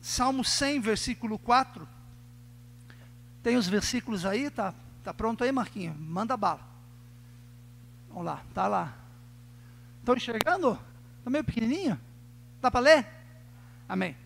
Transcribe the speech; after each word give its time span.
Salmo 0.00 0.44
100, 0.44 0.80
versículo 0.80 1.38
4. 1.38 1.88
Tem 3.42 3.56
os 3.56 3.68
versículos 3.68 4.24
aí? 4.24 4.50
Tá, 4.50 4.74
tá 5.02 5.12
pronto 5.12 5.44
aí, 5.44 5.52
Marquinho? 5.52 5.94
Manda 5.98 6.36
bala. 6.36 6.60
Vamos 8.08 8.24
lá, 8.24 8.42
tá 8.54 8.66
lá. 8.66 8.94
Estão 10.00 10.16
enxergando? 10.16 10.78
Está 11.18 11.30
meio 11.30 11.44
pequenininho? 11.44 12.00
Dá 12.60 12.70
para 12.70 12.80
ler? 12.80 13.06
Amém. 13.88 14.16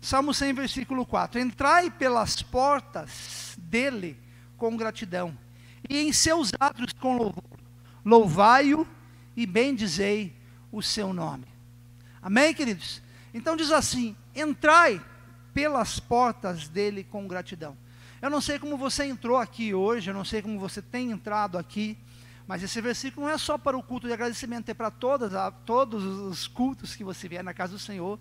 Salmo 0.00 0.34
100, 0.34 0.52
versículo 0.52 1.06
4. 1.06 1.40
Entrai 1.40 1.90
pelas 1.90 2.42
portas 2.42 3.56
dele 3.58 4.18
com 4.56 4.76
gratidão, 4.76 5.36
e 5.88 5.98
em 5.98 6.12
seus 6.12 6.52
atos 6.58 6.92
com 6.92 7.16
louvor. 7.16 7.42
Louvai-o 8.04 8.86
e 9.36 9.46
bendizei 9.46 10.34
o 10.70 10.82
seu 10.82 11.12
nome. 11.12 11.46
Amém, 12.22 12.54
queridos? 12.54 13.02
Então 13.34 13.56
diz 13.56 13.72
assim: 13.72 14.16
entrai 14.34 15.02
pelas 15.52 15.98
portas 15.98 16.68
dele 16.68 17.04
com 17.04 17.28
gratidão. 17.28 17.76
Eu 18.22 18.30
não 18.30 18.40
sei 18.40 18.58
como 18.58 18.78
você 18.78 19.04
entrou 19.04 19.36
aqui 19.36 19.74
hoje, 19.74 20.08
eu 20.08 20.14
não 20.14 20.24
sei 20.24 20.40
como 20.40 20.58
você 20.58 20.80
tem 20.80 21.10
entrado 21.10 21.58
aqui, 21.58 21.98
mas 22.46 22.62
esse 22.62 22.80
versículo 22.80 23.26
não 23.26 23.34
é 23.34 23.36
só 23.36 23.58
para 23.58 23.76
o 23.76 23.82
culto 23.82 24.06
de 24.06 24.12
agradecimento, 24.12 24.68
é 24.70 24.74
para 24.74 24.90
todas, 24.90 25.32
todos 25.66 26.02
os 26.02 26.46
cultos 26.46 26.94
que 26.96 27.04
você 27.04 27.28
vier 27.28 27.44
na 27.44 27.52
casa 27.52 27.74
do 27.74 27.78
Senhor. 27.78 28.18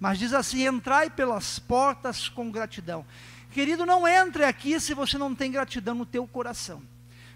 Mas 0.00 0.18
diz 0.18 0.32
assim: 0.34 0.66
entrai 0.66 1.08
pelas 1.08 1.58
portas 1.58 2.28
com 2.28 2.50
gratidão. 2.50 3.06
Querido, 3.52 3.86
não 3.86 4.06
entre 4.06 4.44
aqui 4.44 4.78
se 4.78 4.92
você 4.92 5.16
não 5.16 5.34
tem 5.34 5.50
gratidão 5.50 5.94
no 5.94 6.04
teu 6.04 6.26
coração. 6.26 6.82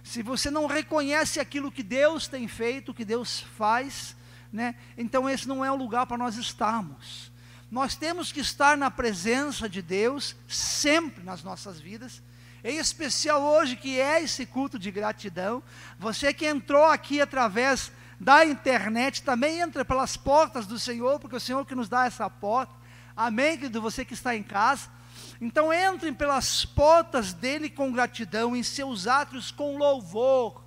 Se 0.02 0.22
você 0.22 0.50
não 0.50 0.66
reconhece 0.66 1.40
aquilo 1.40 1.70
que 1.70 1.82
Deus 1.82 2.26
tem 2.26 2.48
feito, 2.48 2.92
que 2.92 3.04
Deus 3.04 3.40
faz, 3.56 4.16
né? 4.52 4.74
Então 4.96 5.28
esse 5.28 5.46
não 5.46 5.64
é 5.64 5.70
o 5.70 5.76
lugar 5.76 6.06
para 6.06 6.18
nós 6.18 6.36
estarmos. 6.36 7.29
Nós 7.70 7.94
temos 7.94 8.32
que 8.32 8.40
estar 8.40 8.76
na 8.76 8.90
presença 8.90 9.68
de 9.68 9.80
Deus 9.80 10.34
sempre 10.48 11.22
nas 11.22 11.42
nossas 11.42 11.80
vidas 11.80 12.22
em 12.62 12.76
especial 12.76 13.42
hoje, 13.42 13.76
que 13.76 13.98
é 13.98 14.22
esse 14.22 14.44
culto 14.44 14.78
de 14.78 14.90
gratidão. 14.90 15.62
Você 15.98 16.32
que 16.32 16.46
entrou 16.46 16.84
aqui 16.84 17.20
através 17.20 17.90
da 18.18 18.44
internet, 18.44 19.22
também 19.22 19.60
entra 19.60 19.84
pelas 19.84 20.16
portas 20.16 20.66
do 20.66 20.78
Senhor, 20.78 21.18
porque 21.18 21.36
é 21.36 21.38
o 21.38 21.40
Senhor 21.40 21.64
que 21.64 21.74
nos 21.74 21.88
dá 21.88 22.04
essa 22.04 22.28
porta. 22.28 22.74
Amém, 23.16 23.56
querido? 23.56 23.80
Você 23.80 24.04
que 24.04 24.14
está 24.14 24.36
em 24.36 24.42
casa. 24.42 24.88
Então 25.40 25.72
entrem 25.72 26.12
pelas 26.12 26.64
portas 26.64 27.32
dele 27.32 27.70
com 27.70 27.92
gratidão, 27.92 28.54
em 28.54 28.62
seus 28.62 29.06
atos 29.06 29.50
com 29.50 29.78
louvor. 29.78 30.62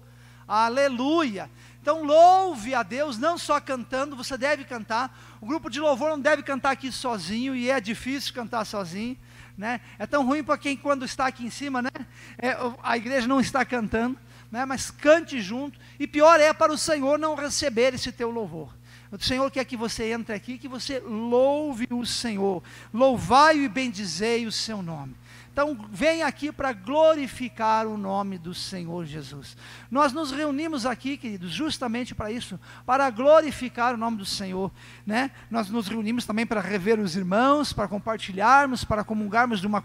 Aleluia. 0.48 1.50
Então 1.84 2.02
louve 2.02 2.74
a 2.74 2.82
Deus, 2.82 3.18
não 3.18 3.38
só 3.38 3.60
cantando, 3.60 4.16
você 4.16 4.38
deve 4.38 4.64
cantar. 4.64 5.14
O 5.42 5.46
grupo 5.46 5.70
de 5.70 5.82
louvor 5.82 6.12
não 6.12 6.20
deve 6.20 6.42
cantar 6.42 6.72
aqui 6.72 6.90
sozinho, 6.90 7.54
e 7.54 7.70
é 7.70 7.82
difícil 7.82 8.34
cantar 8.34 8.64
sozinho. 8.64 9.18
Né? 9.58 9.82
É 10.00 10.08
tão 10.08 10.26
ruim 10.26 10.46
para 10.46 10.58
quem 10.58 10.78
quando 10.78 11.04
está 11.04 11.28
aqui 11.28 11.46
em 11.46 11.50
cima, 11.50 11.82
né? 11.82 11.90
É, 12.38 12.56
a 12.82 12.96
igreja 12.96 13.28
não 13.28 13.42
está 13.42 13.66
cantando, 13.66 14.18
né? 14.50 14.64
mas 14.66 14.92
cante 14.92 15.42
junto. 15.42 15.78
E 16.00 16.08
pior 16.08 16.40
é 16.40 16.54
para 16.54 16.72
o 16.72 16.78
Senhor 16.78 17.20
não 17.20 17.36
receber 17.36 17.94
esse 17.94 18.14
teu 18.14 18.32
louvor. 18.32 18.74
O 19.12 19.22
Senhor 19.22 19.52
quer 19.52 19.66
que 19.66 19.76
você 19.76 20.14
entre 20.14 20.34
aqui, 20.34 20.58
que 20.58 20.70
você 20.70 21.00
louve 21.02 21.86
o 21.92 22.06
Senhor. 22.06 22.64
Louvai 22.94 23.60
e 23.60 23.68
bendizei 23.68 24.48
o 24.48 24.54
seu 24.54 24.82
nome. 24.82 25.14
Então, 25.54 25.78
vem 25.92 26.24
aqui 26.24 26.52
para 26.52 26.74
glorificar 26.74 27.86
o 27.86 27.96
nome 27.96 28.40
do 28.40 28.56
Senhor 28.56 29.06
Jesus. 29.06 29.56
Nós 29.92 30.12
nos 30.12 30.32
reunimos 30.32 30.84
aqui, 30.84 31.16
queridos, 31.16 31.52
justamente 31.52 32.16
para 32.16 32.32
isso, 32.32 32.60
para 32.88 33.08
glorificar 33.12 33.94
o 33.94 33.98
nome 33.98 34.18
do 34.18 34.26
Senhor. 34.26 34.72
Né? 35.06 35.30
Nós 35.52 35.70
nos 35.70 35.88
reunimos 35.88 36.26
também 36.26 36.44
para 36.44 36.60
rever 36.60 37.00
os 37.00 37.16
irmãos, 37.16 37.72
para 37.72 37.88
compartilharmos, 37.88 38.84
para 38.84 39.04
comungarmos 39.04 39.62
de 39.62 39.68
uma, 39.68 39.84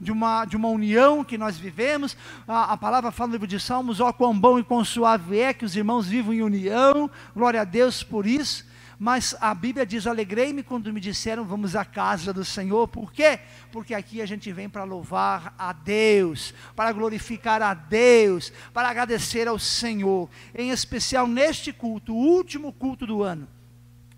de 0.00 0.10
uma, 0.10 0.44
de 0.46 0.56
uma 0.56 0.68
união 0.68 1.22
que 1.22 1.38
nós 1.38 1.56
vivemos. 1.56 2.16
A, 2.48 2.72
a 2.72 2.76
palavra 2.76 3.12
fala 3.12 3.28
no 3.28 3.32
livro 3.34 3.46
de 3.46 3.60
Salmos: 3.60 4.00
ó, 4.00 4.12
quão 4.12 4.36
bom 4.36 4.58
e 4.58 4.64
quão 4.64 4.84
suave 4.84 5.38
é 5.38 5.54
que 5.54 5.64
os 5.64 5.76
irmãos 5.76 6.08
vivam 6.08 6.34
em 6.34 6.42
união. 6.42 7.08
Glória 7.36 7.60
a 7.60 7.64
Deus 7.64 8.02
por 8.02 8.26
isso. 8.26 8.66
Mas 9.04 9.36
a 9.38 9.52
Bíblia 9.54 9.84
diz: 9.84 10.06
Alegrei-me 10.06 10.62
quando 10.62 10.90
me 10.90 10.98
disseram, 10.98 11.44
vamos 11.44 11.76
à 11.76 11.84
casa 11.84 12.32
do 12.32 12.42
Senhor. 12.42 12.88
Por 12.88 13.12
quê? 13.12 13.38
Porque 13.70 13.92
aqui 13.92 14.22
a 14.22 14.24
gente 14.24 14.50
vem 14.50 14.66
para 14.66 14.82
louvar 14.82 15.54
a 15.58 15.74
Deus, 15.74 16.54
para 16.74 16.90
glorificar 16.90 17.60
a 17.60 17.74
Deus, 17.74 18.50
para 18.72 18.88
agradecer 18.88 19.46
ao 19.46 19.58
Senhor. 19.58 20.30
Em 20.54 20.70
especial 20.70 21.26
neste 21.26 21.70
culto, 21.70 22.14
o 22.14 22.16
último 22.16 22.72
culto 22.72 23.06
do 23.06 23.22
ano. 23.22 23.46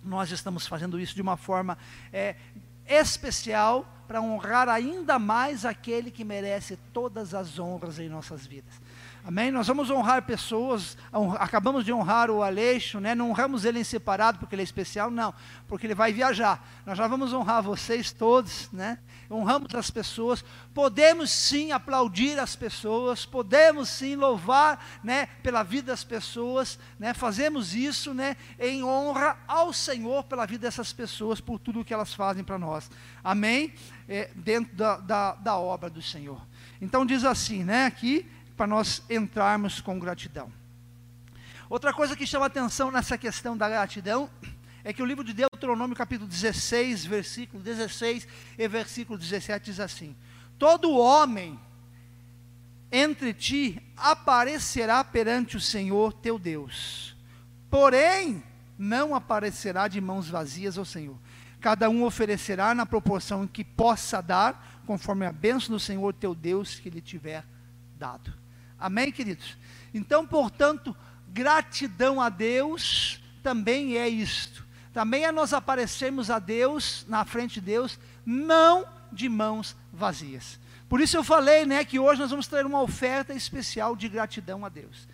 Nós 0.05 0.31
estamos 0.31 0.69
fazendo 0.69 1.01
isso 1.01 1.17
de 1.17 1.23
uma 1.23 1.37
forma 1.37 1.77
é, 2.13 2.37
especial 2.87 3.93
para 4.07 4.23
honrar 4.23 4.69
ainda 4.69 5.19
mais 5.19 5.65
aquele 5.65 6.13
que 6.13 6.23
merece 6.23 6.79
todas 6.93 7.35
as 7.35 7.59
honras 7.59 7.99
em 7.99 8.09
nossas 8.09 8.47
vidas. 8.47 8.81
Amém? 9.27 9.51
Nós 9.51 9.67
vamos 9.67 9.91
honrar 9.91 10.23
pessoas, 10.23 10.97
acabamos 11.41 11.85
de 11.85 11.93
honrar 11.93 12.31
o 12.31 12.45
Aleixo, 12.45 13.01
né? 13.01 13.13
não 13.13 13.31
honramos 13.31 13.65
ele 13.65 13.81
em 13.81 13.83
separado 13.83 14.39
porque 14.39 14.55
ele 14.55 14.63
é 14.63 14.65
especial, 14.65 15.11
não, 15.11 15.35
porque 15.67 15.85
ele 15.85 15.97
vai 15.97 16.13
viajar. 16.13 16.65
Nós 16.87 16.97
já 16.97 17.09
vamos 17.09 17.33
honrar 17.33 17.61
vocês 17.61 18.13
todos, 18.13 18.71
né? 18.73 19.01
honramos 19.29 19.75
as 19.75 19.91
pessoas, 19.91 20.45
podemos 20.73 21.33
sim 21.33 21.73
aplaudir 21.73 22.39
as 22.39 22.55
pessoas, 22.55 23.27
podemos 23.27 23.89
sim 23.89 24.15
louvar 24.15 25.01
né, 25.03 25.27
pela 25.43 25.65
vida 25.65 25.91
das 25.91 26.05
pessoas, 26.05 26.79
né? 26.97 27.13
fazemos 27.13 27.75
isso 27.75 28.15
né, 28.15 28.37
em 28.61 28.85
honra 28.85 29.37
ao 29.49 29.73
Senhor 29.73 30.23
pela 30.23 30.47
vida 30.47 30.69
dessas 30.69 30.93
pessoas, 30.93 31.41
por 31.41 31.59
tudo 31.59 31.85
que 31.85 31.93
elas 31.93 32.15
fazem 32.15 32.45
para 32.45 32.61
nós. 32.61 32.89
Amém? 33.25 33.75
É, 34.09 34.31
dentro 34.37 34.77
da, 34.77 34.99
da, 34.99 35.35
da 35.35 35.57
obra 35.57 35.91
do 35.91 36.01
Senhor. 36.01 36.41
Então 36.81 37.05
diz 37.05 37.25
assim, 37.25 37.65
né, 37.65 37.87
aqui 37.87 38.25
para 38.57 38.67
nós 38.67 39.03
entrarmos 39.11 39.81
com 39.81 39.99
gratidão. 39.99 40.51
Outra 41.69 41.93
coisa 41.93 42.17
que 42.17 42.27
chama 42.27 42.47
atenção 42.47 42.91
nessa 42.91 43.19
questão 43.19 43.57
da 43.57 43.69
gratidão 43.69 44.31
é 44.85 44.93
que 44.93 45.03
o 45.03 45.07
livro 45.07 45.25
de 45.25 45.33
Deuteronômio, 45.33 45.97
capítulo 45.97 46.29
16, 46.29 47.05
versículo 47.05 47.63
16 47.63 48.27
e 48.57 48.69
versículo 48.69 49.19
17 49.19 49.65
diz 49.65 49.81
assim: 49.81 50.17
Todo 50.59 50.97
homem 50.97 51.59
entre 52.91 53.35
ti 53.35 53.83
aparecerá 53.97 55.03
perante 55.03 55.57
o 55.57 55.61
Senhor 55.61 56.13
teu 56.13 56.39
Deus, 56.39 57.17
porém 57.69 58.43
não 58.79 59.15
aparecerá 59.15 59.89
de 59.89 60.01
mãos 60.01 60.29
vazias 60.29 60.79
ao 60.79 60.85
Senhor. 60.85 61.19
Cada 61.61 61.91
um 61.91 62.05
oferecerá 62.05 62.75
na 62.75 62.87
proporção 62.87 63.45
que 63.45 63.65
possa 63.65 64.21
dar, 64.21 64.83
conforme 64.87 65.27
a 65.27 65.33
bênção 65.33 65.75
do 65.75 65.81
Senhor 65.81 66.15
teu 66.15 66.33
Deus 66.33 66.79
que 66.79 66.89
lhe 66.89 67.01
tiver 67.01 67.45
dado. 67.99 68.46
Amém, 68.79 69.11
queridos? 69.11 69.57
Então, 69.93 70.27
portanto, 70.27 70.95
gratidão 71.29 72.21
a 72.21 72.29
Deus 72.29 73.21
também 73.43 73.97
é 73.97 74.09
isto. 74.09 74.65
Também 74.93 75.25
é 75.25 75.33
nós 75.33 75.53
aparecermos 75.53 76.31
a 76.31 76.39
Deus, 76.39 77.05
na 77.09 77.25
frente 77.25 77.55
de 77.55 77.61
Deus, 77.61 77.99
não 78.25 78.87
de 79.13 79.29
mãos 79.29 79.77
vazias. 79.93 80.59
Por 80.89 81.01
isso 81.01 81.17
eu 81.17 81.25
falei, 81.25 81.67
né, 81.67 81.85
que 81.85 81.99
hoje 81.99 82.21
nós 82.21 82.31
vamos 82.31 82.47
ter 82.47 82.65
uma 82.65 82.81
oferta 82.81 83.35
especial 83.35 83.97
de 83.97 84.09
gratidão 84.09 84.65
a 84.65 84.69
Deus. 84.69 85.09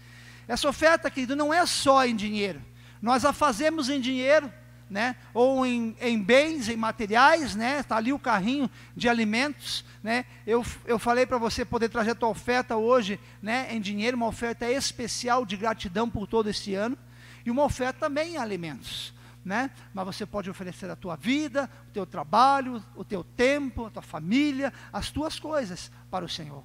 Essa 0.47 0.69
oferta, 0.69 1.11
querido, 1.11 1.35
não 1.35 1.53
é 1.53 1.65
só 1.67 2.05
em 2.05 2.15
dinheiro. 2.15 2.63
Nós 3.01 3.25
a 3.25 3.33
fazemos 3.33 3.89
em 3.89 4.01
dinheiro, 4.01 4.53
né? 4.93 5.17
ou 5.33 5.65
em, 5.65 5.97
em 6.03 6.23
bens, 6.23 6.69
em 6.69 6.77
materiais, 6.77 7.57
né? 7.57 7.81
Está 7.81 7.97
ali 7.97 8.13
o 8.13 8.19
carrinho 8.19 8.71
de 8.95 9.09
alimentos, 9.09 9.87
né? 10.03 10.27
Eu, 10.47 10.65
eu 10.85 10.99
falei 10.99 11.25
para 11.25 11.39
você 11.39 11.65
poder 11.65 11.89
trazer 11.89 12.11
a 12.11 12.15
tua 12.15 12.29
oferta 12.29 12.77
hoje, 12.77 13.19
né? 13.41 13.75
Em 13.75 13.81
dinheiro, 13.81 14.19
uma 14.19 14.27
oferta 14.27 14.71
especial 14.71 15.47
de 15.47 15.57
gratidão 15.57 16.11
por 16.11 16.27
todo 16.27 16.51
esse 16.51 16.75
ano, 16.75 16.97
e 17.45 17.51
uma 17.51 17.65
oferta 17.65 18.01
também 18.01 18.35
em 18.35 18.37
alimentos. 18.37 19.15
Né? 19.45 19.73
Mas 19.93 20.07
você 20.07 20.25
pode 20.25 20.49
oferecer 20.49 20.89
a 20.89 20.95
tua 20.95 21.17
vida, 21.17 21.69
o 21.89 21.93
teu 21.93 22.07
trabalho, 22.07 22.81
o 22.95 23.03
teu 23.03 23.25
tempo, 23.25 23.87
a 23.87 23.91
tua 23.91 24.03
família, 24.03 24.73
as 24.93 25.11
tuas 25.11 25.41
coisas 25.41 25.91
para 26.09 26.25
o 26.25 26.29
Senhor. 26.29 26.63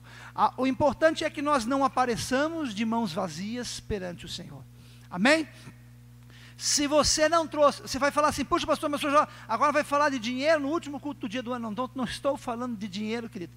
o 0.56 0.68
importante 0.68 1.23
é 1.23 1.30
que 1.30 1.41
nós 1.41 1.65
não 1.65 1.83
apareçamos 1.83 2.75
de 2.75 2.85
mãos 2.85 3.12
vazias 3.12 3.80
perante 3.80 4.25
o 4.25 4.30
Senhor. 4.30 4.63
Amém? 5.09 5.47
Se 6.57 6.88
você 6.88 7.30
não 7.30 7.48
trouxe, 7.48 7.83
você 7.83 8.00
vai 8.00 8.09
falar 8.09 8.30
assim, 8.30 8.44
puxa, 8.44 8.65
pastor, 8.65 8.89
mas 8.89 9.00
já, 9.00 9.27
agora 9.48 9.71
vai 9.71 9.83
falar 9.83 10.09
de 10.09 10.18
dinheiro 10.18 10.62
no 10.62 10.69
último 10.69 11.00
culto 11.00 11.21
do 11.21 11.30
dia 11.30 11.44
do 11.44 11.54
ano. 11.54 11.69
Não, 11.69 11.89
não 11.94 12.04
estou 12.04 12.36
falando 12.36 12.75
de 12.75 12.88
dinheiro, 12.88 13.30
querido. 13.30 13.54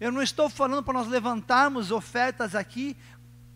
Eu 0.00 0.12
não 0.12 0.22
estou 0.22 0.48
falando 0.48 0.84
para 0.84 0.94
nós 0.94 1.08
levantarmos 1.08 1.90
ofertas 1.90 2.54
aqui 2.54 2.96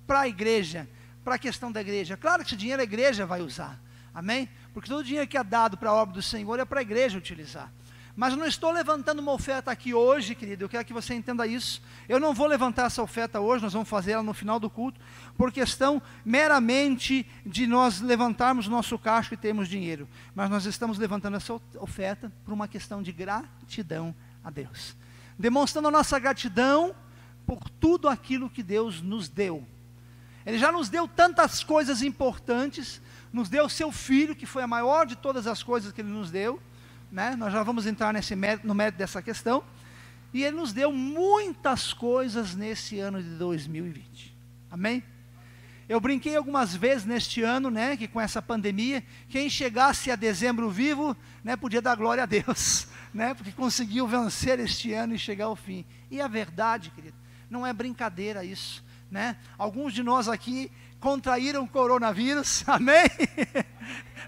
para 0.05 0.21
a 0.21 0.29
igreja, 0.29 0.89
para 1.25 1.37
a 1.37 1.39
questão 1.39 1.71
da 1.71 1.81
igreja. 1.81 2.17
Claro 2.17 2.43
que 2.43 2.49
esse 2.49 2.57
dinheiro 2.57 2.81
a 2.81 2.85
igreja 2.85 3.25
vai 3.25 3.41
usar. 3.41 3.81
Amém? 4.13 4.49
Porque 4.75 4.89
todo 4.89 5.01
o 5.01 5.05
dinheiro 5.05 5.29
que 5.29 5.39
é 5.39 5.45
dado 5.45 5.77
para 5.77 5.91
a 5.91 5.95
obra 5.95 6.15
do 6.15 6.23
Senhor 6.23 6.59
é 6.59 6.65
para 6.65 6.81
a 6.81 6.83
igreja 6.83 7.17
utilizar. 7.17 7.73
Mas 8.17 8.33
eu 8.33 8.39
não 8.39 8.47
estou 8.47 8.73
levantando 8.73 9.19
uma 9.19 9.33
oferta 9.33 9.71
aqui 9.71 9.93
hoje, 9.93 10.35
querido. 10.35 10.65
Eu 10.65 10.69
quero 10.71 10.87
que 10.87 10.93
você 10.95 11.13
entenda 11.13 11.47
isso. 11.47 11.83
Eu 12.09 12.19
não 12.19 12.33
vou 12.33 12.47
levantar 12.47 12.87
essa 12.87 13.03
oferta 13.03 13.39
hoje, 13.41 13.63
nós 13.63 13.75
vamos 13.75 13.91
fazer 13.91 14.13
ela 14.13 14.23
no 14.23 14.33
final 14.33 14.59
do 14.59 14.71
culto, 14.71 14.99
por 15.37 15.53
questão 15.53 16.01
meramente 16.25 17.27
de 17.45 17.67
nós 17.67 18.01
levantarmos 18.01 18.69
o 18.69 18.71
nosso 18.71 18.99
caixa 18.99 19.35
e 19.35 19.37
termos 19.37 19.69
dinheiro. 19.69 20.09
Mas 20.35 20.49
nós 20.49 20.65
estamos 20.65 20.97
levantando 20.97 21.37
essa 21.37 21.61
oferta 21.79 22.33
por 22.43 22.55
uma 22.55 22.67
questão 22.67 23.03
de 23.03 23.13
gratidão 23.13 24.15
a 24.43 24.49
Deus. 24.49 24.97
Demonstrando 25.39 25.89
a 25.89 25.91
nossa 25.91 26.19
gratidão 26.19 26.95
por 27.47 27.69
tudo 27.69 28.09
aquilo 28.09 28.49
que 28.49 28.63
Deus 28.63 29.03
nos 29.03 29.29
deu. 29.29 29.63
Ele 30.47 30.57
já 30.57 30.73
nos 30.73 30.89
deu 30.89 31.07
tantas 31.07 31.63
coisas 31.63 32.01
importantes, 32.01 33.03
nos 33.31 33.51
deu 33.51 33.69
seu 33.69 33.93
filho, 33.93 34.35
que 34.35 34.47
foi 34.47 34.63
a 34.63 34.67
maior 34.67 35.05
de 35.05 35.17
todas 35.17 35.47
as 35.47 35.63
coisas 35.63 35.93
que 35.93 36.01
ele 36.01 36.09
nos 36.09 36.31
deu 36.31 36.59
né? 37.11 37.37
nós 37.37 37.53
já 37.53 37.63
vamos 37.63 37.87
entrar 37.87 38.13
nesse 38.13 38.35
mérito, 38.35 38.67
no 38.67 38.75
mérito 38.75 38.99
dessa 38.99 39.23
questão, 39.23 39.63
e 40.33 40.43
Ele 40.45 40.57
nos 40.57 40.73
deu 40.73 40.93
muitas 40.93 41.93
coisas 41.93 42.55
nesse 42.55 42.99
ano 42.99 43.23
de 43.23 43.31
2020, 43.31 44.37
amém? 44.71 45.03
Eu 45.89 46.01
brinquei 46.01 46.35
algumas 46.35 46.75
vezes 46.75 47.05
neste 47.05 47.43
ano, 47.43 47.71
né, 47.71 47.97
que 47.97 48.09
com 48.09 48.21
essa 48.21 48.43
pandemia, 48.43 49.05
quem 49.29 49.49
chegasse 49.49 50.11
a 50.11 50.17
dezembro 50.17 50.69
vivo, 50.69 51.17
né, 51.45 51.57
podia 51.57 51.81
dar 51.81 51.95
glória 51.95 52.25
a 52.25 52.27
Deus, 52.27 52.89
né, 53.15 53.35
porque 53.35 53.53
conseguiu 53.53 54.07
vencer 54.07 54.59
este 54.59 54.93
ano 54.93 55.15
e 55.15 55.19
chegar 55.19 55.45
ao 55.45 55.55
fim. 55.55 55.85
E 56.11 56.21
a 56.21 56.27
verdade, 56.27 56.91
querido, 56.91 57.17
não 57.49 57.65
é 57.65 57.73
brincadeira 57.73 58.45
isso, 58.45 58.85
né? 59.09 59.37
Alguns 59.57 59.95
de 59.95 60.03
nós 60.03 60.29
aqui 60.29 60.71
contraíram 60.99 61.65
coronavírus, 61.69 62.65
amém? 62.67 63.07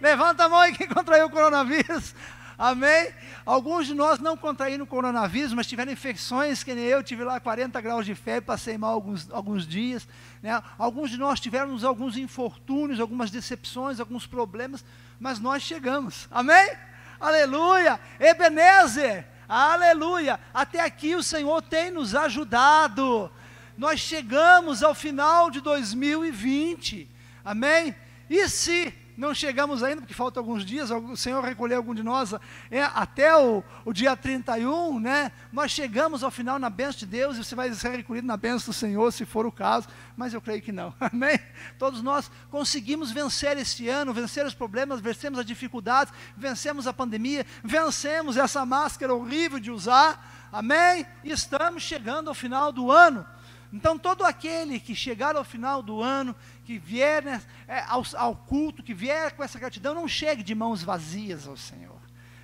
Levanta 0.01 0.45
a 0.45 0.49
mão 0.49 0.61
aí 0.61 0.73
quem 0.73 0.87
contraiu 0.87 1.27
o 1.27 1.31
coronavírus. 1.31 2.15
Amém? 2.59 3.15
Alguns 3.47 3.87
de 3.87 3.95
nós 3.95 4.19
não 4.19 4.37
contraíram 4.37 4.85
coronavírus, 4.85 5.53
mas 5.53 5.69
tiveram 5.69 5.93
infecções, 5.93 6.65
que 6.65 6.75
nem 6.75 6.87
eu, 6.87 7.05
tive 7.05 7.23
lá 7.23 7.39
40 7.39 7.81
graus 7.81 8.05
de 8.05 8.17
febre, 8.17 8.41
passei 8.41 8.77
mal 8.77 8.95
alguns, 8.95 9.31
alguns 9.31 9.65
dias. 9.65 10.09
Né? 10.43 10.61
Alguns 10.77 11.09
de 11.09 11.17
nós 11.17 11.39
tivemos 11.39 11.85
alguns 11.85 12.17
infortúnios, 12.17 12.99
algumas 12.99 13.31
decepções, 13.31 14.01
alguns 14.01 14.27
problemas, 14.27 14.85
mas 15.21 15.39
nós 15.39 15.63
chegamos. 15.63 16.27
Amém? 16.33 16.73
Aleluia! 17.21 18.01
Ebenezer! 18.19 19.25
Aleluia! 19.49 20.41
Até 20.53 20.81
aqui 20.81 21.15
o 21.15 21.23
Senhor 21.23 21.63
tem 21.63 21.93
nos 21.93 22.13
ajudado. 22.17 23.31
Nós 23.77 24.01
chegamos 24.01 24.83
ao 24.83 24.97
final 24.97 25.49
de 25.49 25.61
2020. 25.61 27.09
Amém? 27.45 27.95
E 28.29 28.49
se 28.49 28.93
não 29.19 29.35
chegamos 29.35 29.83
ainda, 29.83 30.01
porque 30.01 30.15
faltam 30.15 30.41
alguns 30.41 30.65
dias, 30.65 30.93
o 30.93 31.17
Senhor 31.17 31.43
recolheu 31.43 31.79
algum 31.79 31.93
de 31.93 32.05
nós 32.05 32.33
é, 32.71 32.85
até 32.85 33.37
o, 33.37 33.65
o 33.85 33.93
dia 33.93 34.17
31, 34.17 35.01
né? 35.01 35.33
Nós 35.53 35.73
chegamos 35.73 36.23
ao 36.23 36.31
final 36.31 36.57
na 36.57 36.71
bênção 36.71 37.01
de 37.01 37.07
Deus 37.07 37.37
e 37.37 37.43
você 37.43 37.57
vai 37.57 37.75
ser 37.75 37.91
recolhido 37.97 38.29
na 38.29 38.37
bênção 38.37 38.71
do 38.71 38.73
Senhor, 38.73 39.13
se 39.13 39.27
for 39.27 39.45
o 39.45 39.51
caso, 39.51 39.89
mas 40.17 40.33
eu 40.33 40.41
creio 40.41 40.63
que 40.63 40.71
não, 40.71 40.95
amém? 41.01 41.37
Todos 41.81 42.01
nós 42.01 42.31
conseguimos 42.49 43.11
vencer 43.11 43.59
este 43.59 43.89
ano, 43.89 44.15
vencer 44.15 44.47
os 44.47 44.55
problemas, 44.55 45.01
vencemos 45.01 45.41
as 45.41 45.45
dificuldades, 45.45 46.15
vencemos 46.37 46.87
a 46.87 46.93
pandemia, 46.93 47.45
vencemos 47.65 48.37
essa 48.37 48.65
máscara 48.65 49.13
horrível 49.13 49.59
de 49.59 49.73
usar, 49.73 50.49
amém? 50.53 51.05
E 51.25 51.33
estamos 51.33 51.83
chegando 51.83 52.29
ao 52.29 52.35
final 52.35 52.71
do 52.71 52.93
ano. 52.93 53.27
Então, 53.73 53.99
todo 53.99 54.25
aquele 54.25 54.81
que 54.81 54.95
chegar 54.95 55.37
ao 55.37 55.45
final 55.45 55.83
do 55.83 56.01
ano, 56.03 56.35
que 56.69 56.79
vier 56.79 57.25
né, 57.25 57.41
é, 57.67 57.81
ao, 57.89 58.05
ao, 58.15 58.37
culto, 58.37 58.83
que 58.83 58.93
vier 58.93 59.33
com 59.33 59.43
essa 59.43 59.59
gratidão, 59.59 59.95
não 59.95 60.07
chegue 60.07 60.43
de 60.43 60.55
mãos 60.55 60.83
vazias 60.83 61.49
ao 61.49 61.57
Senhor. 61.57 61.97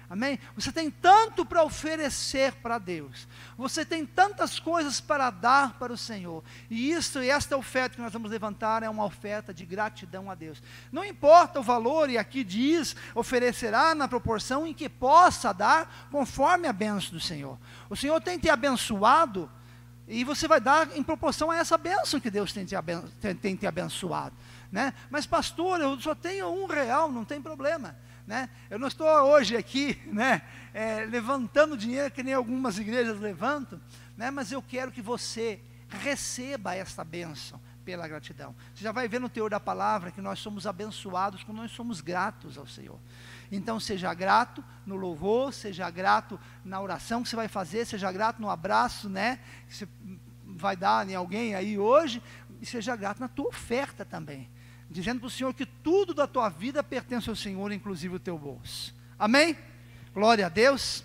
Amém? 0.09 0.39
Você 0.55 0.73
tem 0.73 0.91
tanto 0.91 1.45
para 1.45 1.63
oferecer 1.63 2.55
para 2.55 2.79
Deus. 2.79 3.29
Você 3.59 3.85
tem 3.85 4.07
tantas 4.07 4.59
coisas 4.59 4.99
para 4.99 5.29
dar 5.29 5.75
para 5.79 5.93
o 5.93 5.99
Senhor. 5.99 6.43
E 6.71 6.91
isso 6.91 7.23
e 7.23 7.29
esta 7.29 7.55
oferta 7.55 7.97
que 7.97 8.01
nós 8.01 8.15
vamos 8.15 8.31
levantar 8.31 8.83
é 8.83 8.89
uma 8.89 9.05
oferta 9.05 9.53
de 9.53 9.67
gratidão 9.67 10.31
a 10.31 10.35
Deus. 10.35 10.63
Não 10.91 11.05
importa 11.05 11.61
o 11.61 11.63
valor, 11.63 12.09
e 12.09 12.17
aqui 12.17 12.43
diz, 12.43 12.97
oferecerá 13.15 13.95
na 13.95 14.09
proporção 14.09 14.67
em 14.67 14.73
que 14.73 14.89
possa 14.89 15.53
dar, 15.53 16.09
conforme 16.11 16.67
a 16.67 16.73
benção 16.73 17.11
do 17.11 17.21
Senhor. 17.21 17.59
O 17.91 17.97
Senhor 17.97 18.19
tem 18.23 18.39
te 18.39 18.49
abençoado 18.49 19.51
e 20.07 20.23
você 20.23 20.47
vai 20.47 20.61
dar 20.61 20.97
em 20.97 21.03
proporção 21.03 21.51
a 21.51 21.57
essa 21.57 21.79
bênção 21.79 22.21
que 22.21 22.31
Deus 22.31 22.53
tem 22.53 22.65
te, 22.65 22.77
aben 22.77 23.01
tem, 23.21 23.35
tem 23.35 23.57
te 23.57 23.67
abençoado. 23.67 24.37
Né? 24.71 24.93
Mas, 25.11 25.27
pastor, 25.27 25.81
eu 25.81 25.99
só 26.01 26.15
tenho 26.15 26.49
um 26.49 26.67
real, 26.67 27.11
não 27.11 27.25
tem 27.25 27.41
problema. 27.41 27.97
Né? 28.27 28.49
Eu 28.69 28.79
não 28.79 28.89
estou 28.89 29.07
hoje 29.07 29.57
aqui 29.57 30.01
né, 30.07 30.43
é, 30.73 31.05
levantando 31.05 31.77
dinheiro 31.77 32.11
que 32.11 32.23
nem 32.23 32.35
algumas 32.35 32.79
igrejas 32.79 33.19
levantam, 33.21 33.81
né, 34.17 34.31
mas 34.31 34.53
eu 34.53 34.63
quero 34.63 34.91
que 34.91 35.03
você 35.03 35.61
receba 35.89 36.75
esta 36.75 37.05
bênção 37.05 37.61
pela 37.85 38.09
gratidão. 38.09 38.55
Você 38.75 38.83
já 38.83 38.93
vai 38.93 39.07
ver 39.07 39.21
no 39.21 39.29
teor 39.29 39.51
da 39.51 39.61
palavra 39.61 40.11
que 40.11 40.21
nós 40.21 40.39
somos 40.39 40.67
abençoados 40.67 41.45
quando 41.45 41.59
nós 41.59 41.71
somos 41.71 42.01
gratos 42.01 42.57
ao 42.57 42.67
Senhor. 42.67 42.99
Então, 43.55 43.79
seja 43.79 44.13
grato 44.13 44.65
no 44.85 44.97
louvor, 44.97 45.53
seja 45.53 45.89
grato 45.89 46.39
na 46.65 46.81
oração 46.81 47.23
que 47.23 47.29
você 47.29 47.37
vai 47.37 47.47
fazer, 47.47 47.87
seja 47.87 48.11
grato 48.11 48.43
no 48.43 48.51
abraço, 48.51 49.09
né? 49.09 49.39
Que 49.69 49.77
você 49.77 49.89
vai 50.45 50.77
dar 50.77 51.09
em 51.09 51.15
alguém 51.15 51.55
aí 51.55 51.79
hoje, 51.79 52.21
e 52.61 52.67
seja 52.67 52.97
grato 52.97 53.21
na 53.21 53.29
tua 53.29 53.47
oferta 53.47 54.05
também. 54.05 54.51
Dizendo 54.91 55.21
para 55.21 55.29
o 55.29 55.31
Senhor 55.31 55.55
que 55.55 55.65
tudo 55.65 56.13
da 56.13 56.27
tua 56.27 56.49
vida 56.49 56.83
pertence 56.83 57.31
ao 57.31 57.37
Senhor, 57.37 57.71
inclusive 57.71 58.17
o 58.17 58.21
teu 58.21 58.37
bolso. 58.37 58.93
Amém? 59.17 59.57
Glória 60.13 60.47
a 60.47 60.49
Deus. 60.49 61.05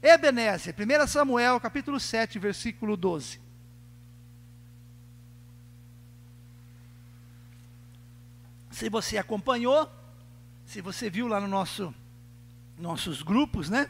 Ebenezer, 0.00 0.74
1 0.74 1.06
Samuel, 1.08 1.58
capítulo 1.58 1.98
7, 1.98 2.38
versículo 2.38 2.96
12. 2.96 3.40
Se 8.70 8.88
você 8.88 9.18
acompanhou, 9.18 9.90
se 10.68 10.82
você 10.82 11.08
viu 11.08 11.26
lá 11.26 11.40
no 11.40 11.48
nosso 11.48 11.94
nossos 12.78 13.22
grupos, 13.22 13.70
né? 13.70 13.88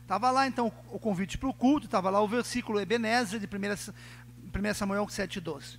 Estava 0.00 0.30
lá 0.30 0.46
então 0.46 0.72
o 0.90 0.98
convite 0.98 1.36
para 1.36 1.48
o 1.48 1.52
culto, 1.52 1.84
estava 1.84 2.08
lá 2.08 2.22
o 2.22 2.26
versículo 2.26 2.80
Ebenezer 2.80 3.38
de 3.38 3.46
1 3.46 4.74
Samuel 4.74 5.04
7,12. 5.04 5.78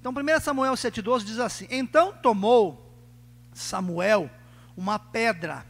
Então 0.00 0.12
1 0.12 0.40
Samuel 0.40 0.72
7,12 0.72 1.24
diz 1.24 1.38
assim: 1.38 1.68
Então 1.70 2.12
tomou 2.12 2.92
Samuel 3.52 4.28
uma 4.76 4.98
pedra 4.98 5.64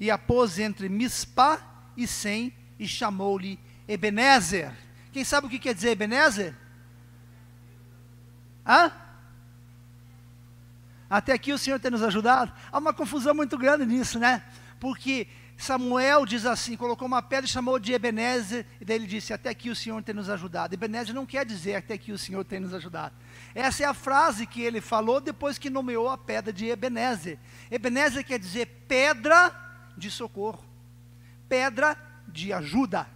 e 0.00 0.10
a 0.10 0.18
pôs 0.18 0.58
entre 0.58 0.88
Mispá 0.88 1.60
e 1.96 2.08
Sem 2.08 2.52
e 2.76 2.88
chamou-lhe 2.88 3.60
Ebenezer. 3.86 4.72
Quem 5.12 5.22
sabe 5.22 5.46
o 5.46 5.50
que 5.50 5.60
quer 5.60 5.76
dizer 5.76 5.90
Ebenezer? 5.90 6.56
Hã? 8.66 9.03
Até 11.08 11.32
aqui 11.32 11.52
o 11.52 11.58
Senhor 11.58 11.78
tem 11.78 11.90
nos 11.90 12.02
ajudado. 12.02 12.52
Há 12.70 12.78
uma 12.78 12.92
confusão 12.92 13.34
muito 13.34 13.56
grande 13.58 13.84
nisso, 13.84 14.18
né? 14.18 14.42
Porque 14.80 15.28
Samuel 15.56 16.26
diz 16.26 16.44
assim, 16.46 16.76
colocou 16.76 17.06
uma 17.06 17.22
pedra 17.22 17.46
e 17.46 17.48
chamou 17.48 17.78
de 17.78 17.92
Ebenezer, 17.92 18.66
e 18.80 18.84
daí 18.84 18.96
ele 18.96 19.06
disse, 19.06 19.32
até 19.32 19.50
aqui 19.50 19.70
o 19.70 19.76
Senhor 19.76 20.02
tem 20.02 20.14
nos 20.14 20.28
ajudado. 20.28 20.74
Ebenezer 20.74 21.14
não 21.14 21.24
quer 21.24 21.46
dizer 21.46 21.76
até 21.76 21.94
aqui 21.94 22.12
o 22.12 22.18
Senhor 22.18 22.44
tem 22.44 22.58
nos 22.60 22.74
ajudado. 22.74 23.14
Essa 23.54 23.84
é 23.84 23.86
a 23.86 23.94
frase 23.94 24.46
que 24.46 24.62
ele 24.62 24.80
falou 24.80 25.20
depois 25.20 25.56
que 25.56 25.70
nomeou 25.70 26.08
a 26.08 26.18
pedra 26.18 26.52
de 26.52 26.66
Ebenezer. 26.66 27.38
Ebenezer 27.70 28.24
quer 28.24 28.38
dizer 28.38 28.66
pedra 28.88 29.54
de 29.96 30.10
socorro, 30.10 30.64
pedra 31.48 31.96
de 32.26 32.52
ajuda. 32.52 33.06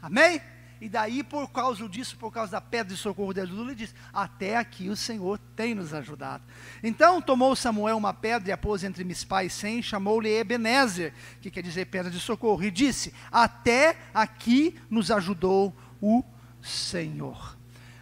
Amém? 0.00 0.40
E 0.80 0.88
daí, 0.88 1.22
por 1.22 1.50
causa 1.50 1.86
disso, 1.86 2.16
por 2.16 2.32
causa 2.32 2.52
da 2.52 2.60
pedra 2.60 2.94
de 2.94 3.00
socorro 3.00 3.34
de 3.34 3.40
ajuda, 3.40 3.62
ele 3.62 3.74
diz: 3.74 3.94
Até 4.12 4.56
aqui 4.56 4.88
o 4.88 4.96
Senhor 4.96 5.38
tem 5.54 5.74
nos 5.74 5.92
ajudado. 5.92 6.42
Então 6.82 7.20
tomou 7.20 7.54
Samuel 7.54 7.98
uma 7.98 8.14
pedra 8.14 8.48
e 8.48 8.52
a 8.52 8.56
pôs 8.56 8.82
entre 8.82 9.04
Mispá 9.04 9.44
e 9.44 9.50
Sem, 9.50 9.82
chamou-lhe 9.82 10.30
Ebenezer, 10.30 11.12
que 11.42 11.50
quer 11.50 11.62
dizer 11.62 11.86
pedra 11.86 12.10
de 12.10 12.18
socorro, 12.18 12.64
e 12.64 12.70
disse: 12.70 13.12
Até 13.30 13.98
aqui 14.14 14.80
nos 14.88 15.10
ajudou 15.10 15.76
o 16.00 16.24
Senhor. 16.62 17.58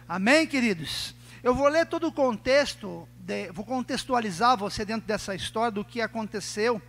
Amém, 0.07 0.47
queridos? 0.47 1.13
Eu 1.43 1.53
vou 1.53 1.67
ler 1.67 1.85
todo 1.85 2.07
o 2.07 2.13
contexto, 2.13 3.07
de, 3.17 3.51
vou 3.51 3.65
contextualizar 3.65 4.57
você 4.57 4.85
dentro 4.85 5.05
dessa 5.05 5.35
história 5.35 5.71
do 5.71 5.83
que 5.83 5.99
aconteceu 6.01 6.81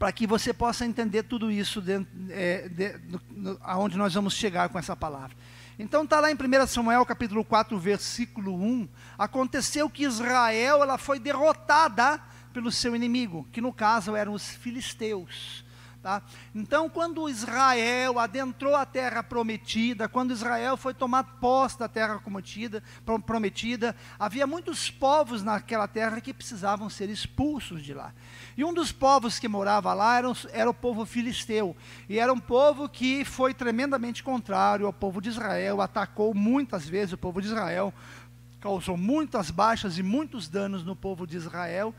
para 0.00 0.10
que 0.12 0.26
você 0.26 0.54
possa 0.54 0.86
entender 0.86 1.24
tudo 1.24 1.50
isso 1.50 1.78
dentro, 1.78 2.10
é, 2.30 2.70
de, 2.70 2.98
no, 3.06 3.20
no, 3.30 3.58
aonde 3.62 3.98
nós 3.98 4.14
vamos 4.14 4.32
chegar 4.32 4.70
com 4.70 4.78
essa 4.78 4.96
palavra. 4.96 5.36
Então 5.78 6.04
está 6.04 6.18
lá 6.20 6.30
em 6.30 6.34
1 6.34 6.66
Samuel 6.68 7.04
capítulo 7.04 7.44
4, 7.44 7.78
versículo 7.78 8.54
1, 8.54 8.88
aconteceu 9.18 9.90
que 9.90 10.04
Israel 10.04 10.82
ela 10.82 10.96
foi 10.96 11.18
derrotada 11.18 12.18
pelo 12.50 12.72
seu 12.72 12.96
inimigo, 12.96 13.46
que 13.52 13.60
no 13.60 13.74
caso 13.74 14.16
eram 14.16 14.32
os 14.32 14.48
filisteus. 14.48 15.62
Tá? 16.02 16.22
Então, 16.54 16.88
quando 16.88 17.28
Israel 17.28 18.18
adentrou 18.18 18.74
a 18.74 18.86
terra 18.86 19.22
prometida, 19.22 20.08
quando 20.08 20.32
Israel 20.32 20.74
foi 20.74 20.94
tomar 20.94 21.22
posse 21.38 21.78
da 21.78 21.88
terra 21.88 22.18
prometida, 22.18 22.82
prometida, 23.26 23.94
havia 24.18 24.46
muitos 24.46 24.90
povos 24.90 25.42
naquela 25.42 25.86
terra 25.86 26.18
que 26.22 26.32
precisavam 26.32 26.88
ser 26.88 27.10
expulsos 27.10 27.82
de 27.82 27.92
lá. 27.92 28.14
E 28.56 28.64
um 28.64 28.72
dos 28.72 28.90
povos 28.90 29.38
que 29.38 29.46
morava 29.46 29.92
lá 29.92 30.16
era, 30.16 30.32
era 30.52 30.70
o 30.70 30.74
povo 30.74 31.04
filisteu. 31.04 31.76
E 32.08 32.18
era 32.18 32.32
um 32.32 32.40
povo 32.40 32.88
que 32.88 33.22
foi 33.22 33.52
tremendamente 33.52 34.22
contrário 34.22 34.86
ao 34.86 34.94
povo 34.94 35.20
de 35.20 35.28
Israel, 35.28 35.82
atacou 35.82 36.32
muitas 36.32 36.88
vezes 36.88 37.12
o 37.12 37.18
povo 37.18 37.42
de 37.42 37.48
Israel, 37.48 37.92
causou 38.58 38.96
muitas 38.96 39.50
baixas 39.50 39.98
e 39.98 40.02
muitos 40.02 40.48
danos 40.48 40.82
no 40.82 40.96
povo 40.96 41.26
de 41.26 41.36
Israel 41.36 41.94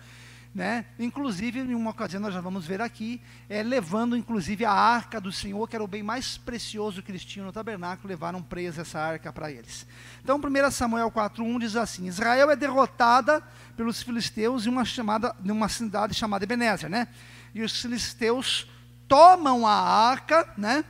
né? 0.53 0.86
Inclusive, 1.00 1.60
em 1.60 1.74
uma 1.74 1.91
ocasião 1.91 2.22
nós 2.22 2.34
já 2.34 2.41
vamos 2.41 2.65
ver 2.65 2.81
aqui, 2.81 3.22
é, 3.48 3.63
levando 3.63 4.17
inclusive 4.17 4.65
a 4.65 4.72
arca 4.72 5.20
do 5.22 5.31
Senhor, 5.31 5.67
que 5.67 5.75
era 5.75 5.84
o 5.84 5.88
bem 5.88 6.03
mais 6.03 6.38
precioso 6.38 7.01
que 7.01 7.12
eles 7.12 7.24
tinham 7.24 7.46
no 7.46 7.53
tabernáculo, 7.53 8.10
levaram 8.10 8.41
presa 8.41 8.81
essa 8.81 9.00
arca 9.00 9.31
para 9.31 9.50
eles. 9.50 9.88
Então, 10.22 10.38
1 10.38 10.72
Samuel 10.72 11.10
4:1 11.10 11.60
diz 11.60 11.75
assim: 11.75 12.05
Israel 12.08 12.51
é 12.51 12.55
derrotada 12.55 13.41
pelos 13.77 14.03
filisteus 14.03 14.65
em 14.65 14.70
uma 14.70 14.84
chamada, 14.84 15.36
cidade 15.70 16.13
chamada 16.13 16.43
Ebenezer, 16.43 16.89
né? 16.89 17.08
E 17.53 17.62
os 17.62 17.81
filisteus 17.81 18.70
tomam 19.08 19.65
a 19.65 19.74
arca, 19.74 20.53
né, 20.58 20.86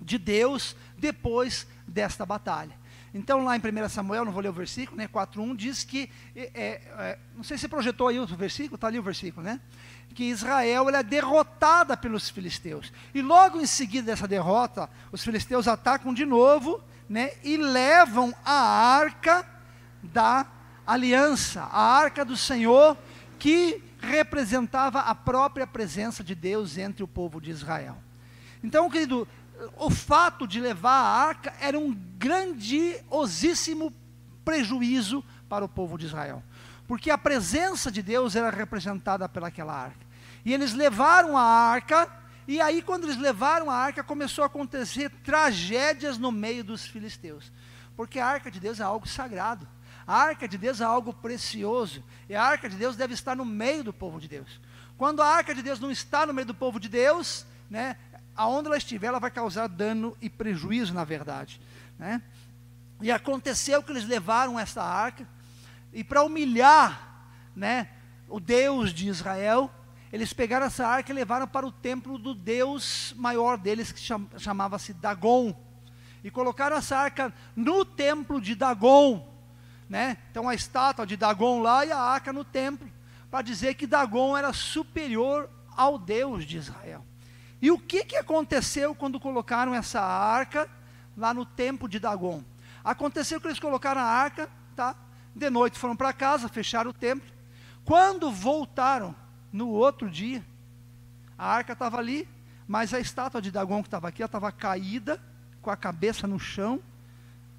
de 0.00 0.18
Deus 0.18 0.76
depois 0.96 1.66
desta 1.86 2.24
batalha. 2.24 2.81
Então, 3.14 3.44
lá 3.44 3.56
em 3.56 3.60
1 3.60 3.88
Samuel, 3.90 4.24
não 4.24 4.32
vou 4.32 4.42
ler 4.42 4.48
o 4.48 4.52
versículo, 4.54 4.96
né, 4.96 5.06
4.1, 5.06 5.54
diz 5.54 5.84
que, 5.84 6.08
é, 6.34 6.50
é, 6.54 7.18
não 7.36 7.44
sei 7.44 7.58
se 7.58 7.68
projetou 7.68 8.08
aí 8.08 8.18
o 8.18 8.26
versículo, 8.26 8.76
está 8.76 8.86
ali 8.86 8.98
o 8.98 9.02
versículo, 9.02 9.44
né? 9.44 9.60
Que 10.14 10.24
Israel 10.24 10.88
é 10.88 11.02
derrotada 11.02 11.96
pelos 11.96 12.30
filisteus. 12.30 12.92
E 13.14 13.20
logo 13.20 13.60
em 13.60 13.66
seguida 13.66 14.06
dessa 14.06 14.26
derrota, 14.26 14.88
os 15.10 15.22
filisteus 15.22 15.68
atacam 15.68 16.14
de 16.14 16.24
novo, 16.24 16.82
né? 17.08 17.32
E 17.44 17.58
levam 17.58 18.34
a 18.44 18.96
arca 18.96 19.46
da 20.02 20.46
aliança, 20.86 21.62
a 21.64 21.82
arca 21.82 22.24
do 22.24 22.36
Senhor, 22.36 22.96
que 23.38 23.82
representava 24.00 25.00
a 25.00 25.14
própria 25.14 25.66
presença 25.66 26.24
de 26.24 26.34
Deus 26.34 26.78
entre 26.78 27.04
o 27.04 27.08
povo 27.08 27.40
de 27.40 27.50
Israel. 27.50 27.96
Então, 28.64 28.88
querido, 28.88 29.26
o 29.76 29.90
fato 29.90 30.46
de 30.46 30.60
levar 30.60 30.90
a 30.90 31.26
arca 31.26 31.52
era 31.60 31.78
um 31.78 31.92
grandiosíssimo 32.18 33.92
prejuízo 34.44 35.24
para 35.48 35.64
o 35.64 35.68
povo 35.68 35.98
de 35.98 36.06
Israel, 36.06 36.42
porque 36.86 37.10
a 37.10 37.18
presença 37.18 37.90
de 37.90 38.02
Deus 38.02 38.34
era 38.34 38.50
representada 38.50 39.28
pelaquela 39.28 39.74
arca. 39.74 40.06
E 40.44 40.52
eles 40.52 40.72
levaram 40.72 41.36
a 41.36 41.42
arca, 41.42 42.10
e 42.48 42.60
aí, 42.60 42.82
quando 42.82 43.04
eles 43.04 43.16
levaram 43.16 43.70
a 43.70 43.76
arca, 43.76 44.02
começou 44.02 44.42
a 44.42 44.46
acontecer 44.46 45.10
tragédias 45.22 46.18
no 46.18 46.32
meio 46.32 46.64
dos 46.64 46.84
filisteus, 46.84 47.52
porque 47.96 48.18
a 48.18 48.26
arca 48.26 48.50
de 48.50 48.58
Deus 48.58 48.80
é 48.80 48.82
algo 48.82 49.06
sagrado, 49.06 49.68
a 50.06 50.16
arca 50.16 50.48
de 50.48 50.58
Deus 50.58 50.80
é 50.80 50.84
algo 50.84 51.12
precioso, 51.12 52.02
e 52.28 52.34
a 52.34 52.42
arca 52.42 52.68
de 52.68 52.76
Deus 52.76 52.96
deve 52.96 53.14
estar 53.14 53.36
no 53.36 53.44
meio 53.44 53.84
do 53.84 53.92
povo 53.92 54.20
de 54.20 54.26
Deus. 54.26 54.60
Quando 54.98 55.22
a 55.22 55.26
arca 55.26 55.54
de 55.54 55.62
Deus 55.62 55.78
não 55.78 55.90
está 55.90 56.26
no 56.26 56.34
meio 56.34 56.46
do 56.46 56.54
povo 56.54 56.80
de 56.80 56.88
Deus, 56.88 57.46
né, 57.70 57.96
aonde 58.36 58.68
ela 58.68 58.76
estiver, 58.76 59.08
ela 59.08 59.20
vai 59.20 59.30
causar 59.30 59.66
dano 59.66 60.16
e 60.20 60.28
prejuízo, 60.28 60.94
na 60.94 61.04
verdade. 61.04 61.60
Né? 61.98 62.22
E 63.00 63.10
aconteceu 63.10 63.82
que 63.82 63.92
eles 63.92 64.04
levaram 64.04 64.58
essa 64.58 64.82
arca, 64.82 65.26
e 65.92 66.02
para 66.02 66.22
humilhar 66.22 67.26
né, 67.54 67.88
o 68.28 68.40
Deus 68.40 68.94
de 68.94 69.08
Israel, 69.08 69.70
eles 70.12 70.32
pegaram 70.32 70.66
essa 70.66 70.86
arca 70.86 71.10
e 71.10 71.14
levaram 71.14 71.46
para 71.46 71.66
o 71.66 71.72
templo 71.72 72.18
do 72.18 72.34
Deus 72.34 73.14
maior 73.16 73.58
deles, 73.58 73.92
que 73.92 74.00
chamava-se 74.38 74.92
Dagon. 74.92 75.54
E 76.22 76.30
colocaram 76.30 76.76
essa 76.76 76.96
arca 76.96 77.32
no 77.56 77.84
templo 77.84 78.40
de 78.40 78.54
Dagon. 78.54 79.28
Né? 79.88 80.16
Então 80.30 80.48
a 80.48 80.54
estátua 80.54 81.06
de 81.06 81.16
Dagon 81.16 81.60
lá 81.60 81.84
e 81.84 81.92
a 81.92 81.98
arca 81.98 82.32
no 82.32 82.44
templo, 82.44 82.90
para 83.30 83.42
dizer 83.42 83.74
que 83.74 83.86
Dagon 83.86 84.36
era 84.36 84.52
superior 84.52 85.50
ao 85.76 85.98
Deus 85.98 86.44
de 86.44 86.58
Israel. 86.58 87.04
E 87.62 87.70
o 87.70 87.78
que, 87.78 88.04
que 88.04 88.16
aconteceu 88.16 88.92
quando 88.92 89.20
colocaram 89.20 89.72
essa 89.72 90.00
arca 90.00 90.68
lá 91.16 91.32
no 91.32 91.46
templo 91.46 91.88
de 91.88 92.00
Dagon? 92.00 92.42
Aconteceu 92.82 93.40
que 93.40 93.46
eles 93.46 93.60
colocaram 93.60 94.00
a 94.00 94.04
arca, 94.04 94.50
tá? 94.74 94.96
De 95.34 95.48
noite 95.48 95.78
foram 95.78 95.94
para 95.94 96.12
casa, 96.12 96.48
fecharam 96.48 96.90
o 96.90 96.92
templo. 96.92 97.30
Quando 97.84 98.32
voltaram 98.32 99.14
no 99.52 99.68
outro 99.68 100.10
dia, 100.10 100.44
a 101.38 101.46
arca 101.46 101.72
estava 101.72 101.98
ali, 101.98 102.28
mas 102.66 102.92
a 102.92 102.98
estátua 102.98 103.40
de 103.40 103.52
Dagon 103.52 103.80
que 103.80 103.86
estava 103.86 104.08
aqui, 104.08 104.22
ela 104.22 104.26
estava 104.26 104.50
caída, 104.50 105.22
com 105.60 105.70
a 105.70 105.76
cabeça 105.76 106.26
no 106.26 106.40
chão, 106.40 106.82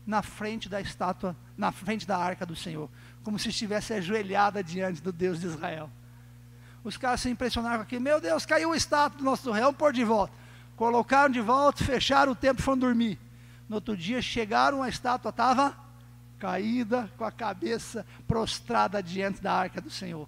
na 0.06 0.22
frente 0.22 0.68
da 0.68 0.82
estátua, 0.82 1.34
na 1.58 1.72
frente 1.72 2.06
da 2.06 2.18
arca 2.18 2.46
do 2.46 2.58
Senhor, 2.58 2.90
como 3.24 3.40
se 3.40 3.48
estivesse 3.48 3.94
ajoelhada 3.94 4.62
diante 4.62 5.02
do 5.02 5.14
Deus 5.14 5.40
de 5.40 5.48
Israel. 5.48 5.90
Os 6.84 6.98
caras 6.98 7.22
se 7.22 7.30
impressionaram 7.30 7.78
com 7.78 7.84
aquilo. 7.84 8.02
Meu 8.02 8.20
Deus, 8.20 8.46
caiu 8.46 8.72
o 8.72 8.76
estátua 8.76 9.18
do 9.18 9.24
nosso 9.24 9.52
rei, 9.52 9.64
pôr 9.74 9.94
de 9.94 10.04
volta. 10.04 10.34
Colocaram 10.76 11.32
de 11.32 11.40
volta, 11.40 11.84
fecharam 11.84 12.32
o 12.32 12.36
templo 12.36 12.62
e 12.62 12.64
foram 12.64 12.78
dormir. 12.78 13.20
No 13.70 13.76
outro 13.76 13.96
dia 13.96 14.22
chegaram, 14.22 14.84
a 14.84 14.90
estátua 14.90 15.30
estava 15.30 15.76
caída, 16.38 17.10
com 17.18 17.24
a 17.24 17.32
cabeça 17.32 18.06
prostrada 18.28 19.02
diante 19.02 19.42
da 19.42 19.54
arca 19.54 19.80
do 19.80 19.90
Senhor. 19.90 20.28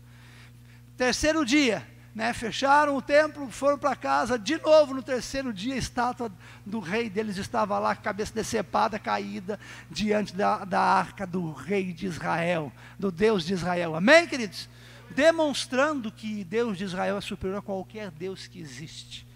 Terceiro 0.96 1.46
dia, 1.46 1.86
né, 2.16 2.32
fecharam 2.32 2.96
o 2.96 3.02
templo, 3.02 3.52
foram 3.52 3.78
para 3.78 3.94
casa, 3.98 4.40
de 4.40 4.58
novo 4.62 4.94
no 4.94 5.04
terceiro 5.04 5.52
dia, 5.52 5.74
a 5.74 5.78
estátua 5.78 6.32
do 6.66 6.80
rei 6.80 7.10
deles 7.10 7.36
estava 7.36 7.78
lá, 7.78 7.94
cabeça 7.94 8.34
decepada, 8.34 8.98
caída, 8.98 9.60
diante 9.92 10.34
da, 10.34 10.64
da 10.64 10.80
arca 10.80 11.28
do 11.28 11.52
rei 11.52 11.92
de 11.92 12.06
Israel, 12.06 12.72
do 12.98 13.12
Deus 13.12 13.44
de 13.44 13.54
Israel. 13.54 13.94
Amém, 13.94 14.26
queridos? 14.26 14.70
Demonstrando 15.12 16.12
que 16.12 16.44
Deus 16.44 16.78
de 16.78 16.84
Israel 16.84 17.18
é 17.18 17.22
superior 17.22 17.60
a 17.60 17.62
qualquer 17.62 18.12
Deus 18.12 18.48
que 18.48 18.60
existe. 18.60 19.28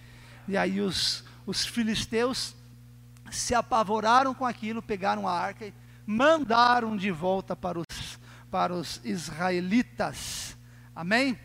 E 0.47 0.57
aí 0.57 0.81
os, 0.81 1.23
os 1.45 1.65
filisteus 1.65 2.55
se 3.31 3.53
apavoraram 3.53 4.33
com 4.33 4.45
aquilo, 4.45 4.81
pegaram 4.81 5.27
a 5.27 5.31
arca 5.31 5.65
e 5.65 5.73
mandaram 6.05 6.97
de 6.97 7.11
volta 7.11 7.55
para 7.55 7.79
os, 7.79 8.19
para 8.49 8.73
os 8.73 8.99
israelitas. 9.03 10.57
Amém? 10.95 11.37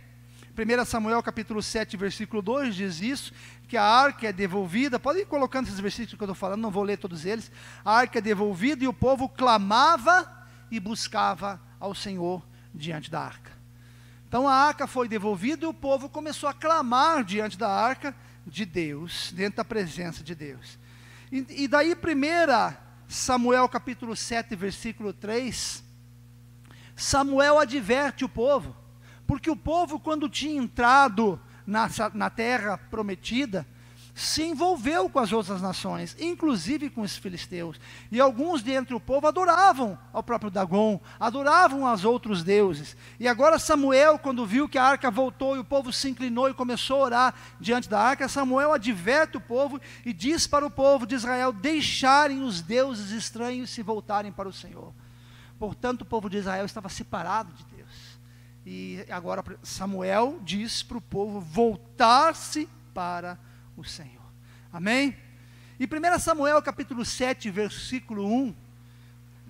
1 0.56 0.84
Samuel 0.84 1.22
capítulo 1.22 1.62
7, 1.62 1.96
versículo 1.96 2.40
2 2.40 2.76
diz 2.76 3.00
isso, 3.00 3.32
que 3.66 3.76
a 3.76 3.84
arca 3.84 4.28
é 4.28 4.32
devolvida, 4.32 5.00
pode 5.00 5.18
ir 5.18 5.26
colocando 5.26 5.66
esses 5.66 5.80
versículos 5.80 6.16
que 6.16 6.22
eu 6.22 6.26
estou 6.26 6.34
falando, 6.34 6.60
não 6.60 6.70
vou 6.70 6.84
ler 6.84 6.96
todos 6.96 7.24
eles. 7.24 7.50
A 7.84 7.92
arca 7.92 8.18
é 8.18 8.22
devolvida 8.22 8.84
e 8.84 8.88
o 8.88 8.92
povo 8.92 9.28
clamava 9.28 10.46
e 10.70 10.78
buscava 10.78 11.60
ao 11.80 11.94
Senhor 11.94 12.42
diante 12.72 13.10
da 13.10 13.20
arca. 13.20 13.52
Então 14.34 14.48
a 14.48 14.52
arca 14.52 14.88
foi 14.88 15.06
devolvida 15.06 15.64
e 15.64 15.68
o 15.68 15.72
povo 15.72 16.08
começou 16.08 16.48
a 16.48 16.52
clamar 16.52 17.22
diante 17.22 17.56
da 17.56 17.70
arca 17.70 18.12
de 18.44 18.64
Deus, 18.64 19.30
dentro 19.30 19.58
da 19.58 19.64
presença 19.64 20.24
de 20.24 20.34
Deus. 20.34 20.76
E, 21.30 21.46
e 21.62 21.68
daí, 21.68 21.94
primeira 21.94 22.76
Samuel 23.06 23.68
capítulo 23.68 24.16
7, 24.16 24.56
versículo 24.56 25.12
3, 25.12 25.84
Samuel 26.96 27.60
adverte 27.60 28.24
o 28.24 28.28
povo, 28.28 28.74
porque 29.24 29.48
o 29.48 29.54
povo, 29.54 30.00
quando 30.00 30.28
tinha 30.28 30.60
entrado 30.60 31.40
na, 31.64 31.88
na 32.12 32.28
terra 32.28 32.76
prometida, 32.76 33.64
se 34.14 34.44
envolveu 34.44 35.10
com 35.10 35.18
as 35.18 35.32
outras 35.32 35.60
nações, 35.60 36.16
inclusive 36.20 36.88
com 36.88 37.00
os 37.00 37.16
filisteus. 37.16 37.80
E 38.12 38.20
alguns 38.20 38.62
dentre 38.62 38.94
o 38.94 39.00
povo 39.00 39.26
adoravam 39.26 39.98
ao 40.12 40.22
próprio 40.22 40.52
Dagon, 40.52 41.00
adoravam 41.18 41.84
aos 41.84 42.04
outros 42.04 42.44
deuses. 42.44 42.96
E 43.18 43.26
agora 43.26 43.58
Samuel, 43.58 44.16
quando 44.18 44.46
viu 44.46 44.68
que 44.68 44.78
a 44.78 44.84
arca 44.84 45.10
voltou 45.10 45.56
e 45.56 45.58
o 45.58 45.64
povo 45.64 45.92
se 45.92 46.08
inclinou 46.08 46.48
e 46.48 46.54
começou 46.54 47.00
a 47.00 47.04
orar 47.04 47.34
diante 47.58 47.88
da 47.88 48.00
arca, 48.00 48.28
Samuel 48.28 48.72
adverte 48.72 49.36
o 49.36 49.40
povo 49.40 49.80
e 50.06 50.12
diz 50.12 50.46
para 50.46 50.64
o 50.64 50.70
povo 50.70 51.06
de 51.06 51.16
Israel 51.16 51.52
deixarem 51.52 52.42
os 52.42 52.62
deuses 52.62 53.10
estranhos 53.10 53.70
se 53.70 53.82
voltarem 53.82 54.30
para 54.30 54.48
o 54.48 54.52
Senhor. 54.52 54.94
Portanto, 55.58 56.02
o 56.02 56.06
povo 56.06 56.30
de 56.30 56.36
Israel 56.36 56.64
estava 56.64 56.88
separado 56.88 57.52
de 57.52 57.64
Deus. 57.64 58.18
E 58.64 59.04
agora 59.10 59.44
Samuel 59.62 60.38
diz 60.42 60.84
para 60.84 60.98
o 60.98 61.00
povo 61.00 61.40
voltar-se 61.40 62.68
para 62.94 63.34
o 63.34 63.53
o 63.76 63.84
Senhor. 63.84 64.24
Amém? 64.72 65.16
E 65.78 65.84
1 65.84 66.18
Samuel 66.18 66.62
capítulo 66.62 67.04
7, 67.04 67.50
versículo 67.50 68.26
1, 68.26 68.54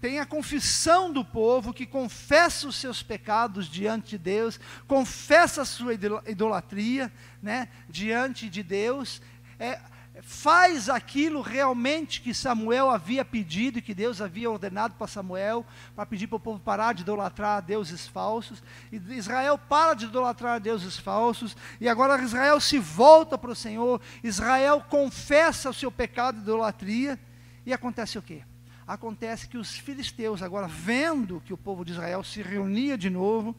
tem 0.00 0.21
a 0.21 0.26
confissão 0.26 1.11
do 1.11 1.25
povo 1.25 1.73
que 1.73 1.87
confessa 1.87 2.69
os 2.69 2.76
seus 2.76 3.02
pecados 3.02 3.66
diante 3.66 4.11
de 4.11 4.19
Deus, 4.19 4.61
confessa 4.87 5.62
a 5.62 5.64
sua 5.64 5.95
idolatria 6.26 7.11
né, 7.43 7.69
diante 7.88 8.50
de 8.50 8.62
Deus. 8.62 9.23
É, 9.59 9.81
faz 10.23 10.88
aquilo 10.88 11.40
realmente 11.40 12.21
que 12.21 12.33
Samuel 12.33 12.88
havia 12.88 13.25
pedido 13.25 13.78
e 13.78 13.83
que 13.83 13.94
Deus 13.94 14.21
havia 14.21 14.50
ordenado 14.50 14.94
para 14.94 15.09
Samuel, 15.09 15.66
para 15.97 16.06
pedir 16.06 16.28
para 16.28 16.37
o 16.37 16.40
povo 16.40 16.61
parar 16.61 16.94
de 16.94 17.02
idolatrar 17.02 17.61
deuses 17.61 18.06
falsos. 18.06 18.62
E 18.92 18.97
Israel 18.97 19.59
para 19.59 19.94
de 19.94 20.04
idolatrar 20.04 20.61
deuses 20.61 20.97
falsos, 20.97 21.56
e 21.80 21.88
agora 21.88 22.23
Israel 22.23 22.61
se 22.61 22.78
volta 22.78 23.37
para 23.37 23.50
o 23.50 23.56
Senhor, 23.56 24.00
Israel 24.23 24.85
confessa 24.88 25.71
o 25.71 25.75
seu 25.75 25.90
pecado 25.90 26.37
de 26.37 26.42
idolatria, 26.42 27.18
e 27.66 27.73
acontece 27.73 28.16
o 28.16 28.23
quê? 28.23 28.42
Acontece 28.87 29.49
que 29.49 29.59
os 29.59 29.76
filisteus, 29.76 30.42
agora 30.42 30.68
vendo 30.68 31.42
que 31.44 31.52
o 31.52 31.59
povo 31.59 31.85
de 31.85 31.92
Israel 31.92 32.23
se 32.23 32.40
reunia 32.40 32.97
de 32.97 33.11
novo, 33.11 33.56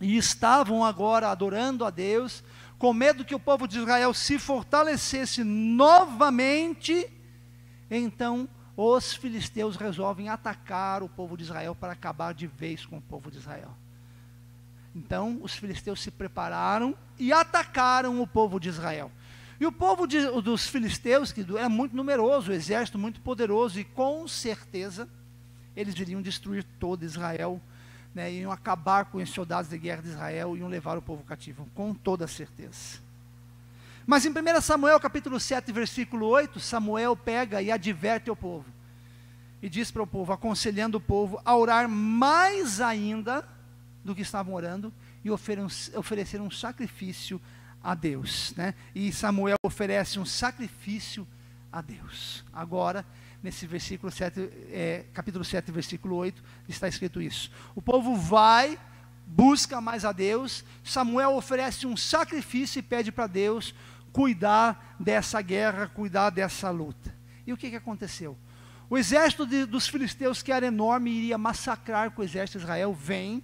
e 0.00 0.16
estavam 0.16 0.84
agora 0.84 1.28
adorando 1.28 1.84
a 1.84 1.90
Deus, 1.90 2.42
com 2.80 2.94
medo 2.94 3.26
que 3.26 3.34
o 3.34 3.38
povo 3.38 3.68
de 3.68 3.78
Israel 3.78 4.14
se 4.14 4.38
fortalecesse 4.38 5.44
novamente, 5.44 7.06
então 7.90 8.48
os 8.74 9.12
filisteus 9.12 9.76
resolvem 9.76 10.30
atacar 10.30 11.02
o 11.02 11.08
povo 11.08 11.36
de 11.36 11.42
Israel 11.42 11.74
para 11.74 11.92
acabar 11.92 12.32
de 12.32 12.46
vez 12.46 12.86
com 12.86 12.96
o 12.96 13.02
povo 13.02 13.30
de 13.30 13.36
Israel. 13.36 13.76
Então 14.96 15.38
os 15.42 15.54
filisteus 15.54 16.00
se 16.00 16.10
prepararam 16.10 16.96
e 17.18 17.34
atacaram 17.34 18.22
o 18.22 18.26
povo 18.26 18.58
de 18.58 18.70
Israel. 18.70 19.12
E 19.60 19.66
o 19.66 19.72
povo 19.72 20.06
de, 20.06 20.18
dos 20.40 20.66
filisteus, 20.66 21.32
que 21.32 21.44
era 21.54 21.68
muito 21.68 21.94
numeroso, 21.94 22.50
o 22.50 22.54
exército 22.54 22.98
muito 22.98 23.20
poderoso, 23.20 23.78
e 23.78 23.84
com 23.84 24.26
certeza 24.26 25.06
eles 25.76 25.94
iriam 25.98 26.22
destruir 26.22 26.64
todo 26.78 27.04
Israel 27.04 27.60
né, 28.14 28.32
iam 28.32 28.50
acabar 28.50 29.04
com 29.06 29.18
os 29.18 29.30
soldados 29.30 29.70
de 29.70 29.78
guerra 29.78 30.02
de 30.02 30.08
Israel 30.08 30.56
e 30.56 30.60
iam 30.60 30.68
levar 30.68 30.98
o 30.98 31.02
povo 31.02 31.22
cativo, 31.22 31.68
com 31.74 31.94
toda 31.94 32.26
certeza. 32.26 32.98
Mas 34.06 34.24
em 34.24 34.30
1 34.30 34.60
Samuel 34.60 34.98
capítulo 34.98 35.38
7, 35.38 35.70
versículo 35.72 36.26
8, 36.26 36.58
Samuel 36.58 37.16
pega 37.16 37.62
e 37.62 37.70
adverte 37.70 38.30
o 38.30 38.36
povo. 38.36 38.66
E 39.62 39.68
diz 39.68 39.90
para 39.90 40.02
o 40.02 40.06
povo, 40.06 40.32
aconselhando 40.32 40.98
o 40.98 41.00
povo 41.00 41.40
a 41.44 41.54
orar 41.54 41.88
mais 41.88 42.80
ainda 42.80 43.46
do 44.04 44.14
que 44.14 44.22
estavam 44.22 44.54
orando 44.54 44.92
e 45.24 45.30
oferecer 45.30 46.40
um 46.40 46.50
sacrifício 46.50 47.40
a 47.82 47.94
Deus. 47.94 48.54
Né? 48.56 48.74
E 48.94 49.12
Samuel 49.12 49.56
oferece 49.62 50.18
um 50.18 50.24
sacrifício 50.24 51.26
a 51.70 51.80
Deus. 51.80 52.44
Agora, 52.52 53.04
nesse 53.42 53.66
versículo 53.66 54.12
7, 54.12 54.40
é, 54.70 55.04
capítulo 55.12 55.44
7, 55.44 55.70
versículo 55.72 56.16
8, 56.16 56.42
está 56.68 56.88
escrito 56.88 57.22
isso. 57.22 57.50
O 57.74 57.80
povo 57.80 58.14
vai, 58.14 58.78
busca 59.26 59.80
mais 59.80 60.04
a 60.04 60.12
Deus, 60.12 60.64
Samuel 60.84 61.34
oferece 61.34 61.86
um 61.86 61.96
sacrifício 61.96 62.78
e 62.78 62.82
pede 62.82 63.10
para 63.10 63.26
Deus 63.26 63.74
cuidar 64.12 64.96
dessa 64.98 65.40
guerra, 65.40 65.88
cuidar 65.88 66.30
dessa 66.30 66.70
luta. 66.70 67.14
E 67.46 67.52
o 67.52 67.56
que, 67.56 67.70
que 67.70 67.76
aconteceu? 67.76 68.36
O 68.88 68.98
exército 68.98 69.46
de, 69.46 69.64
dos 69.64 69.88
filisteus, 69.88 70.42
que 70.42 70.52
era 70.52 70.66
enorme, 70.66 71.10
iria 71.10 71.38
massacrar 71.38 72.10
com 72.10 72.22
o 72.22 72.24
exército 72.24 72.58
de 72.58 72.64
Israel, 72.64 72.92
vem, 72.92 73.42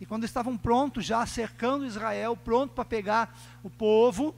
e 0.00 0.06
quando 0.06 0.24
estavam 0.24 0.56
prontos, 0.56 1.04
já 1.04 1.24
cercando 1.26 1.86
Israel, 1.86 2.36
pronto 2.36 2.74
para 2.74 2.84
pegar 2.84 3.36
o 3.62 3.70
povo, 3.70 4.34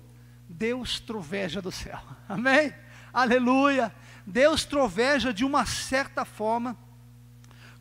Deus 0.48 0.98
troveja 0.98 1.60
do 1.60 1.70
céu. 1.70 2.00
Amém? 2.28 2.72
Aleluia! 3.12 3.92
Deus 4.26 4.64
troveja 4.64 5.32
de 5.32 5.44
uma 5.44 5.64
certa 5.64 6.24
forma, 6.24 6.76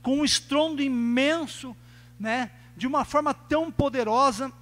com 0.02 0.20
um 0.20 0.26
estrondo 0.26 0.82
imenso, 0.82 1.76
né, 2.20 2.52
de 2.78 2.86
uma 2.86 3.04
forma 3.04 3.34
tão 3.34 3.72
poderosa, 3.72 4.54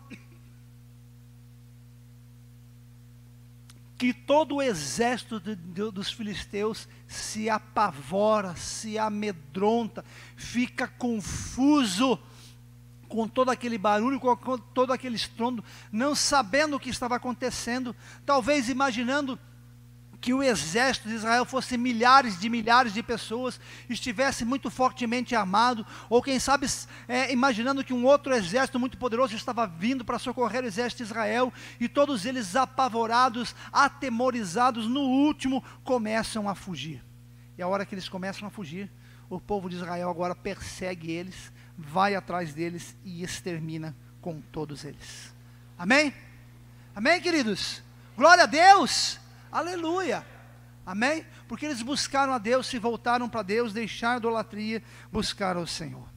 que 3.98 4.14
todo 4.14 4.56
o 4.56 4.62
exército 4.62 5.40
de, 5.40 5.56
de, 5.56 5.92
dos 5.92 6.12
filisteus 6.12 6.88
se 7.08 7.50
apavora, 7.50 8.56
se 8.56 8.98
amedronta, 8.98 10.04
fica 10.36 10.88
confuso 10.88 12.20
com 13.08 13.28
todo 13.28 13.50
aquele 13.50 13.78
barulho, 13.78 14.20
com 14.20 14.58
todo 14.58 14.92
aquele 14.92 15.16
estrondo, 15.16 15.64
não 15.92 16.16
sabendo 16.16 16.76
o 16.76 16.80
que 16.80 16.90
estava 16.90 17.16
acontecendo, 17.16 17.96
talvez 18.26 18.70
imaginando 18.70 19.40
que 20.24 20.34
o 20.34 20.42
exército 20.42 21.10
de 21.10 21.16
Israel 21.16 21.44
fosse 21.44 21.78
milhares 21.78 22.40
de 22.40 22.48
milhares 22.48 22.94
de 22.94 23.04
pessoas, 23.04 23.60
estivesse 23.90 24.46
muito 24.46 24.72
fortemente 24.72 25.36
armado, 25.36 25.86
ou 26.10 26.24
quem 26.24 26.40
sabe 26.40 26.66
é, 27.10 27.34
imaginando 27.34 27.84
que 27.84 27.92
um 27.92 28.06
outro 28.06 28.34
exército 28.34 28.80
muito 28.80 28.98
poderoso 28.98 29.36
estava 29.36 29.68
vindo 29.68 30.06
para 30.06 30.18
socorrer 30.18 30.64
o 30.64 30.68
exército 30.68 31.04
de 31.04 31.10
Israel, 31.10 31.52
e 31.78 31.90
todos 31.90 32.26
eles 32.26 32.56
apavorados, 32.56 33.54
atemorizados, 33.70 34.88
no 34.88 35.02
último 35.02 35.62
começam 35.84 36.48
a 36.48 36.56
fugir. 36.56 37.04
E 37.58 37.62
a 37.62 37.68
hora 37.68 37.86
que 37.86 37.94
eles 37.94 38.08
começam 38.08 38.48
a 38.48 38.50
fugir, 38.50 38.90
o 39.30 39.42
povo 39.42 39.70
de 39.70 39.76
Israel 39.76 40.10
agora 40.10 40.34
persegue 40.34 41.12
eles, 41.12 41.52
vai 41.78 42.16
atrás 42.16 42.54
deles 42.54 42.96
e 43.04 43.26
extermina 43.26 43.94
com 44.22 44.40
todos 44.40 44.86
eles. 44.86 45.36
Amém? 45.78 46.14
Amém, 46.96 47.20
queridos? 47.20 47.84
Glória 48.16 48.44
a 48.44 48.48
Deus! 48.48 49.22
Aleluia! 49.54 50.26
Amém? 50.84 51.24
Porque 51.48 51.68
eles 51.68 51.84
buscaram 51.84 52.34
a 52.34 52.40
Deus, 52.40 52.66
se 52.66 52.80
voltaram 52.80 53.30
para 53.30 53.44
Deus, 53.44 53.72
deixaram 53.72 54.16
a 54.16 54.18
idolatria, 54.18 54.82
buscaram 55.12 55.62
o 55.62 55.68
Senhor. 55.68 56.08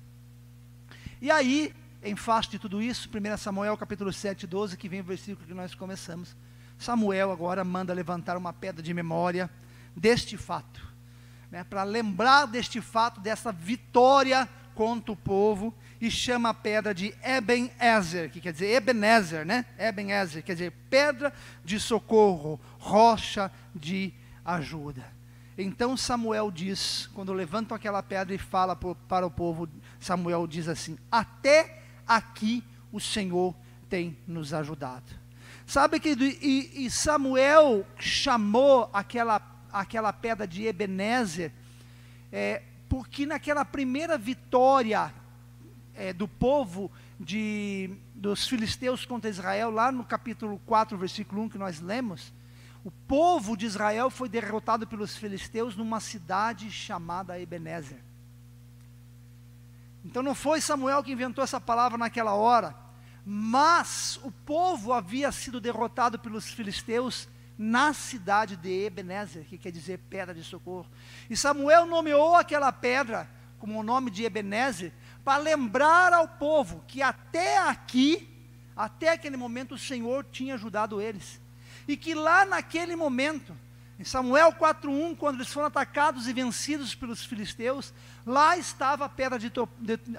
E 1.20 1.31
aí, 1.31 1.75
em 2.03 2.16
face 2.16 2.49
de 2.49 2.59
tudo 2.59 2.81
isso, 2.81 3.11
1 3.11 3.37
Samuel 3.37 3.77
capítulo 3.77 4.11
7, 4.11 4.46
12, 4.46 4.79
que 4.79 4.88
vem 4.88 5.01
o 5.03 5.05
versículo 5.05 5.46
que 5.46 5.53
nós 5.53 5.75
começamos. 5.75 6.35
Samuel 6.79 7.31
agora 7.31 7.62
manda 7.62 7.92
levantar 7.92 8.38
uma 8.38 8.55
pedra 8.55 8.83
de 8.83 8.94
memória 8.94 9.51
deste 9.94 10.38
fato, 10.38 10.81
né, 11.51 11.62
para 11.62 11.83
lembrar 11.83 12.46
deste 12.46 12.81
fato, 12.81 13.20
dessa 13.20 13.53
vitória 13.53 14.49
contra 14.75 15.12
o 15.12 15.16
povo, 15.16 15.75
e 16.01 16.11
chama 16.11 16.51
a 16.51 16.55
pedra 16.55 16.95
de 16.95 17.15
Ebenezer, 17.23 18.31
que 18.31 18.41
quer 18.41 18.53
dizer 18.53 18.73
Ebenezer, 18.75 19.47
né? 19.47 19.65
Ebenezer, 19.79 20.43
quer 20.43 20.53
dizer 20.53 20.73
pedra 20.91 21.33
de 21.65 21.81
socorro, 21.81 22.61
rocha 22.79 23.51
de 23.75 24.13
ajuda. 24.45 25.05
Então 25.59 25.97
Samuel 25.97 26.51
diz, 26.51 27.09
quando 27.15 27.33
levantam 27.33 27.75
aquela 27.75 28.03
pedra 28.03 28.35
e 28.35 28.39
fala 28.39 28.77
para 28.77 29.27
o 29.27 29.31
povo, 29.31 29.69
Samuel 29.99 30.47
diz 30.47 30.69
assim: 30.69 30.99
Até 31.11 31.83
aqui 32.07 32.63
o 32.93 33.01
Senhor 33.01 33.55
tem 33.89 34.17
nos 34.27 34.53
ajudado. 34.53 35.05
Sabe 35.67 35.99
que 35.99 36.11
e, 36.11 36.87
e 36.87 36.91
Samuel 36.91 37.87
chamou 37.99 38.89
aquela, 38.93 39.41
aquela 39.73 40.13
pedra 40.13 40.47
de 40.47 40.67
Ebenezer, 40.67 41.51
é, 42.31 42.63
porque 42.89 43.27
naquela 43.27 43.65
primeira 43.65 44.17
vitória 44.19 45.13
é, 45.97 46.13
do 46.13 46.29
povo 46.29 46.91
de, 47.19 47.91
dos 48.15 48.47
filisteus 48.47 49.05
contra 49.05 49.31
Israel, 49.31 49.71
lá 49.71 49.91
no 49.91 50.05
capítulo 50.05 50.61
4, 50.67 50.97
versículo 50.97 51.43
1 51.43 51.49
que 51.49 51.59
nós 51.59 51.81
lemos, 51.81 52.33
o 52.85 52.91
povo 52.91 53.57
de 53.57 53.67
Israel 53.67 54.11
foi 54.11 54.29
derrotado 54.29 54.87
pelos 54.87 55.17
filisteus 55.17 55.75
numa 55.75 55.99
cidade 55.99 56.71
chamada 56.71 57.41
Ebenezer. 57.41 57.99
Então 60.05 60.23
não 60.23 60.37
foi 60.37 60.61
Samuel 60.61 61.03
que 61.03 61.11
inventou 61.11 61.43
essa 61.43 61.61
palavra 61.61 61.99
naquela 61.99 62.35
hora, 62.35 62.77
mas 63.25 64.21
o 64.23 64.31
povo 64.31 64.93
havia 64.93 65.33
sido 65.33 65.61
derrotado 65.61 66.17
pelos 66.17 66.49
filisteus 66.53 67.29
na 67.59 67.93
cidade 67.93 68.55
de 68.55 68.85
Ebenezer, 68.85 69.45
que 69.47 69.59
quer 69.59 69.73
dizer 69.73 69.99
pedra 70.11 70.33
de 70.33 70.45
socorro. 70.45 70.87
E 71.29 71.37
Samuel 71.37 71.87
nomeou 71.87 72.37
aquela 72.37 72.71
pedra 72.71 73.29
como 73.59 73.81
o 73.81 73.83
nome 73.83 74.11
de 74.11 74.25
Ebenezer, 74.25 74.93
para 75.27 75.43
lembrar 75.43 76.12
ao 76.12 76.29
povo 76.29 76.85
que 76.87 77.03
até 77.03 77.59
aqui, 77.59 78.29
até 78.77 79.09
aquele 79.09 79.37
momento, 79.37 79.75
o 79.75 79.79
Senhor 79.79 80.25
tinha 80.31 80.55
ajudado 80.55 81.01
eles. 81.01 81.41
E 81.89 81.97
que 81.97 82.15
lá 82.15 82.45
naquele 82.45 82.95
momento, 82.95 83.53
em 83.99 84.05
Samuel 84.05 84.53
4:1, 84.53 85.17
quando 85.17 85.39
eles 85.39 85.53
foram 85.53 85.67
atacados 85.67 86.29
e 86.29 86.33
vencidos 86.33 86.95
pelos 86.95 87.25
filisteus, 87.25 87.93
lá 88.25 88.57
estava 88.57 89.07
a 89.07 89.09
pedra 89.09 89.37
de, 89.37 89.51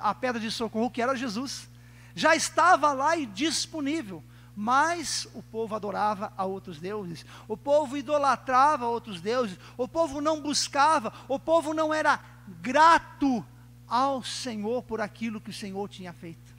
a 0.02 0.13
pedra 0.13 0.41
de 0.41 0.52
socorro, 0.52 0.91
que 0.91 1.02
era 1.02 1.15
Jesus. 1.15 1.70
Já 2.13 2.36
estava 2.36 2.91
lá 2.91 3.15
e 3.15 3.26
disponível 3.26 4.22
mas 4.60 5.28
o 5.36 5.43
povo 5.43 5.76
adorava 5.76 6.34
a 6.36 6.43
outros 6.43 6.80
deuses, 6.80 7.24
o 7.48 7.56
povo 7.56 7.96
idolatrava 7.96 8.88
outros 8.88 9.22
deuses, 9.22 9.56
o 9.78 9.88
povo 9.88 10.20
não 10.20 10.41
buscava, 10.41 11.13
o 11.28 11.38
povo 11.39 11.76
não 11.76 11.93
era 11.93 12.20
grato 12.60 13.46
ao 13.88 14.23
Senhor 14.23 14.84
por 14.84 15.02
aquilo 15.02 15.41
que 15.41 15.50
o 15.50 15.54
Senhor 15.54 15.88
tinha 15.88 16.13
feito. 16.13 16.56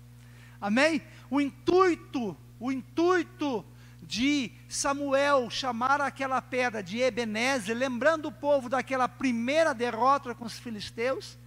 Amém? 0.61 1.03
O 1.31 1.41
intuito, 1.41 2.37
o 2.59 2.73
intuito 2.73 3.65
de 4.03 4.51
Samuel 4.69 5.51
chamar 5.51 6.01
aquela 6.01 6.41
pedra 6.41 6.83
de 6.83 6.99
Ebenezer, 7.01 7.77
lembrando 7.77 8.29
o 8.29 8.33
povo 8.33 8.69
daquela 8.69 9.09
primeira 9.09 9.75
derrota 9.75 10.35
com 10.35 10.45
os 10.45 10.59
filisteus, 10.59 11.39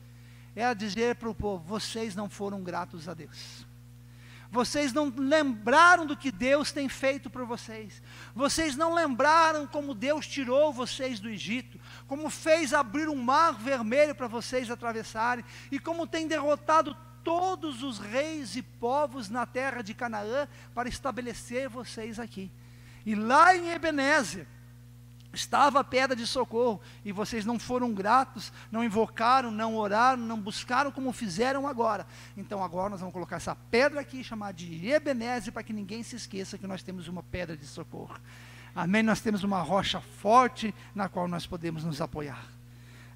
era 0.55 0.73
dizer 0.73 1.15
para 1.15 1.29
o 1.29 1.35
povo: 1.35 1.63
vocês 1.65 2.15
não 2.15 2.29
foram 2.29 2.61
gratos 2.61 3.09
a 3.09 3.13
Deus 3.13 3.65
Vocês 4.51 4.93
não 4.93 5.11
lembraram 5.15 6.05
do 6.05 6.15
que 6.15 6.31
Deus 6.31 6.71
tem 6.71 6.87
feito 6.87 7.29
por 7.29 7.45
vocês. 7.45 8.01
Vocês 8.35 8.75
não 8.75 8.93
lembraram 8.93 9.65
como 9.65 9.95
Deus 9.95 10.27
tirou 10.27 10.71
vocês 10.71 11.19
do 11.19 11.29
Egito, 11.29 11.79
como 12.11 12.29
fez 12.29 12.73
abrir 12.73 13.07
um 13.07 13.15
mar 13.15 13.53
vermelho 13.53 14.13
para 14.13 14.27
vocês 14.27 14.69
atravessarem 14.69 15.45
e 15.71 15.79
como 15.79 16.05
tem 16.05 16.27
derrotado 16.27 16.93
todos 17.23 17.83
os 17.83 17.99
reis 17.99 18.57
e 18.57 18.61
povos 18.61 19.29
na 19.29 19.45
terra 19.45 19.81
de 19.81 19.93
Canaã 19.93 20.45
para 20.75 20.89
estabelecer 20.89 21.69
vocês 21.69 22.19
aqui. 22.19 22.51
E 23.05 23.15
lá 23.15 23.55
em 23.55 23.69
Ebenezer, 23.69 24.45
estava 25.31 25.79
a 25.79 25.85
pedra 25.85 26.13
de 26.13 26.27
socorro, 26.27 26.81
e 27.05 27.13
vocês 27.13 27.45
não 27.45 27.57
foram 27.57 27.93
gratos, 27.93 28.51
não 28.69 28.83
invocaram, 28.83 29.49
não 29.49 29.77
oraram, 29.77 30.21
não 30.21 30.37
buscaram 30.37 30.91
como 30.91 31.13
fizeram 31.13 31.65
agora. 31.65 32.05
Então 32.35 32.61
agora 32.61 32.89
nós 32.89 32.99
vamos 32.99 33.13
colocar 33.13 33.37
essa 33.37 33.55
pedra 33.55 34.01
aqui, 34.01 34.21
chamada 34.21 34.51
de 34.51 34.85
Ebenezer, 34.85 35.53
para 35.53 35.63
que 35.63 35.71
ninguém 35.71 36.03
se 36.03 36.17
esqueça 36.17 36.57
que 36.57 36.67
nós 36.67 36.83
temos 36.83 37.07
uma 37.07 37.23
pedra 37.23 37.55
de 37.55 37.65
socorro. 37.65 38.19
Amém? 38.75 39.03
Nós 39.03 39.21
temos 39.21 39.43
uma 39.43 39.61
rocha 39.61 39.99
forte 39.99 40.73
na 40.95 41.09
qual 41.09 41.27
nós 41.27 41.45
podemos 41.45 41.83
nos 41.83 42.01
apoiar. 42.01 42.45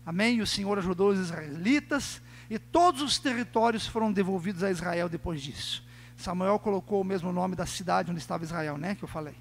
Amém? 0.06 0.38
E 0.38 0.42
o 0.42 0.48
Senhor 0.48 0.78
ajudou 0.78 1.10
os 1.10 1.20
israelitas, 1.20 2.22
e 2.50 2.60
todos 2.60 3.02
os 3.02 3.18
territórios 3.18 3.88
foram 3.88 4.12
devolvidos 4.12 4.64
a 4.64 4.70
Israel 4.70 5.10
depois 5.10 5.42
disso. 5.42 5.84
Samuel 6.18 6.60
colocou 6.60 7.02
o 7.02 7.04
mesmo 7.04 7.32
nome 7.32 7.56
da 7.56 7.66
cidade 7.66 8.12
onde 8.12 8.20
estava 8.20 8.44
Israel, 8.44 8.78
né? 8.78 8.96
Que 8.96 9.04
eu 9.04 9.08
falei. 9.08 9.36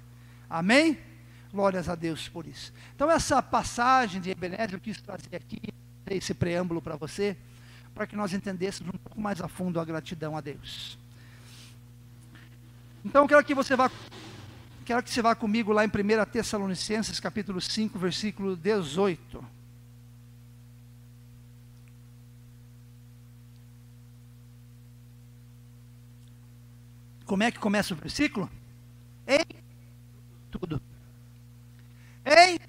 Amém? 0.49 0.97
Glórias 1.51 1.87
a 1.87 1.95
Deus 1.95 2.27
por 2.27 2.45
isso. 2.45 2.73
Então, 2.95 3.09
essa 3.09 3.41
passagem 3.41 4.19
de 4.19 4.29
Ebenezer, 4.29 4.73
eu 4.73 4.79
quis 4.79 4.99
trazer 4.99 5.35
aqui, 5.35 5.61
esse 6.07 6.33
preâmbulo 6.33 6.81
para 6.81 6.95
você, 6.95 7.37
para 7.93 8.05
que 8.05 8.15
nós 8.15 8.33
entendêssemos 8.33 8.93
um 8.93 8.97
pouco 8.97 9.21
mais 9.21 9.39
a 9.41 9.47
fundo 9.47 9.79
a 9.79 9.85
gratidão 9.85 10.35
a 10.35 10.41
Deus. 10.41 10.97
Então, 13.05 13.27
quero 13.27 13.43
que 13.43 13.53
você 13.53 13.75
vá, 13.75 13.89
quero 14.85 15.01
que 15.01 15.09
você 15.09 15.21
vá 15.21 15.33
comigo 15.33 15.73
lá 15.73 15.83
em 15.83 15.87
1 15.87 15.91
Tessalonicenses, 16.31 17.19
capítulo 17.19 17.59
5, 17.59 17.97
versículo 17.97 18.55
18. 18.55 19.43
Como 27.25 27.41
é 27.41 27.51
que 27.51 27.57
começa 27.57 27.95
o 27.95 27.97
versículo? 27.97 28.47
Em 29.27 29.43
tudo. 30.51 30.79
Em 32.23 32.59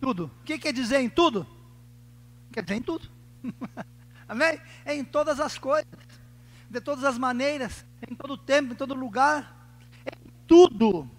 tudo. 0.00 0.30
O 0.40 0.44
que 0.44 0.58
quer 0.58 0.72
dizer 0.72 1.00
em 1.00 1.10
tudo? 1.10 1.46
Quer 2.50 2.62
dizer 2.62 2.76
em 2.76 2.82
tudo. 2.82 3.10
Amém? 4.26 4.58
Em 4.86 5.04
todas 5.04 5.38
as 5.38 5.58
coisas, 5.58 5.86
de 6.70 6.80
todas 6.80 7.04
as 7.04 7.18
maneiras, 7.18 7.84
em 8.08 8.14
todo 8.14 8.38
tempo, 8.38 8.72
em 8.72 8.76
todo 8.76 8.94
lugar, 8.94 9.78
em 10.06 10.30
tudo 10.46 11.10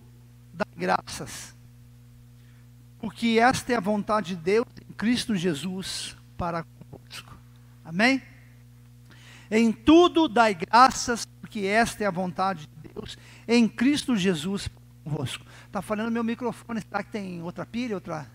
graças. 0.75 1.55
Porque 2.99 3.38
esta 3.39 3.73
é 3.73 3.75
a 3.75 3.81
vontade 3.81 4.35
de 4.35 4.41
Deus 4.41 4.67
em 4.89 4.93
Cristo 4.93 5.35
Jesus 5.35 6.15
para 6.38 6.63
conosco. 6.63 7.38
Amém? 7.83 8.21
Em 9.49 9.71
tudo 9.71 10.27
dai 10.27 10.55
graças, 10.55 11.25
porque 11.39 11.61
esta 11.61 12.03
é 12.03 12.07
a 12.07 12.11
vontade 12.11 12.67
de 12.67 12.89
Deus 12.89 13.17
em 13.47 13.67
Cristo 13.67 14.15
Jesus 14.15 14.67
convosco. 15.03 15.45
Está 15.67 15.81
falando 15.81 16.11
meu 16.11 16.23
microfone, 16.23 16.81
será 16.81 17.03
que 17.03 17.11
tem 17.11 17.41
outra 17.43 17.65
pilha, 17.65 17.95
outra? 17.95 18.29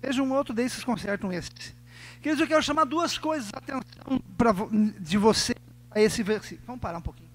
Veja 0.00 0.22
um 0.22 0.32
outro 0.32 0.54
desses 0.54 0.82
consertam 0.82 1.32
esse. 1.32 1.50
Queridos, 2.20 2.40
eu 2.40 2.48
quero 2.48 2.62
chamar 2.62 2.84
duas 2.84 3.18
coisas 3.18 3.50
atenção 3.52 4.20
pra, 4.36 4.52
de 4.98 5.18
você 5.18 5.54
a 5.90 6.00
esse 6.00 6.22
versículo. 6.22 6.66
Vamos 6.66 6.80
parar 6.80 6.98
um 6.98 7.02
pouquinho. 7.02 7.31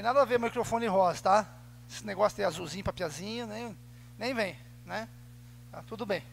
Tem 0.00 0.04
nada 0.06 0.22
a 0.22 0.24
ver 0.24 0.40
microfone 0.40 0.86
rosa, 0.86 1.20
tá? 1.20 1.46
Esse 1.86 2.06
negócio 2.06 2.36
de 2.36 2.42
azulzinho, 2.42 2.82
papiazinho, 2.82 3.46
nem, 3.46 3.76
nem 4.16 4.32
vem, 4.32 4.58
né? 4.86 5.06
Tá 5.70 5.82
tudo 5.86 6.06
bem. 6.06 6.24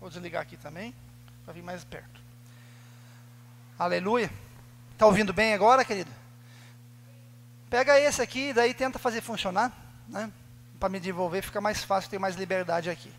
Vou 0.00 0.10
desligar 0.10 0.42
aqui 0.42 0.56
também, 0.56 0.92
para 1.44 1.54
vir 1.54 1.62
mais 1.62 1.84
perto. 1.84 2.20
Aleluia. 3.78 4.28
Está 4.90 5.06
ouvindo 5.06 5.32
bem 5.32 5.54
agora, 5.54 5.84
querido? 5.84 6.10
Pega 7.70 7.96
esse 8.00 8.20
aqui, 8.20 8.52
daí 8.52 8.74
tenta 8.74 8.98
fazer 8.98 9.20
funcionar, 9.20 9.72
né? 10.08 10.32
Para 10.80 10.88
me 10.88 10.98
desenvolver 10.98 11.42
fica 11.42 11.60
mais 11.60 11.84
fácil, 11.84 12.10
ter 12.10 12.18
mais 12.18 12.34
liberdade 12.34 12.90
aqui. 12.90 13.12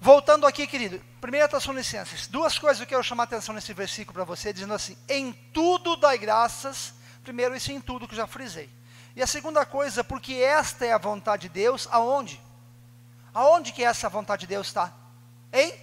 Voltando 0.00 0.46
aqui, 0.46 0.68
querido, 0.68 1.02
1 1.20 1.48
Tessalonicenses, 1.48 2.28
duas 2.28 2.60
coisas 2.60 2.78
que 2.78 2.84
eu 2.84 2.88
quero 2.90 3.02
chamar 3.02 3.24
a 3.24 3.26
atenção 3.26 3.52
nesse 3.56 3.72
versículo 3.72 4.14
para 4.14 4.24
você, 4.24 4.52
dizendo 4.52 4.74
assim: 4.74 4.96
em 5.08 5.32
tudo 5.52 5.96
dai 5.96 6.16
graças, 6.16 6.94
Primeiro, 7.24 7.56
isso 7.56 7.72
em 7.72 7.80
tudo 7.80 8.06
que 8.06 8.14
já 8.14 8.26
frisei. 8.26 8.70
E 9.16 9.22
a 9.22 9.26
segunda 9.26 9.64
coisa, 9.64 10.04
porque 10.04 10.34
esta 10.34 10.84
é 10.84 10.92
a 10.92 10.98
vontade 10.98 11.42
de 11.42 11.48
Deus, 11.48 11.88
aonde? 11.90 12.40
Aonde 13.32 13.72
que 13.72 13.82
essa 13.82 14.08
vontade 14.10 14.40
de 14.40 14.48
Deus 14.48 14.66
está? 14.66 14.92
Em? 15.50 15.74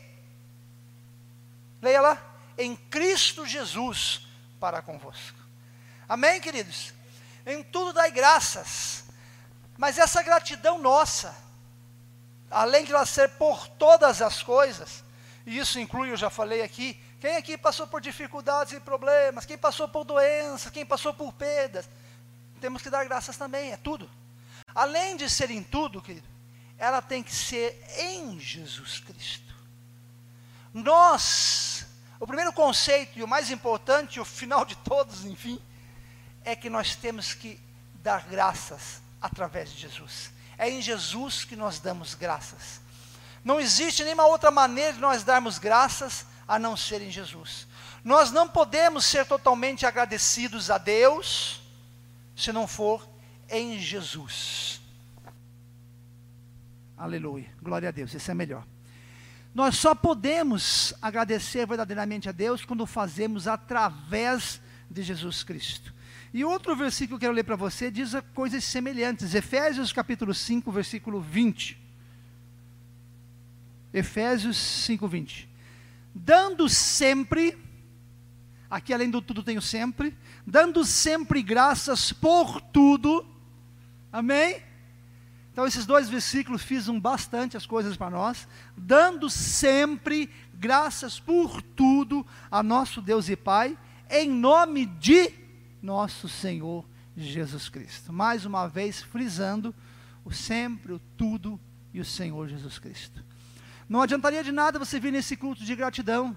Leia 1.81 1.99
lá. 1.99 2.35
Em 2.57 2.75
Cristo 2.75 3.45
Jesus 3.45 4.27
para 4.59 4.83
convosco. 4.83 5.39
Amém, 6.07 6.39
queridos? 6.39 6.93
Em 7.45 7.63
tudo 7.63 7.91
dai 7.91 8.11
graças. 8.11 9.05
Mas 9.77 9.97
essa 9.97 10.21
gratidão 10.21 10.77
nossa, 10.77 11.35
além 12.51 12.85
de 12.85 12.91
ela 12.93 13.05
ser 13.05 13.29
por 13.31 13.67
todas 13.67 14.21
as 14.21 14.43
coisas, 14.43 15.03
e 15.43 15.57
isso 15.57 15.79
inclui, 15.79 16.11
eu 16.11 16.17
já 16.17 16.29
falei 16.29 16.61
aqui, 16.61 17.01
quem 17.21 17.37
aqui 17.37 17.55
passou 17.55 17.85
por 17.85 18.01
dificuldades 18.01 18.73
e 18.73 18.79
problemas? 18.79 19.45
Quem 19.45 19.55
passou 19.55 19.87
por 19.87 20.03
doenças? 20.03 20.71
Quem 20.71 20.83
passou 20.83 21.13
por 21.13 21.31
perdas? 21.31 21.87
Temos 22.59 22.81
que 22.81 22.89
dar 22.89 23.05
graças 23.05 23.37
também, 23.37 23.71
é 23.71 23.77
tudo. 23.77 24.09
Além 24.73 25.15
de 25.15 25.29
ser 25.29 25.51
em 25.51 25.61
tudo, 25.61 26.01
querido, 26.01 26.27
ela 26.79 26.99
tem 26.99 27.21
que 27.21 27.33
ser 27.33 27.79
em 27.99 28.39
Jesus 28.39 28.97
Cristo. 29.01 29.53
Nós, 30.73 31.85
o 32.19 32.25
primeiro 32.25 32.51
conceito 32.51 33.19
e 33.19 33.23
o 33.23 33.27
mais 33.27 33.51
importante, 33.51 34.19
o 34.19 34.25
final 34.25 34.65
de 34.65 34.75
todos, 34.77 35.23
enfim, 35.23 35.61
é 36.43 36.55
que 36.55 36.71
nós 36.71 36.95
temos 36.95 37.35
que 37.35 37.61
dar 37.93 38.25
graças 38.25 38.99
através 39.21 39.71
de 39.71 39.79
Jesus. 39.79 40.31
É 40.57 40.67
em 40.67 40.81
Jesus 40.81 41.45
que 41.45 41.55
nós 41.55 41.79
damos 41.79 42.15
graças. 42.15 42.81
Não 43.43 43.59
existe 43.59 44.03
nenhuma 44.03 44.25
outra 44.25 44.49
maneira 44.49 44.93
de 44.93 44.99
nós 44.99 45.23
darmos 45.23 45.59
graças 45.59 46.25
a 46.47 46.59
não 46.59 46.75
ser 46.75 47.01
em 47.01 47.11
Jesus. 47.11 47.67
Nós 48.03 48.31
não 48.31 48.47
podemos 48.47 49.05
ser 49.05 49.25
totalmente 49.25 49.85
agradecidos 49.85 50.69
a 50.69 50.77
Deus 50.77 51.61
se 52.35 52.51
não 52.51 52.67
for 52.67 53.07
em 53.49 53.79
Jesus. 53.79 54.81
Aleluia. 56.97 57.49
Glória 57.61 57.89
a 57.89 57.91
Deus. 57.91 58.13
Isso 58.13 58.31
é 58.31 58.33
melhor. 58.33 58.65
Nós 59.53 59.75
só 59.75 59.93
podemos 59.93 60.93
agradecer 61.01 61.67
verdadeiramente 61.67 62.29
a 62.29 62.31
Deus 62.31 62.63
quando 62.63 62.85
fazemos 62.85 63.47
através 63.47 64.61
de 64.89 65.03
Jesus 65.03 65.43
Cristo. 65.43 65.93
E 66.33 66.45
outro 66.45 66.75
versículo 66.75 67.19
que 67.19 67.25
eu 67.25 67.29
quero 67.29 67.35
ler 67.35 67.43
para 67.43 67.57
você 67.57 67.91
diz 67.91 68.13
coisas 68.33 68.63
semelhantes. 68.63 69.35
Efésios 69.35 69.91
capítulo 69.91 70.33
5, 70.33 70.71
versículo 70.71 71.19
20. 71.19 71.77
Efésios 73.93 74.57
5, 74.57 75.07
20 75.07 75.50
dando 76.13 76.67
sempre, 76.69 77.57
aqui 78.69 78.93
além 78.93 79.09
do 79.09 79.21
tudo 79.21 79.43
tenho 79.43 79.61
sempre, 79.61 80.15
dando 80.45 80.83
sempre 80.85 81.41
graças 81.41 82.11
por 82.11 82.61
tudo, 82.61 83.25
amém? 84.11 84.61
Então 85.51 85.65
esses 85.65 85.85
dois 85.85 86.09
versículos 86.09 86.63
fizem 86.63 86.97
bastante 86.99 87.57
as 87.57 87.65
coisas 87.65 87.97
para 87.97 88.09
nós, 88.09 88.47
dando 88.75 89.29
sempre 89.29 90.29
graças 90.53 91.19
por 91.19 91.61
tudo 91.61 92.25
a 92.49 92.63
nosso 92.63 93.01
Deus 93.01 93.27
e 93.27 93.35
Pai, 93.35 93.77
em 94.09 94.29
nome 94.29 94.85
de 94.85 95.33
nosso 95.81 96.29
Senhor 96.29 96.85
Jesus 97.17 97.67
Cristo. 97.67 98.13
Mais 98.13 98.45
uma 98.45 98.67
vez 98.67 99.01
frisando 99.01 99.75
o 100.23 100.31
sempre, 100.31 100.93
o 100.93 100.99
tudo 101.17 101.59
e 101.93 101.99
o 101.99 102.05
Senhor 102.05 102.47
Jesus 102.47 102.79
Cristo. 102.79 103.23
Não 103.91 104.01
adiantaria 104.01 104.41
de 104.41 104.53
nada 104.53 104.79
você 104.79 105.01
vir 105.01 105.11
nesse 105.11 105.35
culto 105.35 105.65
de 105.65 105.75
gratidão, 105.75 106.33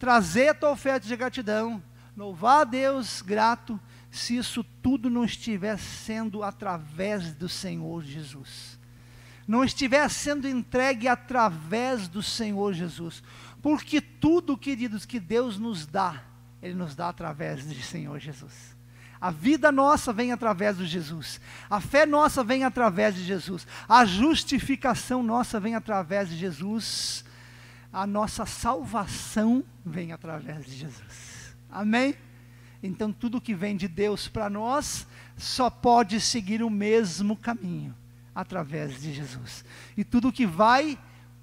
trazer 0.00 0.48
a 0.48 0.54
tua 0.54 0.72
oferta 0.72 1.06
de 1.06 1.14
gratidão, 1.14 1.80
louvar 2.16 2.62
a 2.62 2.64
Deus 2.64 3.22
grato, 3.22 3.78
se 4.10 4.36
isso 4.36 4.64
tudo 4.82 5.08
não 5.08 5.24
estiver 5.24 5.78
sendo 5.78 6.42
através 6.42 7.32
do 7.32 7.48
Senhor 7.48 8.02
Jesus. 8.02 8.80
Não 9.46 9.62
estiver 9.62 10.08
sendo 10.10 10.48
entregue 10.48 11.06
através 11.06 12.08
do 12.08 12.20
Senhor 12.20 12.72
Jesus. 12.72 13.22
Porque 13.62 14.00
tudo, 14.00 14.58
queridos, 14.58 15.06
que 15.06 15.20
Deus 15.20 15.56
nos 15.56 15.86
dá 15.86 16.24
Ele 16.60 16.74
nos 16.74 16.96
dá 16.96 17.10
através 17.10 17.64
do 17.64 17.74
Senhor 17.76 18.18
Jesus. 18.18 18.76
A 19.20 19.30
vida 19.30 19.72
nossa 19.72 20.12
vem 20.12 20.32
através 20.32 20.76
de 20.76 20.86
Jesus. 20.86 21.40
A 21.68 21.80
fé 21.80 22.06
nossa 22.06 22.44
vem 22.44 22.64
através 22.64 23.14
de 23.14 23.24
Jesus. 23.24 23.66
A 23.88 24.04
justificação 24.04 25.22
nossa 25.22 25.58
vem 25.58 25.74
através 25.74 26.28
de 26.28 26.36
Jesus. 26.36 27.24
A 27.92 28.06
nossa 28.06 28.46
salvação 28.46 29.64
vem 29.84 30.12
através 30.12 30.64
de 30.66 30.76
Jesus. 30.76 31.54
Amém? 31.70 32.14
Então, 32.82 33.12
tudo 33.12 33.40
que 33.40 33.54
vem 33.54 33.76
de 33.76 33.88
Deus 33.88 34.28
para 34.28 34.48
nós 34.48 35.06
só 35.36 35.68
pode 35.68 36.20
seguir 36.20 36.62
o 36.62 36.70
mesmo 36.70 37.36
caminho 37.36 37.94
através 38.32 39.00
de 39.00 39.12
Jesus. 39.12 39.64
E 39.96 40.04
tudo 40.04 40.32
que 40.32 40.46
vai 40.46 40.96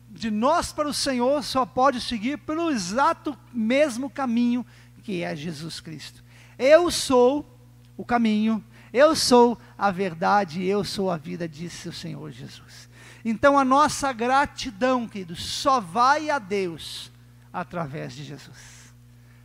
de 0.09 0.31
nós 0.31 0.71
para 0.71 0.87
o 0.87 0.93
Senhor 0.93 1.43
só 1.43 1.65
pode 1.65 1.99
seguir 1.99 2.37
pelo 2.37 2.71
exato 2.71 3.37
mesmo 3.51 4.09
caminho 4.09 4.65
que 5.03 5.21
é 5.21 5.35
Jesus 5.35 5.79
Cristo. 5.79 6.23
Eu 6.57 6.89
sou 6.89 7.54
o 7.97 8.05
caminho, 8.05 8.63
eu 8.93 9.15
sou 9.15 9.59
a 9.77 9.91
verdade, 9.91 10.63
eu 10.63 10.83
sou 10.83 11.11
a 11.11 11.17
vida, 11.17 11.47
disse 11.47 11.89
o 11.89 11.93
Senhor 11.93 12.31
Jesus. 12.31 12.89
Então 13.23 13.57
a 13.57 13.65
nossa 13.65 14.13
gratidão, 14.13 15.07
queridos, 15.07 15.43
só 15.43 15.79
vai 15.79 16.29
a 16.29 16.39
Deus 16.39 17.11
através 17.51 18.13
de 18.13 18.23
Jesus. 18.23 18.93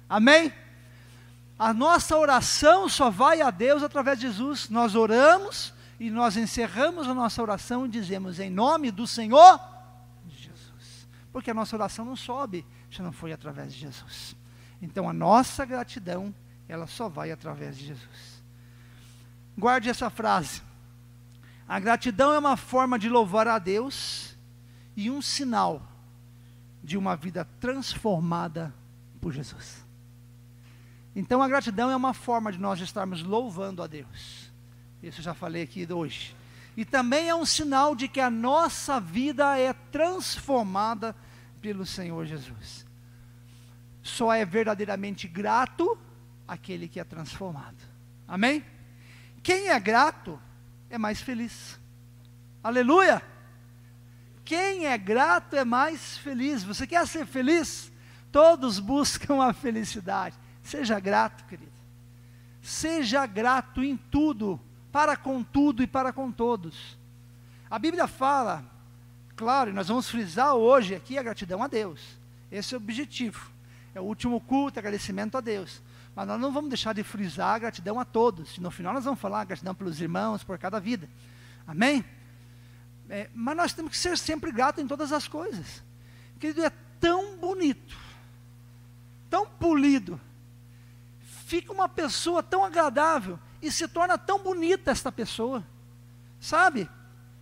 Amém? 0.08 0.52
A 1.58 1.72
nossa 1.74 2.16
oração 2.16 2.88
só 2.88 3.10
vai 3.10 3.40
a 3.40 3.50
Deus 3.50 3.82
através 3.82 4.18
de 4.18 4.26
Jesus. 4.26 4.68
Nós 4.68 4.94
oramos 4.94 5.74
e 5.98 6.10
nós 6.10 6.36
encerramos 6.36 7.06
a 7.06 7.14
nossa 7.14 7.42
oração 7.42 7.86
e 7.86 7.88
dizemos 7.88 8.40
em 8.40 8.50
nome 8.50 8.90
do 8.90 9.06
Senhor 9.06 9.60
Jesus. 10.28 11.08
Porque 11.32 11.50
a 11.50 11.54
nossa 11.54 11.76
oração 11.76 12.04
não 12.04 12.16
sobe 12.16 12.66
se 12.90 13.02
não 13.02 13.12
foi 13.12 13.32
através 13.32 13.72
de 13.72 13.80
Jesus. 13.80 14.36
Então 14.80 15.08
a 15.08 15.12
nossa 15.12 15.64
gratidão, 15.64 16.34
ela 16.68 16.86
só 16.86 17.08
vai 17.08 17.30
através 17.30 17.76
de 17.76 17.86
Jesus. 17.86 18.39
Guarde 19.56 19.88
essa 19.88 20.08
frase. 20.10 20.62
A 21.68 21.78
gratidão 21.78 22.32
é 22.32 22.38
uma 22.38 22.56
forma 22.56 22.98
de 22.98 23.08
louvar 23.08 23.46
a 23.46 23.58
Deus 23.58 24.36
e 24.96 25.10
um 25.10 25.22
sinal 25.22 25.82
de 26.82 26.96
uma 26.96 27.14
vida 27.14 27.44
transformada 27.60 28.74
por 29.20 29.32
Jesus. 29.32 29.84
Então 31.14 31.42
a 31.42 31.48
gratidão 31.48 31.90
é 31.90 31.96
uma 31.96 32.14
forma 32.14 32.50
de 32.50 32.58
nós 32.58 32.80
estarmos 32.80 33.22
louvando 33.22 33.82
a 33.82 33.86
Deus. 33.86 34.50
Isso 35.02 35.20
eu 35.20 35.24
já 35.24 35.34
falei 35.34 35.62
aqui 35.62 35.86
hoje. 35.92 36.34
E 36.76 36.84
também 36.84 37.28
é 37.28 37.34
um 37.34 37.44
sinal 37.44 37.94
de 37.94 38.08
que 38.08 38.20
a 38.20 38.30
nossa 38.30 39.00
vida 39.00 39.58
é 39.58 39.72
transformada 39.72 41.14
pelo 41.60 41.84
Senhor 41.84 42.24
Jesus. 42.26 42.86
Só 44.02 44.32
é 44.32 44.44
verdadeiramente 44.44 45.28
grato 45.28 45.98
aquele 46.46 46.88
que 46.88 46.98
é 46.98 47.04
transformado. 47.04 47.76
Amém? 48.26 48.64
Quem 49.42 49.68
é 49.68 49.80
grato 49.80 50.40
é 50.88 50.98
mais 50.98 51.20
feliz. 51.20 51.78
Aleluia! 52.62 53.22
Quem 54.44 54.86
é 54.86 54.98
grato 54.98 55.54
é 55.54 55.64
mais 55.64 56.18
feliz. 56.18 56.62
Você 56.64 56.86
quer 56.86 57.06
ser 57.06 57.24
feliz? 57.24 57.92
Todos 58.32 58.78
buscam 58.78 59.42
a 59.42 59.52
felicidade. 59.52 60.36
Seja 60.62 60.98
grato, 60.98 61.44
querido. 61.44 61.70
Seja 62.60 63.24
grato 63.26 63.82
em 63.82 63.96
tudo, 63.96 64.60
para 64.92 65.16
com 65.16 65.42
tudo 65.42 65.82
e 65.82 65.86
para 65.86 66.12
com 66.12 66.30
todos. 66.30 66.98
A 67.70 67.78
Bíblia 67.78 68.06
fala, 68.06 68.64
claro, 69.36 69.70
e 69.70 69.72
nós 69.72 69.88
vamos 69.88 70.10
frisar 70.10 70.54
hoje 70.54 70.94
aqui 70.94 71.16
a 71.16 71.22
gratidão 71.22 71.62
a 71.62 71.68
Deus. 71.68 72.00
Esse 72.50 72.74
é 72.74 72.76
o 72.76 72.80
objetivo. 72.80 73.50
É 73.94 74.00
o 74.00 74.04
último 74.04 74.40
culto, 74.40 74.78
agradecimento 74.78 75.38
a 75.38 75.40
Deus. 75.40 75.80
Mas 76.20 76.28
nós 76.28 76.38
não 76.38 76.52
vamos 76.52 76.68
deixar 76.68 76.92
de 76.92 77.02
frisar 77.02 77.54
a 77.54 77.58
gratidão 77.58 77.98
a 77.98 78.04
todos. 78.04 78.58
No 78.58 78.70
final 78.70 78.92
nós 78.92 79.06
vamos 79.06 79.18
falar 79.18 79.42
gratidão 79.46 79.74
pelos 79.74 80.02
irmãos, 80.02 80.44
por 80.44 80.58
cada 80.58 80.78
vida. 80.78 81.08
Amém? 81.66 82.04
É, 83.08 83.30
mas 83.34 83.56
nós 83.56 83.72
temos 83.72 83.92
que 83.92 83.96
ser 83.96 84.18
sempre 84.18 84.52
gratos 84.52 84.84
em 84.84 84.86
todas 84.86 85.12
as 85.12 85.26
coisas. 85.26 85.82
Querido, 86.38 86.62
é 86.62 86.70
tão 87.00 87.38
bonito, 87.38 87.96
tão 89.30 89.46
polido, 89.46 90.20
fica 91.46 91.72
uma 91.72 91.88
pessoa 91.88 92.42
tão 92.42 92.66
agradável 92.66 93.38
e 93.62 93.72
se 93.72 93.88
torna 93.88 94.18
tão 94.18 94.40
bonita 94.40 94.90
esta 94.90 95.10
pessoa. 95.10 95.66
Sabe? 96.38 96.86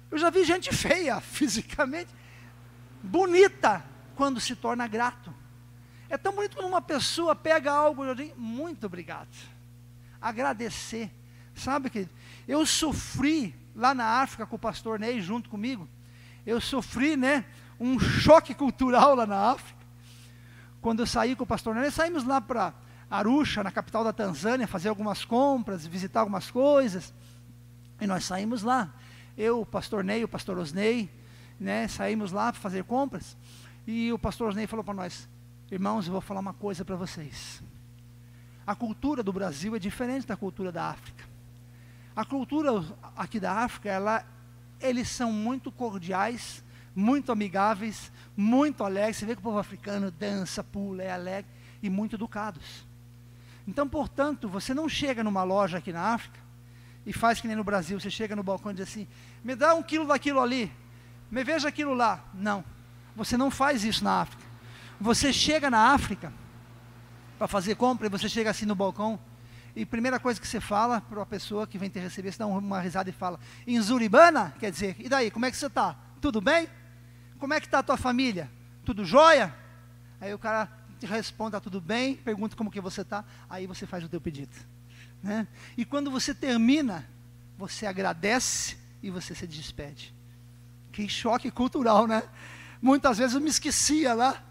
Eu 0.09 0.19
já 0.19 0.31
vi 0.31 0.45
gente 0.45 0.71
feia 0.73 1.21
fisicamente, 1.21 2.15
bonita 3.03 3.85
quando 4.15 4.41
se 4.41 4.55
torna 4.55 4.87
grato. 4.87 5.35
É 6.11 6.17
tão 6.17 6.35
bonito 6.35 6.57
quando 6.57 6.69
uma 6.69 6.81
pessoa 6.81 7.35
pega 7.35 7.73
algo 7.73 8.05
e 8.05 8.15
diz, 8.15 8.33
muito 8.37 8.87
obrigado. 8.87 9.29
Agradecer. 10.21 11.11
Sabe, 11.55 11.91
que 11.91 12.09
Eu 12.47 12.65
sofri 12.65 13.55
lá 13.75 13.95
na 13.95 14.05
África 14.23 14.47
com 14.47 14.57
o 14.57 14.59
pastor 14.59 14.99
Ney 14.99 15.21
junto 15.21 15.51
comigo. 15.51 15.89
Eu 16.47 16.61
sofri, 16.61 17.17
né, 17.17 17.45
um 17.79 17.99
choque 17.99 18.55
cultural 18.55 19.15
lá 19.15 19.27
na 19.27 19.51
África. 19.51 19.79
Quando 20.81 21.01
eu 21.01 21.07
saí 21.07 21.37
com 21.37 21.45
o 21.45 21.47
pastor 21.47 21.75
Ney, 21.75 21.91
saímos 21.91 22.25
lá 22.25 22.41
para 22.41 22.73
Arusha, 23.11 23.63
na 23.63 23.71
capital 23.71 24.05
da 24.05 24.13
Tanzânia, 24.13 24.67
fazer 24.67 24.89
algumas 24.89 25.25
compras, 25.25 25.87
visitar 25.87 26.21
algumas 26.21 26.51
coisas. 26.51 27.13
E 28.01 28.07
nós 28.07 28.25
saímos 28.25 28.63
lá. 28.63 28.93
Eu, 29.37 29.61
o 29.61 29.67
pastor 29.67 30.03
Ney, 30.03 30.25
o 30.25 30.29
pastor 30.29 30.59
Osney, 30.59 31.11
né, 31.59 31.87
saímos 31.89 32.33
lá 32.33 32.53
para 32.53 32.61
fazer 32.61 32.85
compras. 32.85 33.37
E 33.87 34.13
o 34.13 34.19
pastor 34.19 34.49
Osney 34.49 34.67
falou 34.67 34.85
para 34.85 34.95
nós: 34.95 35.29
Irmãos, 35.71 36.07
eu 36.07 36.13
vou 36.13 36.21
falar 36.23 36.41
uma 36.41 36.55
coisa 36.55 36.83
para 36.83 36.97
vocês. 36.97 37.63
A 38.67 38.75
cultura 38.75 39.23
do 39.23 39.33
Brasil 39.33 39.77
é 39.77 39.79
diferente 39.79 40.27
da 40.27 40.35
cultura 40.35 40.73
da 40.73 40.87
África. 40.87 41.25
A 42.17 42.25
cultura 42.25 42.83
aqui 43.15 43.39
da 43.39 43.53
África, 43.53 43.91
ela, 43.91 44.25
eles 44.81 45.09
são 45.09 45.31
muito 45.31 45.71
cordiais, 45.71 46.65
muito 46.97 47.31
amigáveis, 47.31 48.11
muito 48.35 48.83
alegres. 48.83 49.19
Você 49.19 49.27
vê 49.27 49.35
que 49.35 49.41
o 49.41 49.43
povo 49.43 49.59
africano 49.59 50.11
dança, 50.11 50.65
pula, 50.65 51.03
é 51.03 51.13
alegre 51.13 51.51
e 51.83 51.91
muito 51.91 52.17
educados. 52.17 52.87
Então, 53.67 53.87
portanto, 53.87 54.49
você 54.49 54.73
não 54.73 54.89
chega 54.89 55.23
numa 55.23 55.43
loja 55.43 55.77
aqui 55.77 55.93
na 55.93 56.15
África 56.15 56.41
e 57.05 57.13
faz 57.13 57.43
que 57.43 57.47
nem 57.47 57.57
no 57.57 57.63
Brasil, 57.63 58.01
você 58.01 58.11
chega 58.11 58.35
no 58.35 58.43
balcão 58.43 58.73
e 58.73 58.75
diz 58.75 58.89
assim: 58.89 59.07
me 59.45 59.55
dá 59.55 59.75
um 59.75 59.83
quilo 59.83 60.07
daquilo 60.07 60.41
ali, 60.41 60.73
me 61.31 61.45
veja 61.45 61.69
aquilo 61.69 61.93
lá. 61.93 62.25
Não, 62.33 62.65
você 63.15 63.37
não 63.37 63.51
faz 63.51 63.85
isso 63.85 64.03
na 64.03 64.23
África. 64.23 64.48
Você 65.01 65.33
chega 65.33 65.71
na 65.71 65.93
África 65.93 66.33
para 67.39 67.47
fazer 67.47 67.77
compra 67.77 68.07
e 68.07 68.11
você 68.11 68.29
chega 68.29 68.51
assim 68.51 68.67
no 68.67 68.75
balcão 68.75 69.19
e 69.77 69.87
primeira 69.87 70.19
coisa 70.19 70.41
que 70.41 70.49
você 70.49 70.61
fala 70.61 71.01
para 71.01 71.23
a 71.23 71.27
pessoa 71.27 71.67
que 71.67 71.79
vem 71.79 71.89
te 71.89 72.01
receber, 72.01 72.33
você 72.33 72.39
dá 72.39 72.47
uma 72.47 72.81
risada 72.81 73.09
e 73.09 73.13
fala: 73.13 73.39
em 73.67 73.81
Zuribana? 73.81 74.53
Quer 74.59 74.73
dizer, 74.73 74.97
e 74.99 75.09
daí, 75.09 75.31
como 75.31 75.47
é 75.47 75.51
que 75.53 75.57
você 75.57 75.67
está? 75.67 75.97
Tudo 76.21 76.41
bem? 76.41 76.69
Como 77.39 77.55
é 77.55 77.61
que 77.61 77.67
está 77.67 77.79
a 77.79 77.83
tua 77.83 77.97
família? 77.97 78.51
Tudo 78.85 79.05
jóia? 79.05 79.55
Aí 80.21 80.35
o 80.35 80.39
cara 80.39 80.69
te 80.99 81.07
responde, 81.07 81.51
está 81.51 81.61
tudo 81.61 81.81
bem, 81.81 82.17
pergunta 82.17 82.57
como 82.57 82.73
que 82.73 82.81
você 82.81 83.03
está, 83.03 83.25
aí 83.49 83.69
você 83.69 83.87
faz 83.87 84.03
o 84.03 84.09
teu 84.09 84.21
pedido. 84.21 84.57
Né? 85.23 85.47
E 85.77 85.85
quando 85.85 86.11
você 86.11 86.35
termina, 86.35 87.09
você 87.57 87.87
agradece 87.87 88.77
e 89.01 89.11
você 89.11 89.33
se 89.33 89.47
despede. 89.47 90.13
Que 90.91 91.09
choque 91.09 91.53
cultural, 91.53 92.09
né? 92.09 92.25
Muitas 92.83 93.19
vezes 93.19 93.35
eu 93.35 93.41
me 93.41 93.49
esquecia 93.49 94.13
lá. 94.15 94.43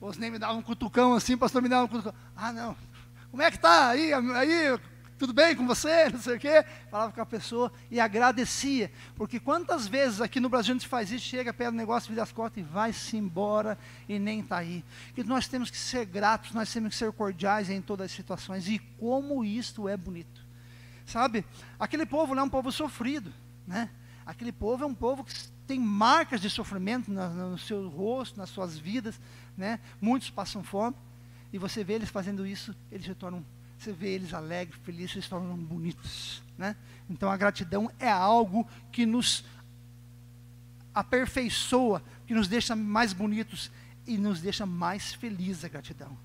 Os 0.00 0.18
nem 0.18 0.30
me 0.30 0.38
davam 0.38 0.58
um 0.58 0.62
cutucão 0.62 1.14
assim, 1.14 1.34
o 1.34 1.38
pastor 1.38 1.62
me 1.62 1.68
dava 1.68 1.84
um 1.84 1.88
cutucão. 1.88 2.14
Ah, 2.34 2.52
não. 2.52 2.76
Como 3.30 3.42
é 3.42 3.50
que 3.50 3.58
tá 3.58 3.88
aí? 3.88 4.12
Aí, 4.12 4.78
tudo 5.18 5.32
bem 5.32 5.56
com 5.56 5.66
você? 5.66 6.08
Não 6.12 6.20
sei 6.20 6.36
o 6.36 6.38
quê. 6.38 6.64
Falava 6.90 7.12
com 7.12 7.20
a 7.20 7.26
pessoa 7.26 7.72
e 7.90 7.98
agradecia. 7.98 8.90
Porque 9.14 9.40
quantas 9.40 9.86
vezes 9.86 10.20
aqui 10.20 10.40
no 10.40 10.48
Brasil 10.48 10.74
a 10.74 10.78
gente 10.78 10.88
faz 10.88 11.10
isso, 11.10 11.24
chega, 11.24 11.52
pega 11.52 11.70
o 11.70 11.74
negócio, 11.74 12.10
vira 12.10 12.22
as 12.22 12.32
costas 12.32 12.62
e 12.62 12.66
vai-se 12.66 13.16
embora 13.16 13.78
e 14.08 14.18
nem 14.18 14.40
está 14.40 14.58
aí. 14.58 14.84
E 15.16 15.24
nós 15.24 15.48
temos 15.48 15.70
que 15.70 15.76
ser 15.76 16.04
gratos, 16.04 16.52
nós 16.52 16.72
temos 16.72 16.90
que 16.90 16.96
ser 16.96 17.10
cordiais 17.12 17.70
em 17.70 17.80
todas 17.80 18.06
as 18.06 18.12
situações. 18.12 18.68
E 18.68 18.78
como 18.78 19.44
isto 19.44 19.88
é 19.88 19.96
bonito. 19.96 20.44
Sabe? 21.06 21.44
Aquele 21.78 22.04
povo 22.04 22.34
não 22.34 22.42
é 22.42 22.46
um 22.46 22.50
povo 22.50 22.70
sofrido, 22.70 23.32
né? 23.66 23.88
Aquele 24.26 24.50
povo 24.50 24.82
é 24.82 24.86
um 24.86 24.94
povo 24.94 25.22
que 25.22 25.32
tem 25.66 25.78
marcas 25.78 26.40
de 26.40 26.50
sofrimento 26.50 27.10
no, 27.10 27.50
no 27.50 27.58
seu 27.58 27.88
rosto, 27.88 28.38
nas 28.38 28.50
suas 28.50 28.76
vidas, 28.76 29.20
né? 29.56 29.80
Muitos 30.00 30.30
passam 30.30 30.62
fome. 30.62 30.96
E 31.52 31.58
você 31.58 31.82
vê 31.82 31.94
eles 31.94 32.10
fazendo 32.10 32.46
isso, 32.46 32.74
eles 32.90 33.06
se 33.06 33.14
tornam 33.14 33.44
você 33.78 33.92
vê 33.92 34.08
eles 34.08 34.32
alegres, 34.32 34.80
felizes, 34.82 35.16
eles 35.16 35.24
se 35.24 35.30
tornam 35.30 35.56
bonitos. 35.56 36.42
Né? 36.56 36.74
Então 37.10 37.30
a 37.30 37.36
gratidão 37.36 37.90
é 37.98 38.10
algo 38.10 38.66
que 38.90 39.04
nos 39.04 39.44
aperfeiçoa, 40.94 42.02
que 42.26 42.34
nos 42.34 42.48
deixa 42.48 42.74
mais 42.74 43.12
bonitos 43.12 43.70
e 44.06 44.16
nos 44.16 44.40
deixa 44.40 44.64
mais 44.64 45.12
felizes 45.12 45.64
a 45.64 45.68
gratidão. 45.68 46.16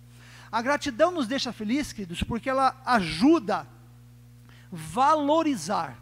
A 0.52 0.62
gratidão 0.62 1.12
nos 1.12 1.28
deixa 1.28 1.52
felizes, 1.52 1.94
queridos, 1.94 2.24
porque 2.24 2.50
ela 2.50 2.82
ajuda 2.86 3.60
a 3.60 3.65
valorizar 4.72 5.98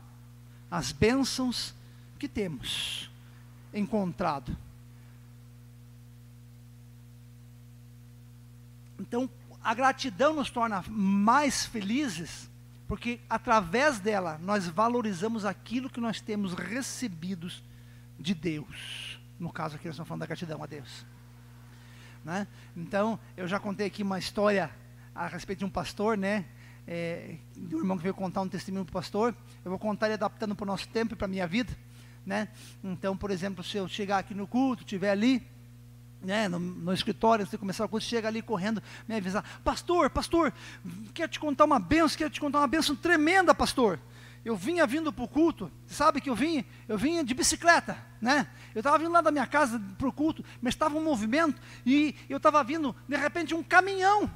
as 0.70 0.92
bênçãos 0.92 1.74
que 2.20 2.28
temos 2.28 3.10
encontrado. 3.74 4.56
Então, 9.00 9.30
a 9.62 9.74
gratidão 9.74 10.34
nos 10.34 10.50
torna 10.50 10.84
mais 10.90 11.66
felizes, 11.66 12.50
porque 12.88 13.20
através 13.30 14.00
dela 14.00 14.40
nós 14.42 14.68
valorizamos 14.68 15.46
aquilo 15.46 15.90
que 15.90 16.00
nós 16.00 16.22
temos 16.22 16.54
recebidos 16.54 17.64
de 18.20 18.34
Deus. 18.34 19.20
No 19.40 19.52
caso 19.52 19.76
aqui 19.76 19.86
nós 19.86 19.96
estamos 19.96 20.08
falando 20.08 20.22
da 20.22 20.28
gratidão 20.28 20.62
a 20.64 20.66
Deus. 20.66 21.06
Né? 22.24 22.48
Então, 22.76 23.20
eu 23.38 23.48
já 23.48 23.60
contei 23.60 23.88
aqui 23.88 24.04
uma 24.04 24.20
história 24.20 24.70
a 25.16 25.28
respeito 25.28 25.60
de 25.60 25.66
um 25.66 25.70
pastor, 25.70 26.18
né? 26.18 26.46
É, 26.88 27.36
um 27.56 27.78
irmão 27.78 27.98
que 27.98 28.04
veio 28.04 28.16
contar 28.16 28.42
um 28.42 28.50
testemunho 28.50 28.84
para 28.84 28.92
o 28.92 28.94
pastor. 28.94 29.36
Eu 29.64 29.70
vou 29.70 29.80
contar 29.80 30.08
ele 30.08 30.16
adaptando 30.16 30.56
para 30.56 30.64
o 30.64 30.68
nosso 30.68 30.88
tempo 30.90 31.14
e 31.14 31.16
para 31.16 31.26
a 31.26 31.30
minha 31.30 31.46
vida. 31.46 31.78
Né? 32.26 32.48
Então, 32.84 33.16
por 33.16 33.32
exemplo, 33.32 33.64
se 33.64 33.78
eu 33.78 33.88
chegar 33.88 34.18
aqui 34.18 34.34
no 34.34 34.48
culto, 34.48 34.84
estiver 34.84 35.12
ali, 35.12 35.46
né, 36.22 36.48
no, 36.48 36.60
no, 36.60 36.94
escritório, 36.94 37.46
de 37.46 37.58
começar 37.58 37.88
curso, 37.88 38.08
chega 38.08 38.28
ali 38.28 38.42
correndo, 38.42 38.82
me 39.08 39.16
avisar, 39.16 39.44
pastor, 39.64 40.10
pastor, 40.10 40.54
quero 41.14 41.32
te 41.32 41.40
contar 41.40 41.66
uma 41.66 41.80
benção, 41.80 42.18
quero 42.18 42.30
te 42.30 42.40
contar 42.40 42.60
uma 42.60 42.68
benção 42.68 42.96
tremenda, 42.96 43.54
pastor. 43.56 44.00
Eu 44.44 44.56
vinha 44.56 44.88
vindo 44.88 45.12
para 45.12 45.24
o 45.24 45.28
culto, 45.28 45.70
sabe 45.86 46.22
que 46.22 46.30
eu 46.30 46.36
vinha? 46.36 46.66
Eu 46.88 46.98
vinha 46.98 47.24
de 47.24 47.34
bicicleta, 47.34 47.98
né? 48.22 48.48
Eu 48.74 48.80
estava 48.80 48.98
vindo 48.98 49.12
lá 49.12 49.22
da 49.22 49.32
minha 49.32 49.46
casa 49.46 49.82
para 49.98 50.08
o 50.08 50.14
culto, 50.14 50.44
mas 50.62 50.74
estava 50.74 50.98
um 50.98 51.04
movimento 51.04 51.62
e 51.86 52.16
eu 52.30 52.38
estava 52.38 52.64
vindo, 52.64 52.96
de 53.08 53.18
repente, 53.18 53.54
um 53.54 53.62
caminhão, 53.62 54.32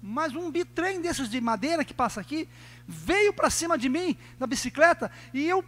mas 0.00 0.34
um 0.34 0.50
bitrem 0.50 1.00
desses 1.00 1.28
de 1.28 1.40
madeira 1.40 1.84
que 1.84 1.92
passa 1.92 2.20
aqui, 2.20 2.48
veio 2.86 3.32
para 3.32 3.50
cima 3.50 3.76
de 3.76 3.88
mim 3.88 4.16
na 4.38 4.46
bicicleta 4.46 5.10
e 5.32 5.46
eu 5.46 5.64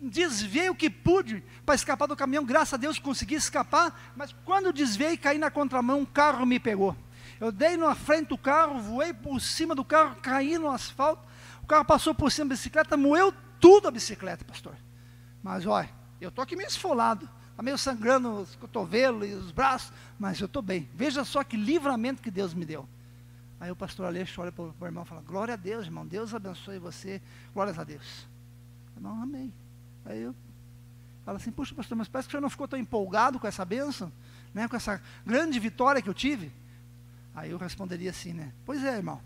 desviei 0.00 0.68
o 0.68 0.74
que 0.74 0.90
pude 0.90 1.42
para 1.64 1.74
escapar 1.74 2.06
do 2.06 2.16
caminhão, 2.16 2.44
graças 2.44 2.74
a 2.74 2.76
Deus 2.76 2.98
consegui 2.98 3.34
escapar, 3.34 4.12
mas 4.14 4.34
quando 4.44 4.72
desviei 4.72 5.16
caí 5.16 5.38
na 5.38 5.50
contramão, 5.50 6.00
um 6.00 6.04
carro 6.04 6.44
me 6.44 6.58
pegou. 6.58 6.96
Eu 7.40 7.52
dei 7.52 7.76
na 7.76 7.94
frente 7.94 8.28
do 8.28 8.38
carro, 8.38 8.80
voei 8.80 9.12
por 9.12 9.40
cima 9.40 9.74
do 9.74 9.84
carro, 9.84 10.16
caí 10.22 10.58
no 10.58 10.70
asfalto, 10.70 11.22
o 11.62 11.66
carro 11.66 11.84
passou 11.84 12.14
por 12.14 12.30
cima 12.30 12.50
da 12.50 12.54
bicicleta, 12.54 12.96
moeu 12.96 13.32
tudo 13.60 13.88
a 13.88 13.90
bicicleta, 13.90 14.44
pastor. 14.44 14.74
Mas 15.42 15.66
olha, 15.66 15.90
eu 16.20 16.28
estou 16.28 16.42
aqui 16.42 16.56
meio 16.56 16.68
esfolado, 16.68 17.28
está 17.50 17.62
meio 17.62 17.78
sangrando 17.78 18.40
os 18.40 18.54
cotovelos 18.56 19.28
e 19.28 19.32
os 19.32 19.50
braços, 19.50 19.92
mas 20.18 20.40
eu 20.40 20.46
estou 20.46 20.62
bem. 20.62 20.88
Veja 20.94 21.24
só 21.24 21.42
que 21.42 21.56
livramento 21.56 22.22
que 22.22 22.30
Deus 22.30 22.54
me 22.54 22.64
deu. 22.64 22.88
Aí 23.58 23.70
o 23.70 23.76
pastor 23.76 24.06
Aleixo 24.06 24.40
olha 24.40 24.52
para 24.52 24.64
o 24.64 24.86
irmão 24.86 25.02
e 25.02 25.06
fala, 25.06 25.22
glória 25.22 25.54
a 25.54 25.56
Deus, 25.56 25.86
irmão, 25.86 26.06
Deus 26.06 26.34
abençoe 26.34 26.78
você, 26.78 27.22
glórias 27.54 27.78
a 27.78 27.84
Deus. 27.84 28.26
Irmão, 28.94 29.22
amém. 29.22 29.52
Aí 30.06 30.22
eu 30.22 30.34
falo 31.24 31.36
assim, 31.36 31.50
puxa 31.50 31.74
pastor, 31.74 31.98
mas 31.98 32.08
parece 32.08 32.28
que 32.28 32.30
o 32.30 32.32
senhor 32.32 32.40
não 32.40 32.50
ficou 32.50 32.68
tão 32.68 32.78
empolgado 32.78 33.38
com 33.38 33.46
essa 33.46 33.64
bênção, 33.64 34.12
né, 34.54 34.68
com 34.68 34.76
essa 34.76 35.02
grande 35.24 35.58
vitória 35.58 36.00
que 36.00 36.08
eu 36.08 36.14
tive. 36.14 36.52
Aí 37.34 37.50
eu 37.50 37.58
responderia 37.58 38.10
assim, 38.10 38.32
né? 38.32 38.52
Pois 38.64 38.82
é, 38.82 38.96
irmão. 38.96 39.20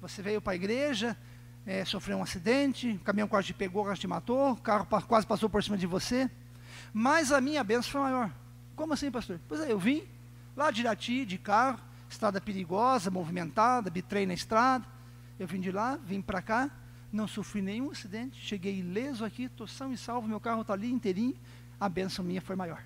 Você 0.00 0.20
veio 0.20 0.40
para 0.40 0.52
a 0.52 0.56
igreja, 0.56 1.16
é, 1.64 1.84
sofreu 1.84 2.18
um 2.18 2.22
acidente, 2.22 2.90
o 2.90 2.98
caminhão 3.00 3.28
quase 3.28 3.48
te 3.48 3.54
pegou, 3.54 3.84
quase 3.84 4.00
te 4.00 4.06
matou, 4.06 4.52
o 4.52 4.56
carro 4.56 4.86
quase 5.06 5.26
passou 5.26 5.48
por 5.48 5.62
cima 5.62 5.78
de 5.78 5.86
você. 5.86 6.30
Mas 6.92 7.32
a 7.32 7.40
minha 7.40 7.62
bênção 7.64 7.90
foi 7.90 8.00
maior. 8.00 8.30
Como 8.76 8.92
assim, 8.92 9.10
pastor? 9.10 9.40
Pois 9.48 9.60
é, 9.60 9.72
eu 9.72 9.78
vim 9.78 10.02
lá 10.56 10.70
de 10.70 10.82
Irati, 10.82 11.24
de 11.24 11.38
carro, 11.38 11.78
estrada 12.08 12.40
perigosa, 12.40 13.10
movimentada, 13.10 13.90
bitrei 13.90 14.26
na 14.26 14.34
estrada. 14.34 14.84
Eu 15.38 15.46
vim 15.46 15.60
de 15.60 15.70
lá, 15.70 15.98
vim 16.04 16.20
para 16.20 16.42
cá, 16.42 16.70
não 17.12 17.26
sofri 17.26 17.62
nenhum 17.62 17.90
acidente, 17.90 18.38
cheguei 18.40 18.78
ileso 18.78 19.24
aqui, 19.24 19.44
estou 19.44 19.66
são 19.66 19.92
e 19.92 19.96
salvo, 19.96 20.28
meu 20.28 20.40
carro 20.40 20.60
está 20.60 20.74
ali 20.74 20.90
inteirinho, 20.90 21.36
a 21.80 21.88
bênção 21.88 22.24
minha 22.24 22.40
foi 22.40 22.54
maior. 22.54 22.82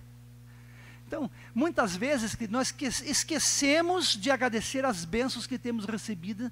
Então, 1.07 1.31
muitas 1.55 1.97
vezes 1.97 2.37
nós 2.49 2.75
esquecemos 3.05 4.17
de 4.17 4.31
agradecer 4.31 4.85
as 4.85 5.05
bênçãos 5.05 5.47
que 5.47 5.59
temos 5.59 5.85
recebidas, 5.85 6.51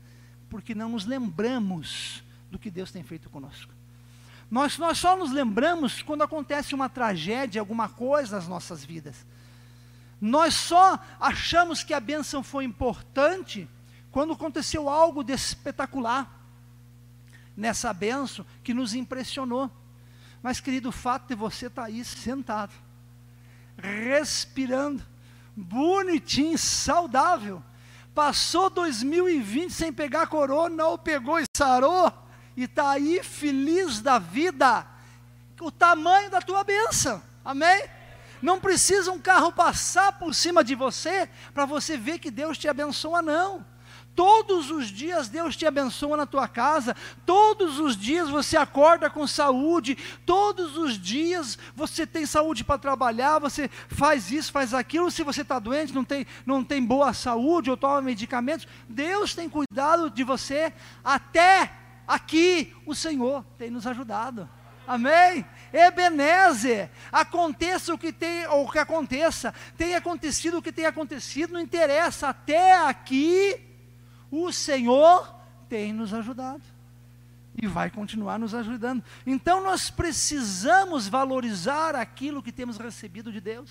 porque 0.50 0.74
não 0.74 0.90
nos 0.90 1.06
lembramos 1.06 2.22
do 2.50 2.58
que 2.58 2.70
Deus 2.70 2.90
tem 2.90 3.02
feito 3.02 3.30
conosco. 3.30 3.72
Nós, 4.50 4.76
nós 4.76 4.98
só 4.98 5.16
nos 5.16 5.30
lembramos 5.30 6.02
quando 6.02 6.22
acontece 6.22 6.74
uma 6.74 6.88
tragédia, 6.88 7.60
alguma 7.60 7.88
coisa 7.88 8.36
nas 8.36 8.48
nossas 8.48 8.84
vidas. 8.84 9.24
Nós 10.20 10.54
só 10.54 10.98
achamos 11.18 11.84
que 11.84 11.94
a 11.94 12.00
bênção 12.00 12.42
foi 12.42 12.64
importante 12.64 13.68
quando 14.10 14.32
aconteceu 14.32 14.88
algo 14.88 15.22
de 15.22 15.32
espetacular 15.32 16.39
nessa 17.60 17.92
benção 17.92 18.44
que 18.64 18.72
nos 18.72 18.94
impressionou. 18.94 19.70
Mas, 20.42 20.60
querido, 20.60 20.88
o 20.88 20.92
fato 20.92 21.28
de 21.28 21.34
você 21.34 21.66
estar 21.66 21.82
tá 21.82 21.88
aí 21.88 22.02
sentado, 22.02 22.72
respirando, 23.76 25.02
bonitinho, 25.54 26.56
saudável, 26.56 27.62
passou 28.14 28.70
2020 28.70 29.70
sem 29.70 29.92
pegar 29.92 30.26
corona, 30.26 30.86
ou 30.86 30.96
pegou 30.96 31.38
e 31.38 31.44
sarou, 31.54 32.10
e 32.56 32.64
está 32.64 32.92
aí 32.92 33.22
feliz 33.22 34.00
da 34.00 34.18
vida, 34.18 34.86
o 35.60 35.70
tamanho 35.70 36.30
da 36.30 36.40
tua 36.40 36.64
benção, 36.64 37.22
amém? 37.44 37.84
Não 38.40 38.58
precisa 38.58 39.12
um 39.12 39.20
carro 39.20 39.52
passar 39.52 40.18
por 40.18 40.34
cima 40.34 40.64
de 40.64 40.74
você 40.74 41.28
para 41.52 41.66
você 41.66 41.98
ver 41.98 42.18
que 42.18 42.30
Deus 42.30 42.56
te 42.56 42.66
abençoa, 42.66 43.20
não. 43.20 43.66
Todos 44.14 44.70
os 44.70 44.88
dias 44.88 45.28
Deus 45.28 45.56
te 45.56 45.64
abençoa 45.64 46.16
na 46.16 46.26
tua 46.26 46.48
casa, 46.48 46.96
todos 47.24 47.78
os 47.78 47.96
dias 47.96 48.28
você 48.28 48.56
acorda 48.56 49.08
com 49.08 49.26
saúde, 49.26 49.96
todos 50.26 50.76
os 50.76 50.98
dias 50.98 51.58
você 51.74 52.06
tem 52.06 52.26
saúde 52.26 52.64
para 52.64 52.78
trabalhar, 52.78 53.38
você 53.38 53.70
faz 53.88 54.30
isso, 54.30 54.52
faz 54.52 54.74
aquilo. 54.74 55.10
Se 55.10 55.22
você 55.22 55.42
está 55.42 55.58
doente, 55.58 55.94
não 55.94 56.04
tem, 56.04 56.26
não 56.44 56.64
tem 56.64 56.84
boa 56.84 57.12
saúde 57.14 57.70
ou 57.70 57.76
toma 57.76 58.02
medicamentos, 58.02 58.66
Deus 58.88 59.34
tem 59.34 59.48
cuidado 59.48 60.10
de 60.10 60.24
você. 60.24 60.72
Até 61.04 61.72
aqui 62.06 62.74
o 62.84 62.94
Senhor 62.94 63.44
tem 63.56 63.70
nos 63.70 63.86
ajudado. 63.86 64.48
Amém? 64.86 65.46
Ebenezer, 65.72 66.90
aconteça 67.12 67.94
o 67.94 67.98
que 67.98 68.12
tem, 68.12 68.44
ou 68.48 68.68
que 68.68 68.78
aconteça, 68.78 69.54
tenha 69.76 69.98
acontecido 69.98 70.58
o 70.58 70.62
que 70.62 70.72
tenha 70.72 70.88
acontecido, 70.88 71.52
não 71.52 71.60
interessa, 71.60 72.30
até 72.30 72.76
aqui 72.76 73.69
o 74.30 74.52
Senhor 74.52 75.34
tem 75.68 75.92
nos 75.92 76.12
ajudado 76.12 76.62
e 77.60 77.66
vai 77.66 77.90
continuar 77.90 78.38
nos 78.38 78.54
ajudando. 78.54 79.02
Então 79.26 79.62
nós 79.62 79.90
precisamos 79.90 81.08
valorizar 81.08 81.94
aquilo 81.94 82.42
que 82.42 82.52
temos 82.52 82.78
recebido 82.78 83.32
de 83.32 83.40
Deus. 83.40 83.70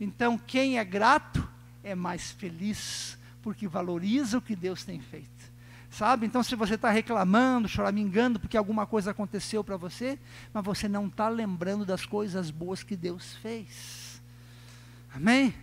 Então 0.00 0.38
quem 0.38 0.78
é 0.78 0.84
grato 0.84 1.46
é 1.82 1.94
mais 1.94 2.30
feliz, 2.30 3.18
porque 3.42 3.66
valoriza 3.66 4.38
o 4.38 4.42
que 4.42 4.54
Deus 4.54 4.84
tem 4.84 5.00
feito. 5.00 5.48
Sabe? 5.90 6.26
Então, 6.26 6.42
se 6.42 6.54
você 6.54 6.74
está 6.74 6.90
reclamando, 6.90 7.66
choramingando 7.66 8.38
porque 8.38 8.56
alguma 8.56 8.86
coisa 8.86 9.10
aconteceu 9.10 9.64
para 9.64 9.76
você, 9.76 10.18
mas 10.52 10.62
você 10.62 10.86
não 10.86 11.06
está 11.06 11.28
lembrando 11.28 11.84
das 11.84 12.04
coisas 12.04 12.50
boas 12.50 12.82
que 12.82 12.94
Deus 12.94 13.34
fez. 13.36 14.20
Amém? 15.14 15.54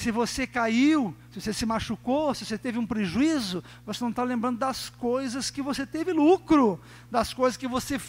Se 0.00 0.10
você 0.10 0.46
caiu, 0.46 1.14
se 1.30 1.42
você 1.42 1.52
se 1.52 1.66
machucou, 1.66 2.34
se 2.34 2.46
você 2.46 2.56
teve 2.56 2.78
um 2.78 2.86
prejuízo, 2.86 3.62
você 3.84 4.02
não 4.02 4.08
está 4.08 4.22
lembrando 4.22 4.58
das 4.58 4.88
coisas 4.88 5.50
que 5.50 5.60
você 5.60 5.84
teve 5.84 6.10
lucro, 6.10 6.80
das 7.10 7.34
coisas 7.34 7.58
que 7.58 7.68
você 7.68 8.00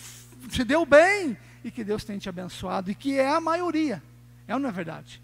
se 0.50 0.64
deu 0.64 0.86
bem 0.86 1.38
e 1.66 1.70
que 1.70 1.84
Deus 1.84 2.06
tem 2.06 2.18
te 2.18 2.30
abençoado, 2.30 2.90
e 2.90 2.96
que 2.96 3.20
é 3.20 3.28
a 3.28 3.42
maioria. 3.42 4.02
É 4.48 4.54
ou 4.54 4.60
não 4.62 4.70
é 4.70 4.72
verdade? 4.72 5.22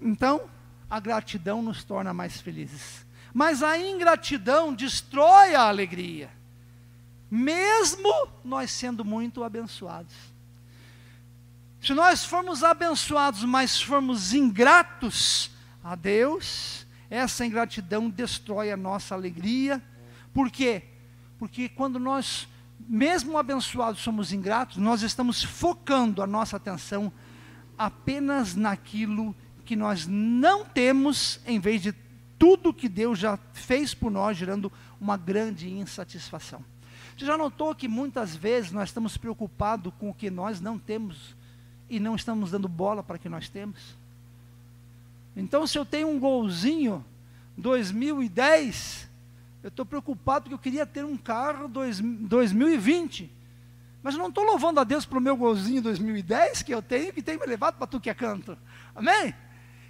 Então, 0.00 0.48
a 0.88 0.98
gratidão 0.98 1.60
nos 1.60 1.84
torna 1.84 2.14
mais 2.14 2.40
felizes. 2.40 3.04
Mas 3.34 3.62
a 3.62 3.78
ingratidão 3.78 4.72
destrói 4.72 5.54
a 5.54 5.68
alegria, 5.68 6.30
mesmo 7.30 8.08
nós 8.42 8.70
sendo 8.70 9.04
muito 9.04 9.44
abençoados. 9.44 10.14
Se 11.80 11.94
nós 11.94 12.24
formos 12.24 12.64
abençoados, 12.64 13.44
mas 13.44 13.80
formos 13.80 14.34
ingratos 14.34 15.50
a 15.82 15.94
Deus, 15.94 16.86
essa 17.08 17.46
ingratidão 17.46 18.10
destrói 18.10 18.72
a 18.72 18.76
nossa 18.76 19.14
alegria. 19.14 19.82
Por 20.34 20.50
quê? 20.50 20.82
Porque 21.38 21.68
quando 21.68 22.00
nós, 22.00 22.48
mesmo 22.80 23.38
abençoados, 23.38 24.00
somos 24.00 24.32
ingratos, 24.32 24.76
nós 24.76 25.02
estamos 25.02 25.42
focando 25.42 26.20
a 26.20 26.26
nossa 26.26 26.56
atenção 26.56 27.12
apenas 27.78 28.56
naquilo 28.56 29.34
que 29.64 29.76
nós 29.76 30.04
não 30.06 30.64
temos, 30.64 31.40
em 31.46 31.60
vez 31.60 31.80
de 31.80 31.94
tudo 32.36 32.74
que 32.74 32.88
Deus 32.88 33.18
já 33.20 33.38
fez 33.52 33.94
por 33.94 34.10
nós, 34.10 34.36
gerando 34.36 34.72
uma 35.00 35.16
grande 35.16 35.70
insatisfação. 35.70 36.64
Você 37.16 37.24
já 37.24 37.38
notou 37.38 37.74
que 37.74 37.86
muitas 37.86 38.34
vezes 38.34 38.72
nós 38.72 38.88
estamos 38.88 39.16
preocupados 39.16 39.92
com 39.98 40.10
o 40.10 40.14
que 40.14 40.28
nós 40.28 40.60
não 40.60 40.76
temos 40.76 41.37
e 41.88 41.98
não 41.98 42.14
estamos 42.14 42.50
dando 42.50 42.68
bola 42.68 43.02
para 43.02 43.18
que 43.18 43.28
nós 43.28 43.48
temos. 43.48 43.96
Então, 45.36 45.66
se 45.66 45.78
eu 45.78 45.84
tenho 45.84 46.08
um 46.08 46.18
golzinho 46.18 47.04
2010, 47.56 49.08
eu 49.62 49.68
estou 49.68 49.86
preocupado 49.86 50.44
porque 50.44 50.54
eu 50.54 50.58
queria 50.58 50.86
ter 50.86 51.04
um 51.04 51.16
carro 51.16 51.68
dois, 51.68 52.00
2020. 52.00 53.30
Mas 54.02 54.14
eu 54.14 54.20
não 54.20 54.28
estou 54.28 54.44
louvando 54.44 54.80
a 54.80 54.84
Deus 54.84 55.04
pelo 55.04 55.20
meu 55.20 55.36
golzinho 55.36 55.82
2010 55.82 56.62
que 56.62 56.72
eu 56.72 56.82
tenho, 56.82 57.12
que 57.12 57.22
tem 57.22 57.38
me 57.38 57.46
levado 57.46 57.76
para 57.76 57.86
tu 57.86 58.00
que 58.00 58.10
é 58.10 58.14
canto. 58.14 58.56
Amém? 58.94 59.34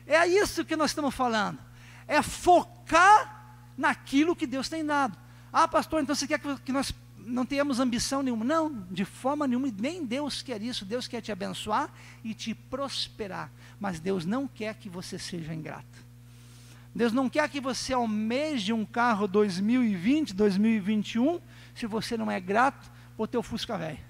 É 0.06 0.26
isso 0.26 0.64
que 0.64 0.76
nós 0.76 0.90
estamos 0.90 1.14
falando. 1.14 1.58
é 2.06 2.22
focar 2.22 3.38
naquilo 3.76 4.34
que 4.34 4.46
Deus 4.46 4.68
tem 4.68 4.84
dado. 4.84 5.16
Ah, 5.52 5.68
pastor, 5.68 6.02
então 6.02 6.14
você 6.14 6.26
quer 6.26 6.40
que 6.64 6.72
nós 6.72 6.92
não 7.28 7.46
tenhamos 7.46 7.78
ambição 7.78 8.22
nenhuma? 8.22 8.44
Não, 8.44 8.86
de 8.90 9.04
forma 9.04 9.46
nenhuma, 9.46 9.68
nem 9.78 10.04
Deus 10.04 10.42
quer 10.42 10.62
isso. 10.62 10.84
Deus 10.84 11.06
quer 11.06 11.20
te 11.20 11.30
abençoar 11.30 11.92
e 12.24 12.34
te 12.34 12.54
prosperar. 12.54 13.50
Mas 13.78 14.00
Deus 14.00 14.24
não 14.24 14.48
quer 14.48 14.74
que 14.74 14.88
você 14.88 15.18
seja 15.18 15.54
ingrato. 15.54 16.06
Deus 16.94 17.12
não 17.12 17.28
quer 17.28 17.48
que 17.48 17.60
você 17.60 17.92
almeje 17.92 18.72
um 18.72 18.84
carro 18.84 19.28
2020, 19.28 20.34
2021, 20.34 21.40
se 21.74 21.86
você 21.86 22.16
não 22.16 22.30
é 22.30 22.40
grato 22.40 22.90
por 23.16 23.28
teu 23.28 23.42
Fusca 23.42 23.76
velho. 23.76 24.00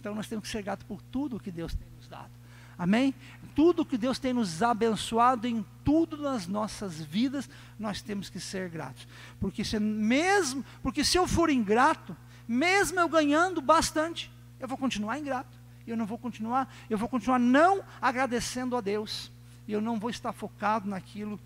Então 0.00 0.14
nós 0.14 0.26
temos 0.26 0.44
que 0.46 0.50
ser 0.50 0.62
gratos 0.62 0.84
por 0.84 1.00
tudo 1.00 1.38
que 1.38 1.52
Deus 1.52 1.74
tem 1.74 1.86
nos 1.96 2.08
dado. 2.08 2.30
Amém? 2.76 3.14
Tudo 3.54 3.84
que 3.84 3.98
Deus 3.98 4.18
tem 4.18 4.32
nos 4.32 4.62
abençoado 4.62 5.46
em 5.46 5.64
tudo 5.84 6.16
nas 6.16 6.46
nossas 6.46 7.00
vidas, 7.00 7.48
nós 7.78 8.00
temos 8.00 8.30
que 8.30 8.40
ser 8.40 8.68
gratos. 8.68 9.06
Porque 9.40 9.64
se 9.64 9.78
mesmo, 9.78 10.64
porque 10.82 11.04
se 11.04 11.18
eu 11.18 11.26
for 11.26 11.50
ingrato, 11.50 12.16
mesmo 12.46 12.98
eu 12.98 13.08
ganhando 13.08 13.60
bastante, 13.60 14.30
eu 14.58 14.68
vou 14.68 14.78
continuar 14.78 15.18
ingrato. 15.18 15.60
Eu 15.86 15.96
não 15.96 16.06
vou 16.06 16.16
continuar, 16.16 16.72
eu 16.88 16.96
vou 16.96 17.08
continuar 17.08 17.38
não 17.38 17.82
agradecendo 18.00 18.76
a 18.76 18.80
Deus. 18.80 19.30
E 19.66 19.72
eu 19.72 19.80
não 19.80 19.98
vou 19.98 20.10
estar 20.10 20.32
focado 20.32 20.88
naquilo 20.88 21.38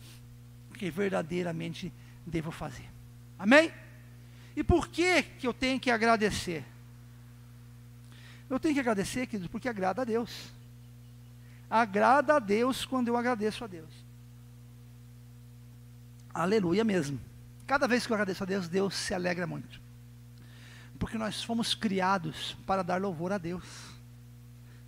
que 0.74 0.90
verdadeiramente 0.90 1.92
devo 2.26 2.50
fazer. 2.50 2.88
Amém? 3.38 3.72
E 4.54 4.62
por 4.62 4.88
que 4.88 5.22
que 5.22 5.46
eu 5.46 5.52
tenho 5.52 5.80
que 5.80 5.90
agradecer? 5.90 6.64
Eu 8.48 8.60
tenho 8.60 8.74
que 8.74 8.80
agradecer, 8.80 9.26
queridos, 9.26 9.48
porque 9.48 9.68
agrada 9.68 10.02
a 10.02 10.04
Deus. 10.04 10.50
Agrada 11.68 12.36
a 12.36 12.38
Deus 12.38 12.84
quando 12.84 13.08
eu 13.08 13.16
agradeço 13.16 13.64
a 13.64 13.66
Deus. 13.66 13.90
Aleluia 16.32 16.84
mesmo. 16.84 17.20
Cada 17.66 17.88
vez 17.88 18.06
que 18.06 18.12
eu 18.12 18.14
agradeço 18.14 18.42
a 18.42 18.46
Deus, 18.46 18.68
Deus 18.68 18.94
se 18.94 19.14
alegra 19.14 19.46
muito. 19.46 19.80
Porque 20.98 21.18
nós 21.18 21.42
fomos 21.42 21.74
criados 21.74 22.56
para 22.66 22.82
dar 22.82 23.00
louvor 23.00 23.32
a 23.32 23.38
Deus. 23.38 23.64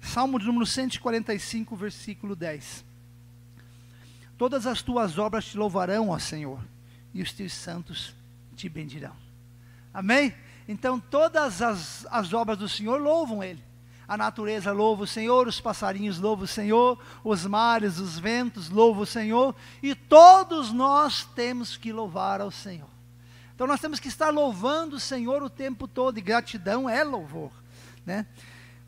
Salmo 0.01 0.39
de 0.39 0.47
número 0.47 0.64
145, 0.64 1.74
versículo 1.74 2.37
10. 2.37 2.85
Todas 4.37 4.66
as 4.66 4.81
tuas 4.83 5.18
obras 5.18 5.47
te 5.47 5.57
louvarão, 5.57 6.11
ó 6.11 6.18
Senhor, 6.18 6.62
e 7.12 7.20
os 7.20 7.33
teus 7.33 7.53
santos 7.53 8.14
te 8.55 8.68
bendirão. 8.68 9.16
Amém? 9.93 10.33
Então 10.68 11.01
todas 11.01 11.61
as, 11.61 12.07
as 12.11 12.33
obras 12.33 12.59
do 12.59 12.68
Senhor 12.68 13.01
louvam 13.01 13.43
Ele. 13.43 13.62
A 14.09 14.16
natureza 14.16 14.72
louva 14.72 15.02
o 15.02 15.06
Senhor, 15.06 15.46
os 15.46 15.61
passarinhos 15.61 16.18
louvam 16.18 16.46
o 16.46 16.48
Senhor, 16.48 16.98
os 17.22 17.44
mares, 17.44 17.98
os 17.98 18.18
ventos 18.18 18.70
louvam 18.70 19.02
o 19.02 19.06
Senhor, 19.06 19.54
e 19.82 19.94
todos 19.94 20.72
nós 20.72 21.24
temos 21.34 21.76
que 21.76 21.92
louvar 21.92 22.40
ao 22.40 22.50
Senhor. 22.50 22.88
Então 23.54 23.66
nós 23.66 23.80
temos 23.80 24.00
que 24.00 24.09
estar 24.09 24.30
louvando 24.30 24.96
o 24.96 25.00
Senhor 25.00 25.42
o 25.42 25.50
tempo 25.50 25.86
todo, 25.86 26.16
e 26.16 26.22
gratidão 26.22 26.88
é 26.88 27.04
louvor. 27.04 27.52
Né? 28.06 28.24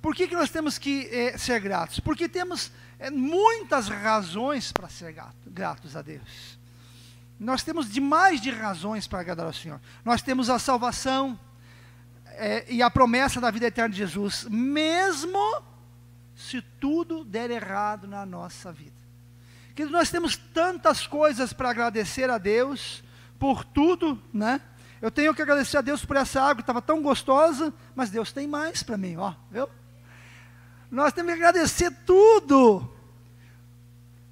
Por 0.00 0.14
que, 0.14 0.26
que 0.26 0.34
nós 0.34 0.48
temos 0.48 0.78
que 0.78 1.06
eh, 1.12 1.36
ser 1.36 1.60
gratos? 1.60 2.00
Porque 2.00 2.26
temos 2.26 2.72
eh, 2.98 3.10
muitas 3.10 3.88
razões 3.88 4.72
para 4.72 4.88
ser 4.88 5.12
grato, 5.12 5.36
gratos 5.46 5.96
a 5.96 6.00
Deus. 6.00 6.58
Nós 7.38 7.62
temos 7.62 7.90
demais 7.90 8.40
de 8.40 8.50
razões 8.50 9.06
para 9.06 9.20
agradar 9.20 9.44
ao 9.44 9.52
Senhor. 9.52 9.80
Nós 10.02 10.22
temos 10.22 10.48
a 10.48 10.58
salvação, 10.58 11.38
é, 12.40 12.64
e 12.70 12.82
a 12.82 12.90
promessa 12.90 13.38
da 13.38 13.50
vida 13.50 13.66
eterna 13.66 13.90
de 13.90 13.98
Jesus, 13.98 14.46
mesmo 14.48 15.62
se 16.34 16.62
tudo 16.62 17.22
der 17.22 17.50
errado 17.50 18.08
na 18.08 18.24
nossa 18.24 18.72
vida. 18.72 18.98
Que 19.74 19.84
nós 19.84 20.10
temos 20.10 20.38
tantas 20.38 21.06
coisas 21.06 21.52
para 21.52 21.68
agradecer 21.68 22.30
a 22.30 22.38
Deus 22.38 23.04
por 23.38 23.62
tudo, 23.62 24.20
né? 24.32 24.58
Eu 25.02 25.10
tenho 25.10 25.34
que 25.34 25.42
agradecer 25.42 25.76
a 25.76 25.82
Deus 25.82 26.02
por 26.02 26.16
essa 26.16 26.40
água 26.40 26.56
que 26.56 26.62
estava 26.62 26.80
tão 26.80 27.02
gostosa, 27.02 27.74
mas 27.94 28.08
Deus 28.08 28.32
tem 28.32 28.46
mais 28.46 28.82
para 28.82 28.96
mim, 28.96 29.16
ó, 29.16 29.34
viu? 29.50 29.68
Nós 30.90 31.12
temos 31.12 31.32
que 31.32 31.38
agradecer 31.38 31.90
tudo, 32.06 32.90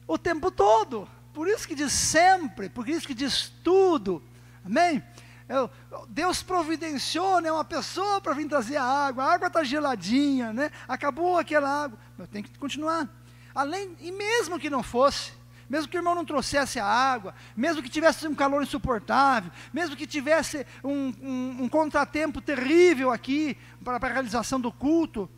o 0.07 0.17
tempo 0.17 0.51
todo. 0.51 1.07
Por 1.35 1.47
isso 1.47 1.69
que 1.69 1.75
diz 1.75 1.93
sempre, 1.93 2.71
por 2.71 2.89
isso 2.89 3.07
que 3.07 3.15
diz 3.15 3.53
tudo. 3.63 4.23
Amém? 4.65 5.03
Eu, 5.49 5.71
Deus 6.09 6.43
providenciou 6.43 7.41
né, 7.41 7.51
uma 7.51 7.65
pessoa 7.65 8.21
para 8.21 8.35
vir 8.35 8.47
trazer 8.47 8.77
a 8.77 8.85
água, 8.85 9.25
a 9.25 9.33
água 9.33 9.47
está 9.49 9.65
geladinha, 9.65 10.53
né? 10.53 10.71
acabou 10.87 11.39
aquela 11.39 11.85
água. 11.85 11.99
Eu 12.19 12.27
tenho 12.27 12.45
que 12.45 12.59
continuar. 12.59 13.09
Além, 13.55 13.97
e 14.01 14.13
mesmo 14.13 14.59
que 14.59 14.69
não 14.69 14.83
fosse, 14.83 15.33
mesmo 15.69 15.89
que 15.89 15.97
o 15.97 16.01
irmão 16.01 16.15
não 16.15 16.25
trouxesse 16.25 16.79
a 16.79 16.85
água, 16.85 17.35
mesmo 17.57 17.83
que 17.83 17.89
tivesse 17.89 18.27
um 18.27 18.35
calor 18.35 18.63
insuportável, 18.63 19.51
mesmo 19.73 19.97
que 19.97 20.07
tivesse 20.07 20.67
um, 20.85 21.13
um, 21.21 21.57
um 21.63 21.69
contratempo 21.69 22.41
terrível 22.41 23.11
aqui 23.11 23.57
para 23.83 23.97
a 23.97 24.13
realização 24.13 24.61
do 24.61 24.71
culto, 24.71 25.31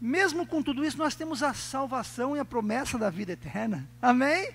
mesmo 0.00 0.46
com 0.46 0.62
tudo 0.62 0.84
isso, 0.84 0.96
nós 0.96 1.14
temos 1.14 1.42
a 1.42 1.52
salvação 1.52 2.34
e 2.34 2.40
a 2.40 2.44
promessa 2.44 2.96
da 2.96 3.10
vida 3.10 3.32
eterna. 3.32 3.86
Amém? 4.00 4.50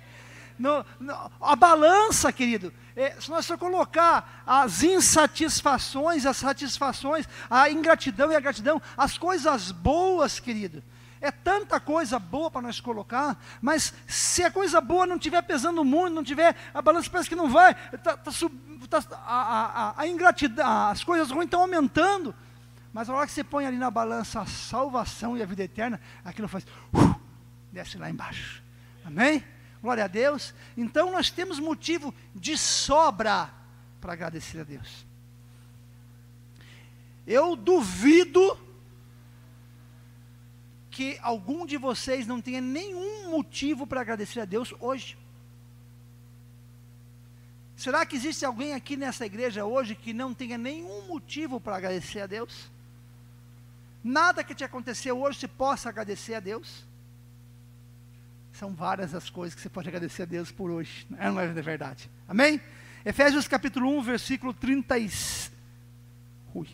No, 0.57 0.85
no, 0.99 1.31
a 1.41 1.55
balança, 1.55 2.31
querido, 2.31 2.73
é, 2.95 3.11
se 3.19 3.29
nós 3.29 3.45
só 3.45 3.57
colocar 3.57 4.43
as 4.47 4.83
insatisfações, 4.83 6.25
as 6.25 6.37
satisfações, 6.37 7.27
a 7.49 7.69
ingratidão 7.69 8.31
e 8.31 8.35
a 8.35 8.39
gratidão, 8.39 8.81
as 8.95 9.17
coisas 9.17 9.71
boas, 9.71 10.39
querido, 10.39 10.81
é 11.19 11.31
tanta 11.31 11.79
coisa 11.79 12.19
boa 12.19 12.49
para 12.51 12.61
nós 12.61 12.79
colocar, 12.79 13.37
mas 13.61 13.93
se 14.07 14.43
a 14.43 14.51
coisa 14.51 14.79
boa 14.79 15.05
não 15.05 15.15
estiver 15.15 15.41
pesando 15.41 15.83
muito, 15.83 16.13
não 16.13 16.23
tiver, 16.23 16.55
a 16.73 16.81
balança 16.81 17.09
parece 17.09 17.29
que 17.29 17.35
não 17.35 17.49
vai, 17.49 17.73
tá, 18.03 18.15
tá, 18.15 18.31
tá, 18.89 19.03
a, 19.25 19.91
a, 19.97 20.01
a, 20.01 20.07
ingratidão, 20.07 20.65
as 20.89 21.03
coisas 21.03 21.31
ruins 21.31 21.45
estão 21.45 21.61
aumentando, 21.61 22.33
mas 22.93 23.09
a 23.09 23.13
hora 23.13 23.27
que 23.27 23.33
você 23.33 23.43
põe 23.43 23.65
ali 23.65 23.77
na 23.77 23.91
balança 23.91 24.39
a 24.39 24.45
salvação 24.45 25.35
e 25.35 25.41
a 25.41 25.45
vida 25.45 25.63
eterna, 25.63 25.99
aquilo 26.23 26.47
faz, 26.47 26.65
uh, 26.93 27.15
desce 27.71 27.97
lá 27.97 28.09
embaixo, 28.09 28.63
amém? 29.03 29.43
Glória 29.85 30.05
a 30.05 30.07
Deus. 30.07 30.51
Então 30.75 31.11
nós 31.11 31.29
temos 31.29 31.59
motivo 31.59 32.11
de 32.33 32.57
sobra 32.57 33.53
para 34.01 34.13
agradecer 34.13 34.59
a 34.59 34.63
Deus. 34.63 35.05
Eu 37.27 37.55
duvido 37.55 38.57
que 40.89 41.19
algum 41.21 41.67
de 41.67 41.77
vocês 41.77 42.25
não 42.25 42.41
tenha 42.41 42.59
nenhum 42.59 43.29
motivo 43.29 43.85
para 43.85 44.01
agradecer 44.01 44.39
a 44.39 44.45
Deus 44.45 44.73
hoje. 44.79 45.15
Será 47.77 48.07
que 48.07 48.15
existe 48.15 48.43
alguém 48.43 48.73
aqui 48.73 48.97
nessa 48.97 49.23
igreja 49.23 49.65
hoje 49.65 49.93
que 49.93 50.13
não 50.13 50.33
tenha 50.33 50.57
nenhum 50.57 51.05
motivo 51.07 51.59
para 51.59 51.75
agradecer 51.75 52.21
a 52.21 52.25
Deus? 52.25 52.71
Nada 54.03 54.43
que 54.43 54.55
te 54.55 54.63
aconteceu 54.63 55.21
hoje 55.21 55.41
se 55.41 55.47
possa 55.47 55.89
agradecer 55.89 56.33
a 56.33 56.39
Deus? 56.39 56.87
São 58.59 58.73
várias 58.73 59.13
as 59.13 59.29
coisas 59.29 59.53
que 59.53 59.61
você 59.61 59.67
pode 59.67 59.89
agradecer 59.89 60.23
a 60.23 60.25
Deus 60.25 60.49
por 60.49 60.71
hoje. 60.71 61.05
Não 61.09 61.39
é 61.39 61.47
verdade? 61.47 62.09
Amém? 62.25 62.61
Efésios 63.03 63.49
capítulo 63.49 63.89
1, 63.97 64.01
versículo 64.01 64.53
30 64.53 64.97
e... 64.97 65.09
Ui. 66.53 66.67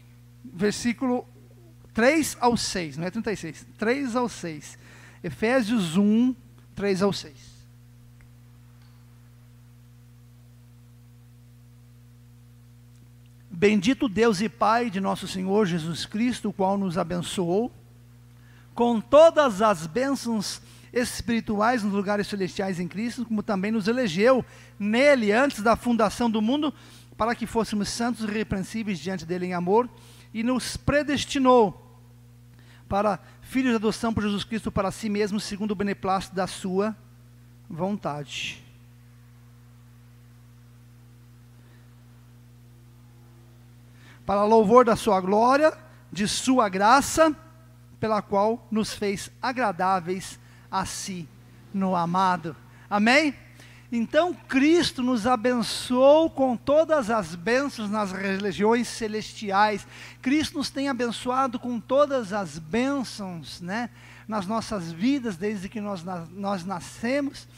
Versículo 0.46 1.28
3 1.92 2.38
ao 2.40 2.56
6, 2.56 2.98
não 2.98 3.08
é 3.08 3.10
36, 3.10 3.66
3 3.80 4.16
ao 4.16 4.30
6. 4.30 4.78
Efésios 5.24 5.98
1, 5.98 6.36
3 6.76 7.02
ao 7.02 7.12
6. 7.12 7.34
Bendito 13.50 14.08
Deus 14.08 14.40
e 14.40 14.48
Pai 14.48 14.92
de 14.92 15.02
nosso 15.02 15.28
Senhor 15.28 15.66
Jesus 15.66 16.06
Cristo, 16.06 16.50
o 16.50 16.54
qual 16.54 16.78
nos 16.78 16.96
abençoou 16.96 17.72
com 18.76 19.02
todas 19.02 19.62
as 19.62 19.88
bênçãos 19.88 20.62
espirituais 20.94 21.84
nos 21.84 21.94
lugares 21.94 22.28
celestiais 22.28 22.80
em 22.80 22.88
Cristo, 22.88 23.26
como 23.26 23.42
também 23.42 23.72
nos 23.72 23.88
elegeu 23.88 24.46
nele 24.78 25.32
antes 25.32 25.62
da 25.62 25.76
fundação 25.76 26.30
do 26.30 26.42
mundo, 26.42 26.74
para 27.18 27.36
que 27.36 27.46
fôssemos 27.46 27.90
santos 27.90 28.22
e 28.22 28.28
irrepreensíveis 28.28 29.00
diante 29.00 29.26
dele 29.26 29.46
em 29.46 29.54
amor, 29.54 29.90
e 30.34 30.44
nos 30.44 30.76
predestinou 30.76 32.00
para 32.90 33.20
filhos 33.42 33.72
de 33.72 33.76
adoção 33.78 34.14
por 34.14 34.24
Jesus 34.24 34.44
Cristo 34.44 34.72
para 34.72 34.92
si 34.92 35.10
mesmo, 35.10 35.40
segundo 35.40 35.72
o 35.72 35.76
beneplácito 35.76 36.36
da 36.36 36.48
sua 36.48 36.96
vontade. 37.70 38.62
Para 44.26 44.44
louvor 44.44 44.86
da 44.86 44.96
sua 44.96 45.22
glória, 45.22 45.74
de 46.12 46.28
sua 46.28 46.68
graça, 46.70 47.36
pela 48.00 48.22
qual 48.22 48.68
nos 48.70 48.94
fez 48.94 49.32
agradáveis 49.42 50.40
a 50.72 50.86
si 50.86 51.28
no 51.74 51.96
amado. 51.96 52.56
Amém? 52.90 53.36
Então 53.92 54.34
Cristo 54.34 55.04
nos 55.04 55.28
abençoou 55.28 56.30
com 56.30 56.56
todas 56.56 57.10
as 57.10 57.36
bênçãos 57.36 57.90
nas 57.90 58.14
religiões 58.14 58.88
celestiais. 58.88 59.86
Cristo 60.22 60.58
nos 60.58 60.70
tem 60.70 60.88
abençoado 60.88 61.60
com 61.60 61.78
todas 61.78 62.32
as 62.32 62.58
bênçãos, 62.58 63.60
né, 63.60 63.90
nas 64.26 64.48
nossas 64.48 64.94
vidas 64.94 65.36
desde 65.36 65.68
que 65.68 65.82
nós, 65.82 66.04
nós 66.32 66.64
nascemos. 66.64 67.50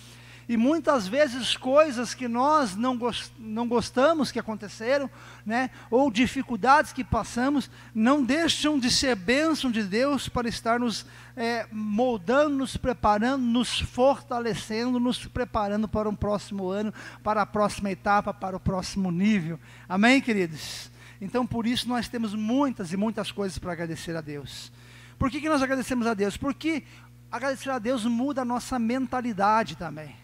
E 0.53 0.57
muitas 0.57 1.07
vezes 1.07 1.57
coisas 1.57 2.13
que 2.13 2.27
nós 2.27 2.75
não, 2.75 2.95
gost, 2.95 3.31
não 3.39 3.67
gostamos 3.67 4.31
que 4.31 4.37
aconteceram, 4.37 5.09
né, 5.43 5.71
ou 5.89 6.11
dificuldades 6.11 6.93
que 6.93 7.03
passamos, 7.03 7.71
não 7.91 8.23
deixam 8.23 8.77
de 8.77 8.91
ser 8.91 9.15
bênção 9.15 9.71
de 9.71 9.81
Deus 9.81 10.29
para 10.29 10.47
estar 10.47 10.79
nos 10.79 11.07
é, 11.35 11.65
moldando, 11.71 12.55
nos 12.55 12.77
preparando, 12.77 13.43
nos 13.43 13.79
fortalecendo, 13.79 14.99
nos 14.99 15.25
preparando 15.25 15.87
para 15.87 16.07
um 16.07 16.13
próximo 16.13 16.69
ano, 16.69 16.93
para 17.23 17.41
a 17.41 17.47
próxima 17.47 17.89
etapa, 17.89 18.31
para 18.31 18.55
o 18.55 18.59
próximo 18.59 19.09
nível. 19.09 19.59
Amém, 19.89 20.21
queridos? 20.21 20.91
Então, 21.19 21.47
por 21.47 21.65
isso, 21.65 21.89
nós 21.89 22.07
temos 22.07 22.35
muitas 22.35 22.93
e 22.93 22.95
muitas 22.95 23.31
coisas 23.31 23.57
para 23.57 23.71
agradecer 23.71 24.15
a 24.15 24.21
Deus. 24.21 24.71
Por 25.17 25.31
que, 25.31 25.41
que 25.41 25.49
nós 25.49 25.63
agradecemos 25.63 26.05
a 26.05 26.13
Deus? 26.13 26.37
Porque 26.37 26.83
agradecer 27.31 27.71
a 27.71 27.79
Deus 27.79 28.05
muda 28.05 28.43
a 28.43 28.45
nossa 28.45 28.77
mentalidade 28.77 29.75
também. 29.75 30.21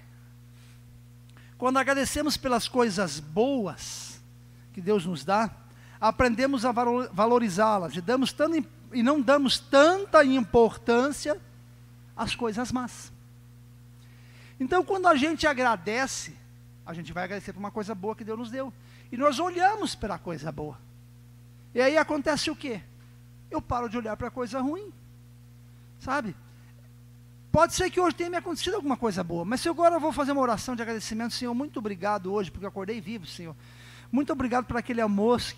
Quando 1.59 1.77
agradecemos 1.77 2.37
pelas 2.37 2.69
coisas 2.69 3.19
boas 3.19 4.23
que 4.71 4.79
Deus 4.79 5.05
nos 5.05 5.25
dá, 5.25 5.51
aprendemos 5.99 6.63
a 6.63 6.71
valorizá-las 6.71 7.97
e, 7.97 8.01
damos 8.01 8.33
e 8.93 9.03
não 9.03 9.19
damos 9.19 9.59
tanta 9.59 10.23
importância 10.23 11.37
às 12.15 12.33
coisas 12.33 12.71
más. 12.71 13.11
Então, 14.57 14.85
quando 14.85 15.07
a 15.07 15.17
gente 15.17 15.45
agradece, 15.45 16.33
a 16.85 16.93
gente 16.93 17.11
vai 17.11 17.25
agradecer 17.25 17.51
por 17.51 17.59
uma 17.59 17.71
coisa 17.71 17.93
boa 17.93 18.15
que 18.15 18.23
Deus 18.23 18.39
nos 18.39 18.49
deu. 18.49 18.71
E 19.11 19.17
nós 19.17 19.37
olhamos 19.37 19.95
para 19.95 20.15
a 20.15 20.19
coisa 20.19 20.53
boa. 20.53 20.79
E 21.75 21.81
aí 21.81 21.97
acontece 21.97 22.49
o 22.49 22.55
quê? 22.55 22.81
Eu 23.51 23.61
paro 23.61 23.89
de 23.89 23.97
olhar 23.97 24.15
para 24.15 24.29
a 24.29 24.31
coisa 24.31 24.61
ruim. 24.61 24.93
Sabe? 25.99 26.33
Pode 27.51 27.73
ser 27.73 27.89
que 27.89 27.99
hoje 27.99 28.15
tenha 28.15 28.29
me 28.29 28.37
acontecido 28.37 28.75
alguma 28.75 28.95
coisa 28.95 29.23
boa, 29.23 29.43
mas 29.43 29.61
se 29.61 29.69
agora 29.69 29.95
eu 29.95 29.99
vou 29.99 30.11
fazer 30.11 30.33
uma 30.33 30.41
oração 30.41 30.75
de 30.75 30.83
agradecimento, 30.83 31.33
Senhor, 31.33 31.53
muito 31.53 31.79
obrigado 31.79 32.31
hoje, 32.31 32.51
porque 32.51 32.63
eu 32.63 32.69
acordei 32.69 33.01
vivo, 33.01 33.25
Senhor. 33.25 33.55
Muito 34.11 34.31
obrigado 34.31 34.65
por 34.65 34.77
aquele 34.77 35.01
almoço 35.01 35.55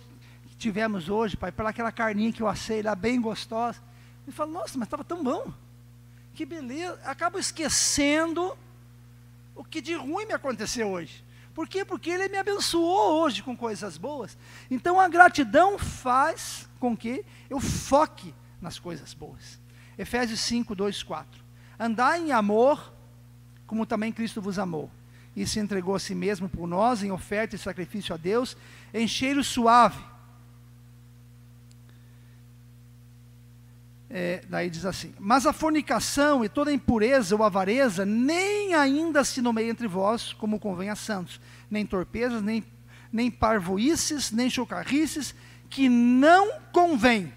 que 0.48 0.56
tivemos 0.56 1.10
hoje, 1.10 1.36
Pai, 1.36 1.52
por 1.52 1.66
aquela 1.66 1.92
carninha 1.92 2.32
que 2.32 2.42
eu 2.42 2.48
assei 2.48 2.82
lá, 2.82 2.96
bem 2.96 3.20
gostosa. 3.20 3.80
E 4.26 4.32
falo, 4.32 4.54
nossa, 4.54 4.78
mas 4.78 4.88
estava 4.88 5.04
tão 5.04 5.22
bom. 5.22 5.52
Que 6.34 6.46
beleza. 6.46 6.98
Acabo 7.04 7.38
esquecendo 7.38 8.58
o 9.54 9.64
que 9.64 9.82
de 9.82 9.94
ruim 9.94 10.26
me 10.26 10.34
aconteceu 10.34 10.88
hoje. 10.90 11.26
Por 11.54 11.68
quê? 11.68 11.84
Porque 11.84 12.10
Ele 12.10 12.30
me 12.30 12.38
abençoou 12.38 13.22
hoje 13.22 13.44
com 13.44 13.56
coisas 13.56 13.98
boas. 13.98 14.38
Então 14.70 14.98
a 14.98 15.10
gratidão 15.10 15.78
faz 15.78 16.70
com 16.80 16.96
que 16.96 17.26
eu 17.50 17.60
foque 17.60 18.34
nas 18.62 18.80
coisas 18.80 19.14
boas. 19.14 19.60
Efésios 19.98 20.40
5, 20.40 20.74
2, 20.74 21.04
4. 21.04 21.41
Andai 21.82 22.20
em 22.20 22.32
amor, 22.32 22.94
como 23.66 23.88
também 23.88 24.12
Cristo 24.12 24.40
vos 24.40 24.60
amou, 24.60 24.88
e 25.36 25.48
se 25.48 25.60
entregou 25.60 25.96
a 25.96 26.00
si 26.00 26.14
mesmo 26.14 26.48
por 26.48 26.68
nós 26.68 27.02
em 27.02 27.12
oferta 27.12 27.56
e 27.56 27.60
sacrifício 27.60 28.14
a 28.14 28.18
Deus, 28.18 28.56
em 28.94 29.08
cheiro 29.08 29.44
suave. 29.44 30.00
É, 34.08 34.44
daí 34.48 34.70
diz 34.70 34.86
assim: 34.86 35.16
Mas 35.18 35.48
a 35.48 35.54
fornicação 35.54 36.46
e 36.46 36.50
toda 36.50 36.72
impureza 36.72 37.36
ou 37.36 37.44
avareza 37.44 38.06
nem 38.06 38.76
ainda 38.76 39.24
se 39.24 39.42
nomeia 39.42 39.72
entre 39.72 39.88
vós, 39.88 40.34
como 40.34 40.60
convém 40.60 40.92
a 40.92 40.96
santos, 40.96 41.42
nem 41.68 41.84
torpezas, 41.84 42.44
nem, 42.44 42.64
nem 43.12 43.32
parvoices, 43.32 44.32
nem 44.32 44.52
chocarrices, 44.52 45.34
que 45.68 45.90
não 45.90 46.60
convém, 46.72 47.34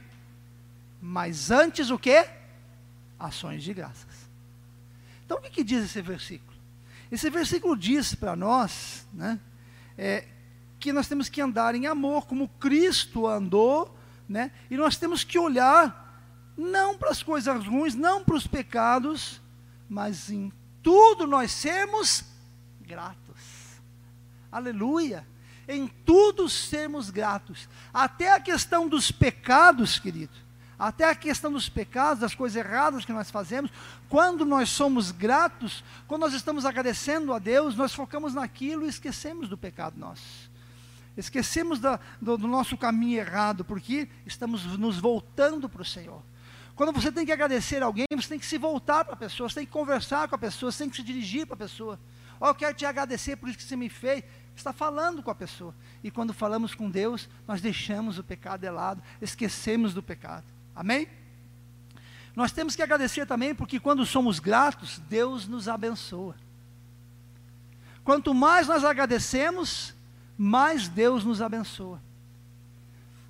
mas 1.01 1.51
antes 1.51 1.89
o 1.89 1.99
que? 1.99 2.27
Ações 3.19 3.63
de 3.63 3.73
graças. 3.73 4.14
Então, 5.25 5.39
o 5.39 5.41
que, 5.41 5.51
que 5.51 5.64
diz 5.64 5.85
esse 5.85 6.03
versículo? 6.03 6.55
Esse 7.11 7.31
versículo 7.31 7.77
diz 7.77 8.14
para 8.14 8.37
nós 8.37 9.07
né, 9.12 9.41
é, 9.97 10.27
que 10.79 10.93
nós 10.93 11.09
temos 11.09 11.29
que 11.29 11.41
andar 11.41 11.75
em 11.75 11.87
amor, 11.87 12.27
como 12.27 12.49
Cristo 12.61 13.27
andou, 13.27 13.97
né, 14.29 14.51
e 14.70 14.77
nós 14.77 14.97
temos 14.97 15.25
que 15.25 15.39
olhar 15.39 16.03
não 16.57 16.97
para 16.97 17.11
as 17.11 17.22
coisas 17.22 17.66
ruins, 17.66 17.95
não 17.95 18.25
para 18.25 18.37
os 18.37 18.47
pecados, 18.47 19.41
mas 19.89 20.31
em 20.31 20.53
tudo 20.83 21.27
nós 21.27 21.51
sermos 21.53 22.25
gratos. 22.81 23.81
Aleluia! 24.51 25.27
Em 25.66 25.89
tudo 25.89 26.49
sermos 26.49 27.09
gratos. 27.09 27.68
Até 27.93 28.33
a 28.33 28.41
questão 28.41 28.87
dos 28.87 29.11
pecados, 29.11 29.99
querido 29.99 30.44
até 30.79 31.09
a 31.09 31.14
questão 31.14 31.53
dos 31.53 31.68
pecados, 31.68 32.20
das 32.20 32.35
coisas 32.35 32.57
erradas 32.57 33.05
que 33.05 33.12
nós 33.12 33.31
fazemos, 33.31 33.70
quando 34.09 34.45
nós 34.45 34.70
somos 34.70 35.11
gratos, 35.11 35.85
quando 36.07 36.22
nós 36.22 36.35
estamos 36.35 36.64
agradecendo 36.64 37.33
a 37.33 37.39
Deus, 37.39 37.77
nós 37.77 37.95
focamos 37.95 38.35
naquilo 38.35 38.85
e 38.85 38.89
esquecemos 38.89 39.49
do 39.49 39.57
pecado 39.57 39.99
nosso. 39.99 40.51
Esquecemos 41.16 41.79
da, 41.79 42.01
do, 42.20 42.37
do 42.37 42.49
nosso 42.49 42.77
caminho 42.77 43.18
errado, 43.18 43.64
porque 43.64 44.09
estamos 44.27 44.64
nos 44.79 44.99
voltando 44.99 45.68
para 45.68 45.83
o 45.83 45.85
Senhor. 45.85 46.22
Quando 46.75 46.93
você 46.93 47.12
tem 47.12 47.25
que 47.25 47.31
agradecer 47.31 47.83
a 47.83 47.87
alguém, 47.87 48.07
você 48.12 48.29
tem 48.29 48.39
que 48.39 48.47
se 48.47 48.59
voltar 48.59 49.05
para 49.05 49.14
a 49.14 49.16
pessoa, 49.16 49.49
você 49.49 49.57
tem 49.57 49.66
que 49.66 49.70
conversar 49.70 50.27
com 50.29 50.35
a 50.35 50.39
pessoa, 50.39 50.72
você 50.72 50.79
tem 50.79 50.91
que 50.91 50.97
se 50.97 51.05
dirigir 51.05 51.47
para 51.47 51.55
a 51.55 51.59
pessoa. 51.59 52.01
Oh, 52.41 52.49
eu 52.49 52.55
quero 52.55 52.75
te 52.75 52.85
agradecer 52.85 53.37
por 53.37 53.49
isso 53.49 53.59
que 53.59 53.64
você 53.64 53.77
me 53.77 53.89
fez. 53.89 54.25
Está 54.57 54.72
falando 54.72 55.22
com 55.22 55.31
a 55.31 55.35
pessoa. 55.35 55.75
E 56.03 56.11
quando 56.11 56.35
falamos 56.35 56.75
com 56.75 56.91
Deus, 56.91 57.29
nós 57.47 57.61
deixamos 57.61 58.18
o 58.18 58.25
pecado 58.25 58.61
de 58.62 58.70
lado, 58.70 59.03
esquecemos 59.20 59.95
do 59.95 60.03
pecado. 60.03 60.45
Amém? 60.75 61.09
Nós 62.35 62.51
temos 62.51 62.75
que 62.75 62.83
agradecer 62.83 63.27
também, 63.27 63.55
porque 63.55 63.79
quando 63.79 64.05
somos 64.05 64.41
gratos, 64.41 64.99
Deus 65.09 65.47
nos 65.47 65.68
abençoa. 65.68 66.35
Quanto 68.03 68.35
mais 68.35 68.66
nós 68.66 68.85
agradecemos, 68.85 69.95
mais 70.37 70.89
Deus 70.89 71.25
nos 71.25 71.41
abençoa. 71.41 72.03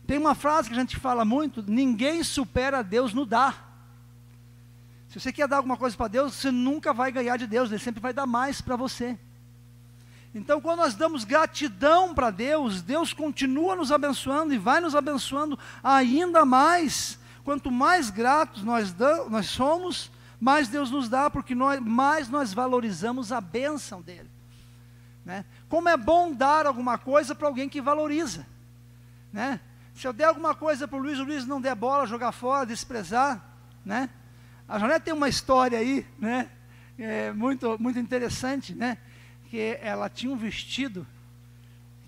Tem 0.06 0.18
uma 0.18 0.34
frase 0.34 0.68
que 0.68 0.74
a 0.74 0.78
gente 0.78 0.96
fala 0.96 1.24
muito: 1.24 1.62
ninguém 1.66 2.24
supera 2.24 2.82
Deus 2.82 3.12
no 3.12 3.26
dar. 3.26 3.72
Se 5.08 5.20
você 5.20 5.32
quer 5.32 5.46
dar 5.46 5.58
alguma 5.58 5.76
coisa 5.76 5.96
para 5.96 6.08
Deus, 6.08 6.34
você 6.34 6.50
nunca 6.50 6.92
vai 6.92 7.12
ganhar 7.12 7.36
de 7.36 7.46
Deus, 7.46 7.70
Ele 7.70 7.78
sempre 7.78 8.00
vai 8.00 8.12
dar 8.12 8.26
mais 8.26 8.60
para 8.60 8.74
você. 8.74 9.18
Então, 10.34 10.60
quando 10.60 10.78
nós 10.78 10.96
damos 10.96 11.22
gratidão 11.22 12.12
para 12.12 12.30
Deus, 12.30 12.82
Deus 12.82 13.12
continua 13.12 13.76
nos 13.76 13.92
abençoando 13.92 14.52
e 14.52 14.58
vai 14.58 14.80
nos 14.80 14.96
abençoando 14.96 15.56
ainda 15.82 16.44
mais 16.44 17.20
Quanto 17.44 17.70
mais 17.70 18.08
gratos 18.08 18.64
nós, 18.64 18.92
damos, 18.92 19.30
nós 19.30 19.46
somos, 19.46 20.10
mais 20.40 20.68
Deus 20.68 20.90
nos 20.90 21.08
dá, 21.08 21.28
porque 21.30 21.54
nós, 21.54 21.78
mais 21.78 22.28
nós 22.28 22.52
valorizamos 22.52 23.30
a 23.30 23.40
bênção 23.40 24.00
dele. 24.00 24.30
Né? 25.24 25.44
Como 25.68 25.88
é 25.88 25.96
bom 25.96 26.32
dar 26.32 26.66
alguma 26.66 26.98
coisa 26.98 27.34
para 27.34 27.46
alguém 27.46 27.68
que 27.68 27.80
valoriza. 27.80 28.46
Né? 29.32 29.60
Se 29.94 30.06
eu 30.06 30.12
der 30.12 30.24
alguma 30.24 30.54
coisa 30.54 30.88
para 30.88 30.98
o 30.98 31.02
Luiz, 31.02 31.18
o 31.18 31.24
Luiz 31.24 31.46
não 31.46 31.60
der 31.60 31.74
bola, 31.74 32.06
jogar 32.06 32.32
fora, 32.32 32.66
desprezar. 32.66 33.44
Né? 33.84 34.08
A 34.66 34.78
Janete 34.78 35.04
tem 35.04 35.14
uma 35.14 35.28
história 35.28 35.78
aí, 35.78 36.06
né? 36.18 36.48
É 36.98 37.32
muito, 37.32 37.76
muito 37.80 37.98
interessante, 37.98 38.74
né? 38.74 38.96
Que 39.50 39.78
ela 39.82 40.08
tinha 40.08 40.32
um 40.32 40.36
vestido, 40.36 41.06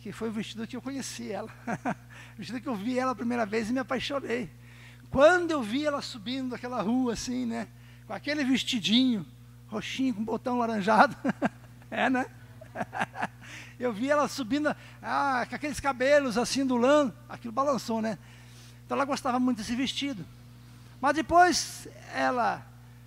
que 0.01 0.12
foi 0.12 0.28
o 0.28 0.32
vestido 0.32 0.66
que 0.66 0.76
eu 0.76 0.82
conheci 0.82 1.30
ela. 1.30 1.51
o 2.34 2.39
vestido 2.39 2.61
que 2.61 2.68
eu 2.68 2.74
vi 2.74 2.99
ela 2.99 3.12
a 3.12 3.14
primeira 3.14 3.45
vez 3.45 3.68
e 3.68 3.72
me 3.72 3.80
apaixonei. 3.80 4.51
Quando 5.11 5.51
eu 5.51 5.63
vi 5.63 5.85
ela 5.85 6.03
subindo 6.03 6.55
aquela 6.55 6.83
rua 6.83 7.15
assim, 7.15 7.47
né? 7.47 7.69
Com 8.07 8.13
aquele 8.13 8.45
vestidinho, 8.45 9.27
roxinho, 9.69 10.15
com 10.15 10.25
botão 10.25 10.59
laranjado. 10.59 11.17
é, 11.91 12.11
né? 12.11 12.27
eu 13.79 13.93
vi 13.93 14.11
ela 14.11 14.29
subindo, 14.29 14.75
ah, 15.03 15.47
com 15.49 15.55
aqueles 15.55 15.81
cabelos 15.81 16.37
assim, 16.37 16.63
ondulando. 16.63 17.15
Aquilo 17.29 17.53
balançou, 17.53 18.01
né? 18.03 18.19
Então 18.85 18.97
ela 18.97 19.05
gostava 19.05 19.39
muito 19.39 19.59
desse 19.59 19.75
vestido. 19.75 20.25
Mas 21.01 21.15
depois 21.15 21.89
ela 22.15 22.65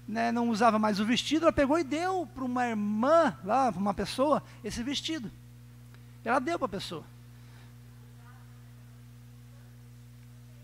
né, 0.07 0.31
não 0.31 0.49
usava 0.49 0.79
mais 0.79 0.99
o 0.99 1.05
vestido, 1.05 1.43
ela 1.43 1.53
pegou 1.53 1.77
e 1.77 1.83
deu 1.83 2.27
para 2.33 2.43
uma 2.43 2.67
irmã, 2.67 3.37
lá, 3.43 3.71
para 3.71 3.79
uma 3.79 3.93
pessoa, 3.93 4.43
esse 4.63 4.81
vestido. 4.83 5.31
Ela 6.25 6.39
deu 6.39 6.57
para 6.57 6.65
a 6.65 6.69
pessoa. 6.69 7.03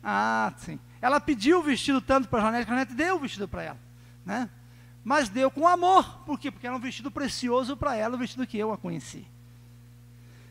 Ah, 0.04 0.54
sim. 0.58 0.80
Ela 1.06 1.20
pediu 1.20 1.60
o 1.60 1.62
vestido 1.62 2.02
tanto 2.02 2.28
para 2.28 2.40
a 2.40 2.46
Janete, 2.46 2.66
que 2.66 2.72
a 2.72 2.74
Janete 2.74 2.96
deu 2.96 3.18
o 3.18 3.20
vestido 3.20 3.48
para 3.48 3.62
ela. 3.62 3.78
Né? 4.26 4.50
Mas 5.04 5.30
deu 5.30 5.52
com 5.52 5.68
amor. 5.68 6.24
Por 6.26 6.40
quê? 6.40 6.50
Porque 6.50 6.66
era 6.66 6.76
um 6.76 6.80
vestido 6.80 7.12
precioso 7.12 7.78
para 7.78 7.96
ela, 7.96 8.16
o 8.16 8.18
vestido 8.18 8.48
que 8.48 8.58
eu 8.58 8.74
a 8.74 8.78
conheci. 8.78 9.28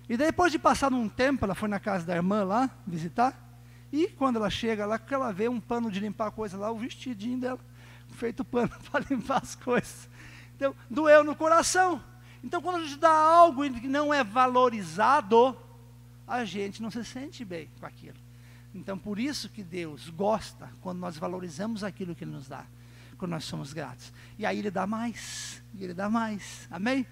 E 0.08 0.16
depois 0.16 0.52
de 0.52 0.58
passar 0.60 0.92
um 0.92 1.08
tempo, 1.08 1.44
ela 1.44 1.56
foi 1.56 1.68
na 1.68 1.80
casa 1.80 2.06
da 2.06 2.14
irmã 2.14 2.44
lá, 2.44 2.70
visitar. 2.86 3.36
E 3.92 4.06
quando 4.06 4.36
ela 4.36 4.48
chega 4.48 4.86
lá, 4.86 5.00
ela 5.10 5.32
vê 5.32 5.48
um 5.48 5.58
pano 5.58 5.90
de 5.90 5.98
limpar 5.98 6.30
coisa 6.30 6.56
lá, 6.56 6.70
o 6.70 6.78
vestidinho 6.78 7.40
dela, 7.40 7.58
feito 8.10 8.44
pano 8.44 8.70
para 8.92 9.04
limpar 9.10 9.42
as 9.42 9.56
coisas. 9.56 10.08
Então, 10.54 10.72
doeu 10.88 11.24
no 11.24 11.34
coração. 11.34 12.00
Então, 12.44 12.62
quando 12.62 12.76
a 12.76 12.84
gente 12.84 12.98
dá 12.98 13.10
algo 13.10 13.68
que 13.68 13.88
não 13.88 14.14
é 14.14 14.22
valorizado, 14.22 15.56
a 16.28 16.44
gente 16.44 16.80
não 16.80 16.92
se 16.92 17.04
sente 17.04 17.44
bem 17.44 17.68
com 17.80 17.86
aquilo. 17.86 18.22
Então, 18.74 18.98
por 18.98 19.20
isso 19.20 19.48
que 19.48 19.62
Deus 19.62 20.10
gosta 20.10 20.68
quando 20.82 20.98
nós 20.98 21.16
valorizamos 21.16 21.84
aquilo 21.84 22.14
que 22.14 22.24
Ele 22.24 22.32
nos 22.32 22.48
dá, 22.48 22.64
quando 23.16 23.30
nós 23.30 23.44
somos 23.44 23.72
gratos. 23.72 24.12
E 24.36 24.44
aí 24.44 24.58
Ele 24.58 24.70
dá 24.70 24.86
mais, 24.86 25.62
e 25.74 25.84
Ele 25.84 25.94
dá 25.94 26.10
mais. 26.10 26.66
Amém? 26.70 27.06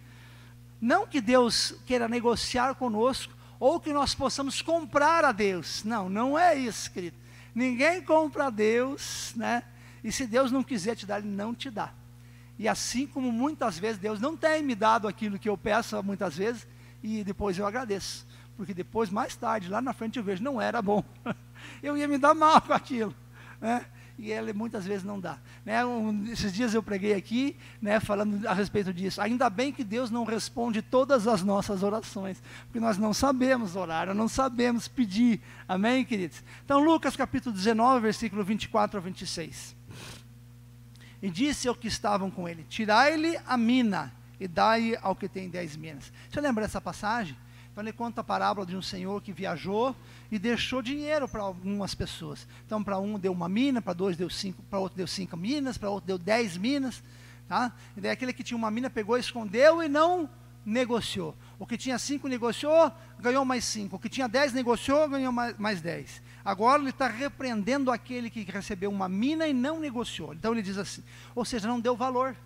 Não 0.81 1.07
que 1.07 1.21
Deus 1.21 1.77
queira 1.87 2.09
negociar 2.09 2.75
conosco, 2.75 3.33
ou 3.61 3.79
que 3.79 3.93
nós 3.93 4.13
possamos 4.13 4.61
comprar 4.61 5.25
a 5.25 5.31
Deus. 5.31 5.85
Não, 5.85 6.09
não 6.09 6.37
é 6.37 6.57
isso, 6.57 6.91
querido. 6.91 7.17
Ninguém 7.55 8.03
compra 8.03 8.47
a 8.47 8.51
Deus, 8.51 9.33
né? 9.37 9.63
E 10.03 10.11
se 10.11 10.27
Deus 10.27 10.51
não 10.51 10.65
quiser 10.65 10.97
te 10.97 11.07
dar, 11.07 11.21
Ele 11.21 11.29
não 11.29 11.55
te 11.55 11.71
dá. 11.71 11.93
E 12.59 12.67
assim 12.67 13.07
como 13.07 13.31
muitas 13.31 13.79
vezes 13.79 13.99
Deus 13.99 14.21
não 14.21 14.37
tem 14.37 14.65
me 14.65 14.75
dado 14.75 15.07
aquilo 15.07 15.39
que 15.39 15.49
eu 15.49 15.57
peço 15.57 16.03
muitas 16.03 16.37
vezes, 16.37 16.67
e 17.03 17.23
depois 17.23 17.57
eu 17.57 17.67
agradeço. 17.67 18.27
Porque 18.57 18.75
depois, 18.75 19.11
mais 19.11 19.37
tarde, 19.37 19.69
lá 19.69 19.81
na 19.81 19.93
frente 19.93 20.19
eu 20.19 20.25
vejo, 20.25 20.43
não 20.43 20.61
era 20.61 20.83
bom. 20.83 21.05
eu 21.83 21.97
ia 21.97 22.09
me 22.09 22.19
dar 22.19 22.35
mal 22.35 22.61
com 22.63 22.73
aquilo. 22.73 23.15
Né? 23.61 23.85
e 24.19 24.31
ele 24.31 24.53
muitas 24.53 24.87
vezes 24.87 25.03
não 25.03 25.19
dá. 25.19 25.39
Né? 25.65 25.85
Um, 25.85 26.27
esses 26.31 26.53
dias 26.53 26.75
eu 26.75 26.83
preguei 26.83 27.15
aqui, 27.15 27.57
né, 27.81 27.99
falando 27.99 28.47
a 28.47 28.53
respeito 28.53 28.93
disso. 28.93 29.21
Ainda 29.21 29.49
bem 29.49 29.73
que 29.73 29.83
Deus 29.83 30.11
não 30.11 30.25
responde 30.25 30.81
todas 30.81 31.27
as 31.27 31.43
nossas 31.43 31.83
orações, 31.83 32.43
porque 32.67 32.79
nós 32.79 32.99
não 32.99 33.13
sabemos 33.13 33.75
orar, 33.75 34.15
não 34.15 34.29
sabemos 34.29 34.87
pedir. 34.87 35.41
Amém, 35.67 36.05
queridos? 36.05 36.43
Então, 36.65 36.79
Lucas 36.79 37.17
capítulo 37.17 37.55
19, 37.55 38.01
versículo 38.01 38.45
24 38.45 38.99
a 38.99 39.01
26. 39.01 39.75
E 41.21 41.31
disse 41.31 41.67
ao 41.67 41.75
que 41.75 41.89
estavam 41.89 42.31
com 42.31 42.49
ele: 42.49 42.65
Tirai-lhe 42.69 43.39
a 43.47 43.57
mina 43.57 44.13
e 44.39 44.47
dai 44.47 44.97
ao 45.03 45.17
que 45.17 45.29
tem 45.29 45.49
dez 45.49 45.77
minas. 45.77 46.13
Você 46.31 46.41
lembra 46.41 46.65
dessa 46.65 46.81
passagem? 46.81 47.37
Então 47.73 47.83
ele 47.83 47.93
conta 47.93 48.21
a 48.21 48.25
parábola 48.25 48.67
de 48.67 48.77
um 48.77 48.83
senhor 48.83 49.23
que 49.23 49.33
viajou 49.33 49.97
e 50.31 50.39
deixou 50.39 50.83
dinheiro 50.83 51.27
para 51.27 51.41
algumas 51.43 51.95
pessoas. 51.95 52.47
Então 52.67 52.85
para 52.85 52.99
um 52.99 53.19
deu 53.19 53.33
uma 53.33 53.49
mina, 53.49 53.81
para 53.81 53.95
dois 53.95 54.15
deu 54.15 54.29
cinco, 54.29 54.63
para 54.65 54.79
outro 54.79 54.97
deu 54.97 55.07
cinco 55.07 55.39
minas, 55.39 55.79
para 55.79 55.89
outro 55.89 56.07
deu 56.07 56.19
dez 56.19 56.59
minas. 56.59 57.03
Tá? 57.49 57.73
E 57.97 58.01
daí 58.01 58.11
aquele 58.11 58.33
que 58.35 58.43
tinha 58.43 58.59
uma 58.59 58.71
mina 58.71 58.91
pegou, 58.91 59.17
escondeu 59.17 59.83
e 59.83 59.89
não 59.89 60.29
negociou. 60.67 61.35
O 61.59 61.67
que 61.67 61.79
tinha 61.79 61.99
cinco 61.99 62.29
negociou, 62.29 62.93
ganhou 63.19 63.43
mais 63.43 63.65
cinco. 63.65 63.97
O 63.97 63.99
que 63.99 64.11
tinha 64.11 64.29
dez 64.29 64.53
negociou, 64.53 65.09
ganhou 65.09 65.33
mais, 65.33 65.57
mais 65.57 65.81
dez. 65.81 66.23
Agora 66.45 66.79
ele 66.79 66.91
está 66.91 67.09
repreendendo 67.09 67.91
aquele 67.91 68.29
que 68.29 68.43
recebeu 68.43 68.91
uma 68.91 69.09
mina 69.09 69.47
e 69.47 69.55
não 69.55 69.81
negociou. 69.81 70.35
Então 70.35 70.53
ele 70.53 70.61
diz 70.61 70.77
assim, 70.77 71.03
ou 71.35 71.45
seja, 71.45 71.67
não 71.67 71.81
deu 71.81 71.97
valor. 71.97 72.37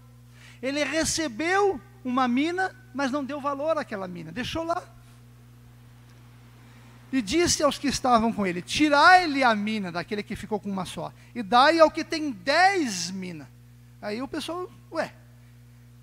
Ele 0.63 0.85
recebeu 0.85 1.81
uma 2.05 2.29
mina, 2.29 2.75
mas 2.95 3.11
não 3.11 3.25
deu 3.25 3.41
valor 3.41 3.77
àquela 3.77 4.07
mina, 4.07 4.31
deixou 4.31 4.63
lá. 4.63 4.96
E 7.17 7.23
disse 7.23 7.63
aos 7.63 7.79
que 7.79 7.89
estavam 7.89 8.31
com 8.31 8.47
ele: 8.47 8.61
Tirai-lhe 8.61 9.43
a 9.43 9.55
mina 9.55 9.91
daquele 9.91 10.23
que 10.23 10.37
ficou 10.37 10.61
com 10.61 10.71
uma 10.71 10.85
só, 10.85 11.11
e 11.35 11.43
dai 11.43 11.81
ao 11.81 11.91
que 11.91 12.05
tem 12.05 12.31
dez 12.31 13.11
minas. 13.11 13.49
Aí 14.03 14.21
o 14.21 14.29
pessoal, 14.29 14.71
ué, 14.93 15.15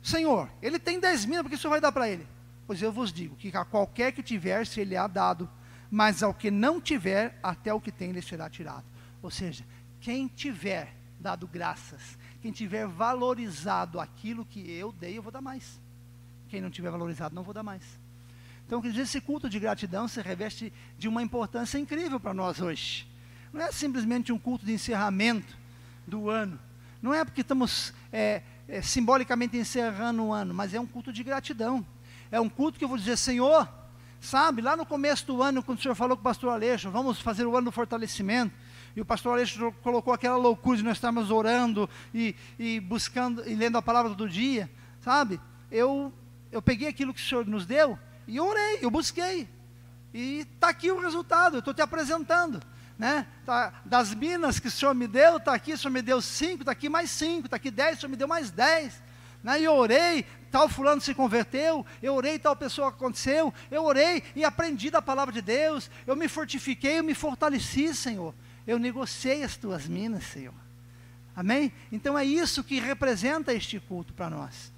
Senhor, 0.02 0.50
ele 0.60 0.80
tem 0.80 1.00
dez 1.00 1.24
minas, 1.24 1.44
por 1.44 1.50
que 1.50 1.56
o 1.56 1.60
senhor 1.60 1.70
vai 1.70 1.80
dar 1.80 1.92
para 1.92 2.10
ele? 2.10 2.26
Pois 2.66 2.82
eu 2.82 2.92
vos 2.92 3.14
digo 3.14 3.36
que 3.36 3.56
a 3.56 3.64
qualquer 3.64 4.12
que 4.12 4.24
tiver, 4.24 4.66
se 4.66 4.82
ele 4.82 4.98
há 4.98 5.06
dado, 5.06 5.48
mas 5.92 6.24
ao 6.24 6.34
que 6.34 6.50
não 6.50 6.82
tiver, 6.82 7.38
até 7.44 7.72
o 7.72 7.80
que 7.80 7.92
tem 7.92 8.12
lhe 8.12 8.22
será 8.22 8.50
tirado. 8.50 8.86
Ou 9.22 9.30
seja, 9.30 9.64
quem 10.02 10.28
tiver 10.28 10.96
dado 11.20 11.46
graças, 11.46 12.18
quem 12.42 12.52
tiver 12.52 12.88
valorizado 12.88 14.00
aquilo 14.00 14.44
que 14.44 14.68
eu 14.72 14.92
dei, 14.92 15.16
eu 15.16 15.22
vou 15.22 15.32
dar 15.32 15.42
mais. 15.42 15.80
Quem 16.50 16.60
não 16.60 16.72
tiver 16.72 16.90
valorizado, 16.90 17.36
não 17.36 17.44
vou 17.44 17.54
dar 17.54 17.62
mais. 17.62 17.84
Então, 18.66 18.82
quer 18.82 18.90
dizer, 18.90 19.02
esse 19.02 19.22
culto 19.22 19.50
de 19.50 19.60
gratidão 19.60 20.08
se 20.08 20.22
reveste 20.22 20.72
de 20.98 21.08
uma 21.08 21.22
importância 21.22 21.78
incrível 21.78 22.20
para 22.20 22.34
nós 22.34 22.62
hoje. 22.62 23.08
Não 23.52 23.62
é 23.62 23.72
simplesmente 23.72 24.32
um 24.32 24.40
culto 24.40 24.66
de 24.66 24.74
encerramento 24.74 25.56
do 26.08 26.30
ano. 26.30 26.60
Não 27.02 27.14
é 27.14 27.24
porque 27.24 27.42
estamos 27.42 27.94
é, 28.12 28.42
é, 28.68 28.82
simbolicamente 28.82 29.58
encerrando 29.58 30.24
o 30.24 30.34
ano, 30.34 30.54
mas 30.54 30.74
é 30.74 30.80
um 30.80 30.88
culto 30.88 31.12
de 31.12 31.24
gratidão. 31.24 31.86
É 32.32 32.40
um 32.40 32.50
culto 32.50 32.80
que 32.80 32.86
eu 32.86 32.90
vou 32.90 32.98
dizer, 32.98 33.18
Senhor, 33.18 33.68
sabe, 34.20 34.62
lá 34.62 34.76
no 34.76 34.86
começo 34.86 35.26
do 35.28 35.44
ano, 35.44 35.62
quando 35.62 35.80
o 35.80 35.82
Senhor 35.82 35.96
falou 35.96 36.16
com 36.16 36.22
o 36.22 36.24
pastor 36.24 36.52
Aleixo, 36.52 36.90
vamos 36.90 37.20
fazer 37.20 37.46
o 37.46 37.56
ano 37.56 37.66
do 37.66 37.72
fortalecimento, 37.72 38.56
e 38.96 39.02
o 39.02 39.06
pastor 39.06 39.34
Aleixo 39.34 39.72
colocou 39.84 40.14
aquela 40.14 40.38
loucura 40.38 40.78
de 40.78 40.84
nós 40.84 40.98
estarmos 40.98 41.30
orando 41.30 41.90
e, 42.14 42.36
e 42.58 42.80
buscando 42.80 43.48
e 43.48 43.54
lendo 43.54 43.78
a 43.78 43.82
palavra 43.82 44.16
do 44.16 44.28
dia, 44.30 44.72
sabe? 45.02 45.40
Eu, 45.70 46.12
eu 46.52 46.62
peguei 46.62 46.88
aquilo 46.88 47.14
que 47.14 47.22
o 47.22 47.24
Senhor 47.24 47.46
nos 47.46 47.66
deu 47.66 48.00
e 48.28 48.40
orei, 48.40 48.80
eu 48.82 48.90
busquei. 48.90 49.48
E 50.14 50.48
está 50.54 50.70
aqui 50.70 50.92
o 50.92 51.00
resultado, 51.00 51.56
eu 51.56 51.60
estou 51.60 51.74
te 51.74 51.82
apresentando. 51.82 52.62
Né? 52.98 53.26
Tá, 53.46 53.74
das 53.84 54.14
minas 54.14 54.60
que 54.60 54.68
o 54.68 54.72
Senhor 54.72 54.94
me 54.94 55.08
deu, 55.08 55.38
está 55.38 55.54
aqui, 55.54 55.74
o 55.74 55.78
Senhor 55.78 55.92
me 55.92 56.02
deu 56.02 56.22
cinco, 56.22 56.62
está 56.62 56.72
aqui 56.72 56.88
mais 56.88 57.10
cinco, 57.10 57.46
está 57.46 57.58
aqui 57.58 57.72
dez, 57.72 57.98
o 57.98 58.02
Senhor 58.02 58.12
me 58.12 58.18
deu 58.18 58.28
mais 58.28 58.52
dez. 58.52 59.02
Né? 59.44 59.62
E 59.62 59.68
orei, 59.68 60.26
tal 60.52 60.70
fulano 60.70 61.02
se 61.02 61.14
converteu, 61.14 61.86
eu 62.02 62.14
orei, 62.14 62.38
tal 62.38 62.56
pessoa 62.56 62.90
aconteceu, 62.90 63.54
eu 63.72 63.84
orei 63.84 64.24
e 64.36 64.44
aprendi 64.46 64.90
da 64.90 65.02
palavra 65.02 65.34
de 65.34 65.42
Deus, 65.42 65.90
eu 66.06 66.16
me 66.16 66.28
fortifiquei, 66.28 67.00
eu 67.00 67.04
me 67.04 67.14
fortaleci, 67.14 67.94
Senhor. 67.94 68.34
Eu 68.66 68.80
negociei 68.80 69.44
as 69.44 69.58
tuas 69.58 69.88
minas, 69.88 70.24
Senhor. 70.24 70.54
Amém? 71.36 71.74
Então 71.92 72.18
é 72.18 72.24
isso 72.24 72.64
que 72.64 72.80
representa 72.80 73.54
este 73.54 73.80
culto 73.80 74.14
para 74.14 74.30
nós. 74.30 74.73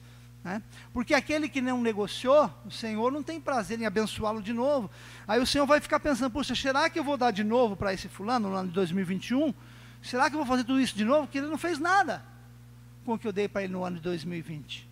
Né? 0.45 0.61
Porque 0.93 1.15
aquele 1.15 1.49
que 1.49 1.59
não 1.59 1.81
negociou, 1.81 2.53
o 2.63 2.69
Senhor 2.69 3.11
não 3.11 3.23
tem 3.23 3.41
prazer 3.41 3.81
em 3.81 3.85
abençoá-lo 3.87 4.43
de 4.43 4.53
novo. 4.53 4.91
Aí 5.27 5.41
o 5.41 5.45
Senhor 5.45 5.65
vai 5.65 5.81
ficar 5.81 5.99
pensando: 5.99 6.31
puxa, 6.31 6.53
será 6.53 6.87
que 6.87 6.99
eu 6.99 7.03
vou 7.03 7.17
dar 7.17 7.31
de 7.31 7.43
novo 7.43 7.75
para 7.75 7.91
esse 7.91 8.07
fulano 8.07 8.49
no 8.49 8.55
ano 8.55 8.67
de 8.67 8.75
2021? 8.75 9.51
Será 10.03 10.29
que 10.29 10.35
eu 10.35 10.37
vou 10.37 10.45
fazer 10.45 10.63
tudo 10.63 10.79
isso 10.79 10.95
de 10.95 11.03
novo? 11.03 11.23
Porque 11.23 11.39
ele 11.39 11.47
não 11.47 11.57
fez 11.57 11.79
nada 11.79 12.23
com 13.03 13.15
o 13.15 13.17
que 13.17 13.27
eu 13.27 13.33
dei 13.33 13.47
para 13.47 13.63
ele 13.63 13.73
no 13.73 13.83
ano 13.83 13.95
de 13.95 14.03
2020. 14.03 14.87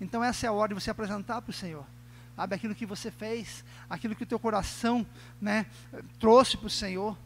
Então 0.00 0.24
essa 0.24 0.46
é 0.46 0.48
a 0.48 0.52
hora 0.52 0.68
de 0.68 0.80
você 0.80 0.90
apresentar 0.90 1.42
para 1.42 1.50
o 1.50 1.54
Senhor. 1.54 1.84
Sabe, 2.34 2.54
aquilo 2.54 2.74
que 2.74 2.86
você 2.86 3.10
fez, 3.10 3.62
aquilo 3.88 4.14
que 4.14 4.22
o 4.22 4.26
teu 4.26 4.38
coração 4.38 5.06
né, 5.38 5.66
trouxe 6.18 6.56
para 6.56 6.68
o 6.68 6.70
Senhor. 6.70 7.18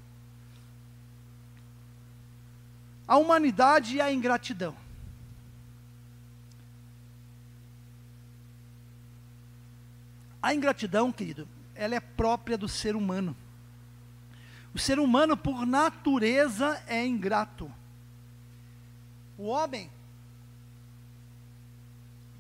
A 3.07 3.17
humanidade 3.17 3.95
e 3.95 4.01
a 4.01 4.13
ingratidão. 4.13 4.75
A 10.45 10.53
ingratidão, 10.53 11.11
querido, 11.11 11.49
ela 11.75 11.95
é 11.95 12.01
própria 12.01 12.59
do 12.59 12.69
ser 12.69 12.95
humano. 12.95 13.35
O 14.75 14.79
ser 14.79 14.99
humano, 14.99 15.39
por 15.39 15.65
natureza, 15.65 16.83
é 16.87 17.03
ingrato. 17.03 17.73
O 19.39 19.45
homem 19.45 19.91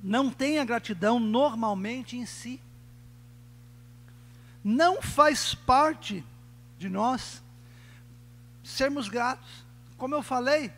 não 0.02 0.30
tem 0.30 0.58
a 0.58 0.66
gratidão 0.66 1.18
normalmente 1.18 2.14
em 2.14 2.26
si. 2.26 2.60
Não 4.62 5.00
faz 5.00 5.54
parte 5.54 6.22
de 6.78 6.90
nós 6.90 7.42
sermos 8.62 9.08
gratos. 9.08 9.64
Como 9.96 10.14
eu 10.14 10.22
falei, 10.22 10.70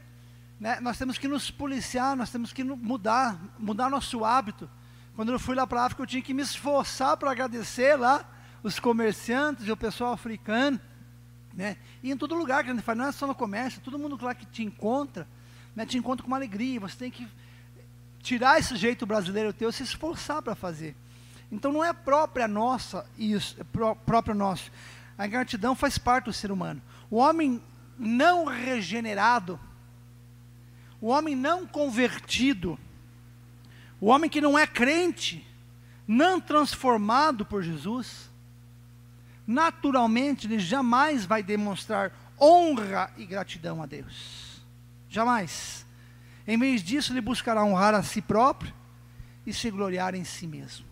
né, 0.60 0.78
nós 0.78 0.96
temos 0.96 1.18
que 1.18 1.26
nos 1.26 1.50
policiar, 1.50 2.14
nós 2.14 2.30
temos 2.30 2.52
que 2.52 2.62
mudar, 2.62 3.36
mudar 3.58 3.90
nosso 3.90 4.24
hábito. 4.24 4.70
Quando 5.16 5.32
eu 5.32 5.38
fui 5.38 5.56
lá 5.56 5.66
para 5.66 5.80
a 5.80 5.84
África, 5.86 6.02
eu 6.02 6.06
tinha 6.06 6.22
que 6.22 6.34
me 6.34 6.42
esforçar 6.42 7.16
para 7.16 7.30
agradecer 7.30 7.96
lá 7.96 8.24
os 8.62 8.78
comerciantes 8.78 9.66
e 9.66 9.72
o 9.72 9.76
pessoal 9.76 10.12
africano. 10.12 10.78
Né? 11.54 11.78
E 12.02 12.12
em 12.12 12.16
todo 12.18 12.34
lugar 12.34 12.62
que 12.62 12.70
a 12.70 12.74
gente 12.74 12.84
faz, 12.84 12.98
não 12.98 13.06
é 13.06 13.12
só 13.12 13.26
no 13.26 13.34
comércio, 13.34 13.80
todo 13.80 13.98
mundo 13.98 14.22
lá 14.22 14.34
que 14.34 14.44
te 14.44 14.62
encontra, 14.62 15.26
né, 15.74 15.86
te 15.86 15.96
encontra 15.96 16.22
com 16.22 16.28
uma 16.28 16.36
alegria. 16.36 16.78
Você 16.80 16.96
tem 16.96 17.10
que 17.10 17.26
tirar 18.20 18.58
esse 18.58 18.76
jeito 18.76 19.06
brasileiro 19.06 19.54
teu, 19.54 19.72
se 19.72 19.82
esforçar 19.82 20.42
para 20.42 20.54
fazer. 20.54 20.94
Então 21.50 21.72
não 21.72 21.82
é 21.82 21.94
própria 21.94 22.46
nossa 22.46 23.06
isso, 23.16 23.56
é 23.58 23.64
pró 23.64 23.94
próprio 23.94 24.34
nosso. 24.34 24.70
A 25.16 25.26
gratidão 25.26 25.74
faz 25.74 25.96
parte 25.96 26.26
do 26.26 26.32
ser 26.32 26.52
humano. 26.52 26.82
O 27.10 27.16
homem 27.16 27.62
não 27.98 28.44
regenerado, 28.44 29.58
o 31.00 31.06
homem 31.06 31.34
não 31.34 31.66
convertido, 31.66 32.78
o 34.01 34.07
homem 34.07 34.28
que 34.28 34.40
não 34.40 34.59
é 34.59 34.66
crente, 34.66 35.47
não 36.07 36.40
transformado 36.40 37.44
por 37.44 37.62
Jesus, 37.62 38.30
naturalmente 39.47 40.47
ele 40.47 40.59
jamais 40.59 41.24
vai 41.24 41.42
demonstrar 41.42 42.12
honra 42.40 43.11
e 43.16 43.24
gratidão 43.24 43.82
a 43.82 43.86
Deus. 43.86 44.61
Jamais. 45.09 45.86
Em 46.47 46.59
vez 46.59 46.82
disso, 46.82 47.12
ele 47.12 47.20
buscará 47.20 47.64
honrar 47.64 47.94
a 47.94 48.03
si 48.03 48.20
próprio 48.20 48.72
e 49.47 49.53
se 49.53 49.70
gloriar 49.70 50.14
em 50.14 50.24
si 50.24 50.47
mesmo. 50.47 50.86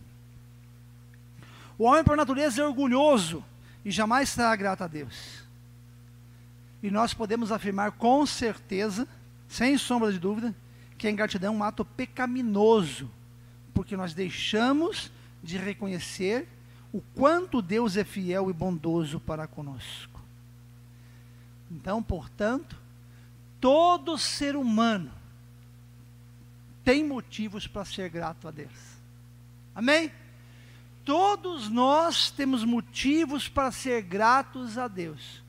O 1.77 1.85
homem, 1.85 2.05
por 2.05 2.17
natureza, 2.17 2.63
é 2.63 2.67
orgulhoso 2.67 3.45
e 3.85 3.91
jamais 3.91 4.31
será 4.31 4.55
grato 4.57 4.83
a 4.83 4.87
Deus. 4.87 5.45
E 6.83 6.91
nós 6.91 7.13
podemos 7.13 7.53
afirmar 7.53 7.93
com 7.93 8.25
certeza, 8.25 9.09
sem 9.49 9.77
sombra 9.77 10.13
de 10.13 10.19
dúvida, 10.19 10.55
que 11.05 11.09
a 11.09 11.11
ingratidão 11.11 11.53
é 11.53 11.57
um 11.59 11.63
ato 11.63 11.85
pecaminoso, 11.85 13.11
porque 13.75 13.95
nós 13.95 14.15
deixamos 14.15 15.13
de 15.43 15.59
reconhecer 15.59 16.49
o 16.95 17.03
quanto 17.15 17.61
Deus 17.61 17.99
é 17.99 18.05
fiel 18.05 18.49
e 18.49 18.55
bondoso 18.55 19.21
para 19.21 19.47
conosco. 19.47 20.19
Então, 21.71 22.03
portanto, 22.03 22.75
todo 23.61 24.17
ser 24.17 24.57
humano 24.57 25.13
tem 26.83 27.05
motivos 27.05 27.67
para 27.67 27.85
ser 27.85 28.09
grato 28.09 28.49
a 28.49 28.51
Deus. 28.51 28.73
Amém? 29.75 30.11
todos 31.05 31.69
nós 31.69 32.31
temos 32.31 32.65
motivos 32.65 33.47
para 33.47 33.71
ser 33.71 34.01
gratos 34.01 34.79
a 34.79 34.89
Deus. 34.89 35.43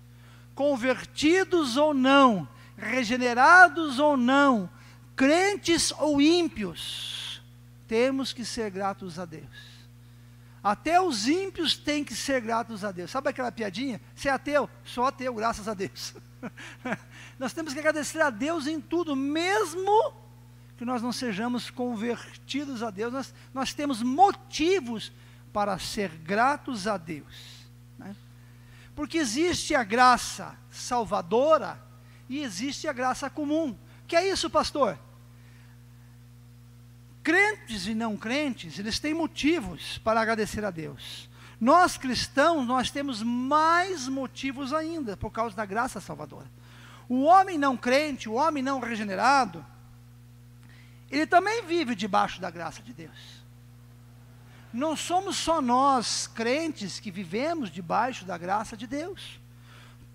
Convertidos 0.54 1.78
ou 1.78 1.94
não, 1.94 2.46
regenerados 2.78 4.00
ou 4.00 4.18
não, 4.18 4.70
crentes 5.16 5.92
ou 5.98 6.22
ímpios, 6.22 7.42
temos 7.88 8.34
que 8.34 8.44
ser 8.44 8.70
gratos 8.70 9.18
a 9.18 9.26
Deus. 9.26 9.76
Até 10.64 11.00
os 11.00 11.28
ímpios 11.28 11.78
têm 11.78 12.04
que 12.04 12.16
ser 12.16 12.42
gratos 12.42 12.84
a 12.84 12.92
Deus. 12.92 13.12
Sabe 13.12 13.30
aquela 13.30 13.52
piadinha? 13.52 14.02
Você 14.16 14.30
é 14.30 14.32
ateu? 14.32 14.68
Sou 14.84 15.06
ateu, 15.06 15.34
graças 15.36 15.68
a 15.68 15.76
Deus. 15.76 16.16
nós 17.38 17.54
temos 17.54 17.72
que 17.72 17.80
agradecer 17.80 18.20
a 18.20 18.32
Deus 18.32 18.66
em 18.66 18.82
tudo, 18.82 19.16
mesmo 19.16 20.26
que 20.76 20.84
nós 20.84 21.02
não 21.02 21.12
sejamos 21.12 21.70
convertidos 21.70 22.84
a 22.84 22.90
Deus, 22.90 23.14
nós, 23.14 23.34
nós 23.54 23.74
temos 23.74 24.02
motivos 24.02 25.14
para 25.54 25.78
ser 25.78 26.10
gratos 26.10 26.88
a 26.88 26.98
Deus. 26.98 27.68
Né? 27.98 28.16
Porque 28.96 29.20
existe 29.20 29.74
a 29.76 29.84
graça 29.84 30.58
salvadora 30.70 31.80
e 32.28 32.40
existe 32.40 32.88
a 32.88 32.94
graça 32.94 33.30
comum. 33.30 33.78
Que 34.08 34.16
é 34.16 34.30
isso, 34.30 34.50
pastor? 34.50 35.00
Crentes 37.26 37.88
e 37.88 37.94
não 37.94 38.16
crentes, 38.16 38.80
eles 38.80 39.00
têm 39.00 39.14
motivos 39.14 39.98
para 39.98 40.22
agradecer 40.22 40.64
a 40.64 40.72
Deus. 40.72 41.30
Nós 41.60 41.98
cristãos, 41.98 42.66
nós 42.66 42.90
temos 42.90 43.22
mais 43.22 44.08
motivos 44.08 44.72
ainda 44.72 45.18
por 45.18 45.32
causa 45.32 45.54
da 45.54 45.66
graça 45.66 46.00
salvadora. 46.00 46.50
O 47.10 47.24
homem 47.24 47.58
não 47.58 47.76
crente, 47.76 48.30
o 48.30 48.34
homem 48.34 48.64
não 48.64 48.80
regenerado, 48.80 49.66
ele 51.12 51.28
também 51.28 51.66
vive 51.66 51.96
debaixo 51.96 52.40
da 52.40 52.50
graça 52.50 52.82
de 52.82 52.94
Deus 52.94 53.46
não 54.76 54.96
somos 54.96 55.38
só 55.38 55.62
nós, 55.62 56.28
crentes, 56.28 57.00
que 57.00 57.10
vivemos 57.10 57.72
debaixo 57.72 58.26
da 58.26 58.38
graça 58.38 58.76
de 58.76 58.86
Deus. 58.86 59.40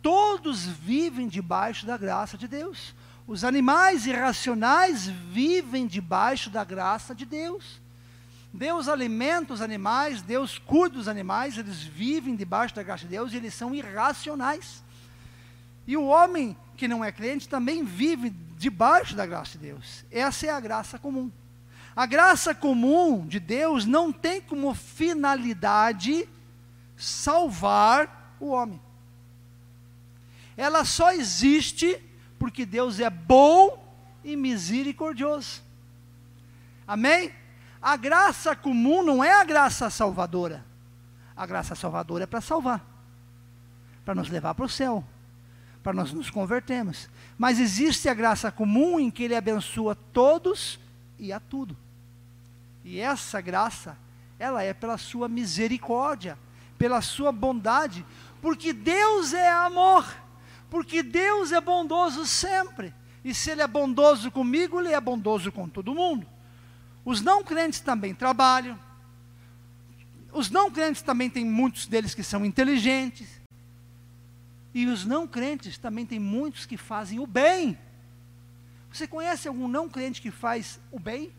Todos 0.02 0.66
vivem 0.66 1.28
debaixo 1.28 1.86
da 1.86 1.96
graça 1.96 2.36
de 2.36 2.46
Deus. 2.46 2.94
Os 3.30 3.44
animais 3.44 4.06
irracionais 4.06 5.06
vivem 5.06 5.86
debaixo 5.86 6.50
da 6.50 6.64
graça 6.64 7.14
de 7.14 7.24
Deus. 7.24 7.80
Deus 8.52 8.88
alimenta 8.88 9.54
os 9.54 9.60
animais, 9.60 10.20
Deus 10.20 10.58
cuida 10.58 10.96
dos 10.96 11.06
animais, 11.06 11.56
eles 11.56 11.80
vivem 11.80 12.34
debaixo 12.34 12.74
da 12.74 12.82
graça 12.82 13.04
de 13.04 13.10
Deus 13.10 13.32
e 13.32 13.36
eles 13.36 13.54
são 13.54 13.72
irracionais. 13.72 14.82
E 15.86 15.96
o 15.96 16.06
homem 16.06 16.56
que 16.76 16.88
não 16.88 17.04
é 17.04 17.12
crente 17.12 17.48
também 17.48 17.84
vive 17.84 18.30
debaixo 18.58 19.14
da 19.14 19.24
graça 19.24 19.52
de 19.52 19.58
Deus. 19.58 20.04
Essa 20.10 20.46
é 20.46 20.50
a 20.50 20.58
graça 20.58 20.98
comum. 20.98 21.30
A 21.94 22.06
graça 22.06 22.52
comum 22.52 23.24
de 23.24 23.38
Deus 23.38 23.86
não 23.86 24.12
tem 24.12 24.40
como 24.40 24.74
finalidade 24.74 26.28
salvar 26.96 28.34
o 28.40 28.48
homem. 28.48 28.80
Ela 30.56 30.84
só 30.84 31.12
existe 31.12 32.09
porque 32.40 32.64
Deus 32.64 32.98
é 32.98 33.10
bom 33.10 33.86
e 34.24 34.34
misericordioso. 34.34 35.62
Amém? 36.88 37.30
A 37.82 37.98
graça 37.98 38.56
comum 38.56 39.02
não 39.02 39.22
é 39.22 39.34
a 39.34 39.44
graça 39.44 39.90
salvadora. 39.90 40.64
A 41.36 41.44
graça 41.44 41.74
salvadora 41.74 42.24
é 42.24 42.26
para 42.26 42.40
salvar, 42.40 42.82
para 44.06 44.14
nos 44.14 44.30
levar 44.30 44.54
para 44.54 44.64
o 44.64 44.68
céu, 44.70 45.04
para 45.82 45.92
nós 45.92 46.12
nos 46.14 46.30
convertermos. 46.30 47.10
Mas 47.36 47.60
existe 47.60 48.08
a 48.08 48.14
graça 48.14 48.50
comum 48.50 48.98
em 48.98 49.10
que 49.10 49.24
Ele 49.24 49.36
abençoa 49.36 49.94
todos 49.94 50.80
e 51.18 51.34
a 51.34 51.40
tudo. 51.40 51.76
E 52.82 52.98
essa 52.98 53.38
graça, 53.42 53.98
ela 54.38 54.62
é 54.62 54.72
pela 54.72 54.96
sua 54.96 55.28
misericórdia, 55.28 56.38
pela 56.78 57.02
sua 57.02 57.30
bondade, 57.30 58.04
porque 58.40 58.72
Deus 58.72 59.34
é 59.34 59.50
amor, 59.50 60.06
porque 60.70 61.02
Deus 61.02 61.52
é 61.52 61.60
bondoso 61.60 62.24
sempre. 62.24 62.94
E 63.24 63.34
se 63.34 63.50
Ele 63.50 63.60
é 63.60 63.66
bondoso 63.66 64.30
comigo, 64.30 64.80
Ele 64.80 64.92
é 64.92 65.00
bondoso 65.00 65.50
com 65.52 65.68
todo 65.68 65.94
mundo. 65.94 66.26
Os 67.04 67.20
não 67.20 67.42
crentes 67.42 67.80
também 67.80 68.14
trabalham. 68.14 68.78
Os 70.32 70.48
não 70.48 70.70
crentes 70.70 71.02
também 71.02 71.28
tem 71.28 71.44
muitos 71.44 71.86
deles 71.86 72.14
que 72.14 72.22
são 72.22 72.44
inteligentes. 72.44 73.28
E 74.72 74.86
os 74.86 75.04
não 75.04 75.26
crentes 75.26 75.76
também 75.76 76.06
tem 76.06 76.18
muitos 76.18 76.64
que 76.64 76.76
fazem 76.76 77.18
o 77.18 77.26
bem. 77.26 77.76
Você 78.92 79.06
conhece 79.06 79.48
algum 79.48 79.68
não 79.68 79.88
crente 79.88 80.22
que 80.22 80.30
faz 80.30 80.80
o 80.90 80.98
bem? 80.98 81.32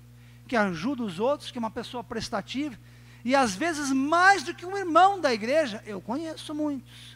que 0.51 0.55
ajuda 0.57 1.03
os 1.03 1.17
outros, 1.17 1.49
que 1.49 1.57
é 1.57 1.59
uma 1.61 1.71
pessoa 1.71 2.03
prestativa, 2.03 2.77
e 3.23 3.33
às 3.33 3.55
vezes 3.55 3.89
mais 3.89 4.43
do 4.43 4.53
que 4.53 4.65
um 4.65 4.77
irmão 4.77 5.17
da 5.17 5.33
igreja, 5.33 5.81
eu 5.85 6.01
conheço 6.01 6.53
muitos. 6.53 7.10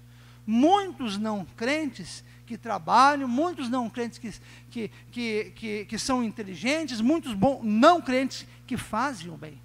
Muitos 0.46 1.18
não 1.18 1.46
crentes 1.58 2.24
que 2.46 2.58
trabalham, 2.58 3.28
muitos 3.28 3.70
não 3.70 3.90
crentes 3.90 4.20
que, 4.20 4.34
que, 4.70 4.92
que, 5.12 5.52
que, 5.56 5.86
que 5.86 6.00
são 6.00 6.24
inteligentes, 6.24 7.02
muitos 7.02 7.34
bom, 7.34 7.62
não 7.64 8.02
crentes 8.02 8.46
que 8.68 8.78
fazem 8.78 9.32
o 9.32 9.38
bem. 9.38 9.60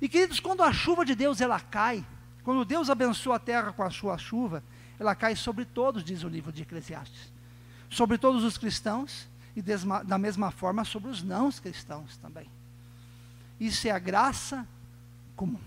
E 0.00 0.08
queridos, 0.08 0.40
quando 0.40 0.62
a 0.62 0.72
chuva 0.72 1.04
de 1.04 1.14
Deus 1.14 1.40
ela 1.40 1.60
cai, 1.60 2.04
quando 2.42 2.64
Deus 2.64 2.90
abençoa 2.90 3.36
a 3.36 3.40
terra 3.40 3.72
com 3.72 3.82
a 3.82 3.90
sua 3.90 4.16
chuva, 4.18 4.62
ela 4.98 5.14
cai 5.14 5.36
sobre 5.36 5.64
todos, 5.64 6.02
diz 6.02 6.24
o 6.24 6.28
livro 6.28 6.52
de 6.52 6.62
Eclesiastes. 6.62 7.32
Sobre 7.90 8.18
todos 8.18 8.44
os 8.44 8.58
cristãos 8.58 9.28
e 9.56 9.62
da 9.62 10.18
mesma 10.18 10.50
forma 10.50 10.84
sobre 10.84 11.10
os 11.10 11.22
não 11.22 11.50
cristãos 11.52 12.16
também. 12.16 12.48
Isso 13.58 13.88
é 13.88 13.90
a 13.90 13.98
graça 13.98 14.66
comum. 15.34 15.60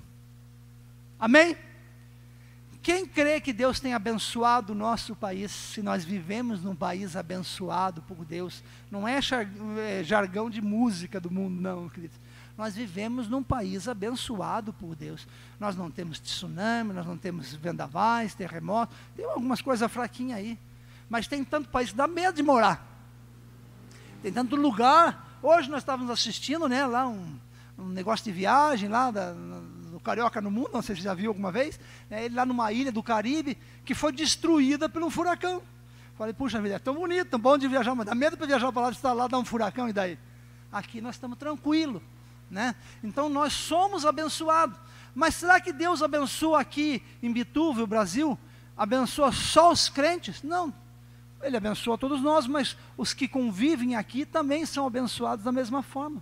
Amém? 1.20 1.58
Quem 2.82 3.06
crê 3.06 3.40
que 3.40 3.54
Deus 3.54 3.80
tem 3.80 3.94
abençoado 3.94 4.74
o 4.74 4.76
nosso 4.76 5.16
país, 5.16 5.52
se 5.52 5.84
nós 5.84 6.04
vivemos 6.04 6.64
num 6.64 6.76
país 6.76 7.16
abençoado 7.16 8.02
por 8.02 8.26
Deus, 8.26 8.64
não 8.90 9.08
é, 9.08 9.20
é 9.20 10.04
jargão 10.04 10.50
de 10.50 10.62
música 10.62 11.20
do 11.20 11.30
mundo, 11.30 11.62
não, 11.62 11.88
querido. 11.88 12.16
Nós 12.58 12.76
vivemos 12.76 13.28
num 13.28 13.44
país 13.44 13.88
abençoado 13.88 14.74
por 14.74 14.96
Deus. 14.96 15.28
Nós 15.60 15.76
não 15.76 15.92
temos 15.92 16.20
tsunami, 16.20 16.92
nós 16.92 17.06
não 17.06 17.18
temos 17.18 17.54
vendavais, 17.54 18.34
terremotos, 18.34 18.96
tem 19.16 19.26
algumas 19.26 19.62
coisas 19.62 19.92
fraquinhas 19.92 20.40
aí. 20.40 20.58
Mas 21.08 21.28
tem 21.28 21.44
tanto 21.44 21.70
país 21.70 21.92
que 21.92 21.96
dá 21.96 22.08
medo 22.08 22.36
de 22.36 22.44
morar. 22.44 22.84
Tem 24.24 24.34
tanto 24.34 24.56
lugar. 24.56 25.40
Hoje 25.44 25.70
nós 25.70 25.82
estávamos 25.82 26.12
assistindo, 26.12 26.68
né, 26.68 26.86
lá 26.86 27.08
um, 27.08 27.38
um 27.78 27.90
negócio 27.90 28.26
de 28.26 28.32
viagem 28.32 28.90
lá 28.90 29.12
da, 29.12 29.34
Carioca 30.04 30.42
no 30.42 30.50
Mundo, 30.50 30.72
não 30.74 30.82
sei 30.82 30.96
se 30.96 31.02
já 31.02 31.14
viu 31.14 31.30
alguma 31.30 31.52
vez, 31.52 31.80
né, 32.10 32.26
ele 32.26 32.36
lá 32.36 32.46
numa 32.46 32.72
ilha 32.72 32.92
do 32.92 33.04
Caribe, 33.04 33.58
que 33.86 33.94
foi 33.94 34.12
destruída 34.12 34.90
por 34.90 35.04
um 35.04 35.10
furacão. 35.10 35.62
Falei, 36.18 36.34
puxa 36.34 36.62
vida, 36.62 36.76
é 36.76 36.80
tão 36.80 36.96
bonito, 36.96 37.30
tão 37.30 37.40
bom 37.40 37.58
de 37.58 37.68
viajar, 37.68 37.96
mas 37.96 38.06
dá 38.06 38.16
medo 38.16 38.38
para 38.38 38.46
viajar 38.46 38.72
para 38.72 38.84
lá, 38.84 38.90
de 38.90 38.98
estar 38.98 39.14
lá, 39.14 39.28
dar 39.28 39.38
um 39.40 39.46
furacão 39.46 39.90
e 39.90 39.94
daí? 39.94 40.20
Aqui 40.72 41.02
nós 41.02 41.16
estamos 41.16 41.38
tranquilos, 41.38 42.02
né? 42.50 42.76
Então 43.04 43.30
nós 43.30 43.54
somos 43.54 44.06
abençoados. 44.06 44.78
Mas 45.14 45.36
será 45.36 45.60
que 45.60 45.74
Deus 45.74 46.02
abençoa 46.02 46.62
aqui 46.62 47.04
em 47.22 47.32
Bituva, 47.32 47.84
o 47.84 47.88
Brasil? 47.88 48.38
Abençoa 48.78 49.32
só 49.32 49.72
os 49.72 49.90
crentes? 49.90 50.42
Não. 50.42 50.74
Ele 51.42 51.58
abençoa 51.58 51.98
todos 51.98 52.22
nós, 52.22 52.48
mas 52.48 52.78
os 52.96 53.14
que 53.14 53.28
convivem 53.28 53.96
aqui 53.96 54.26
também 54.26 54.66
são 54.66 54.86
abençoados 54.86 55.44
da 55.44 55.52
mesma 55.52 55.82
forma. 55.82 56.22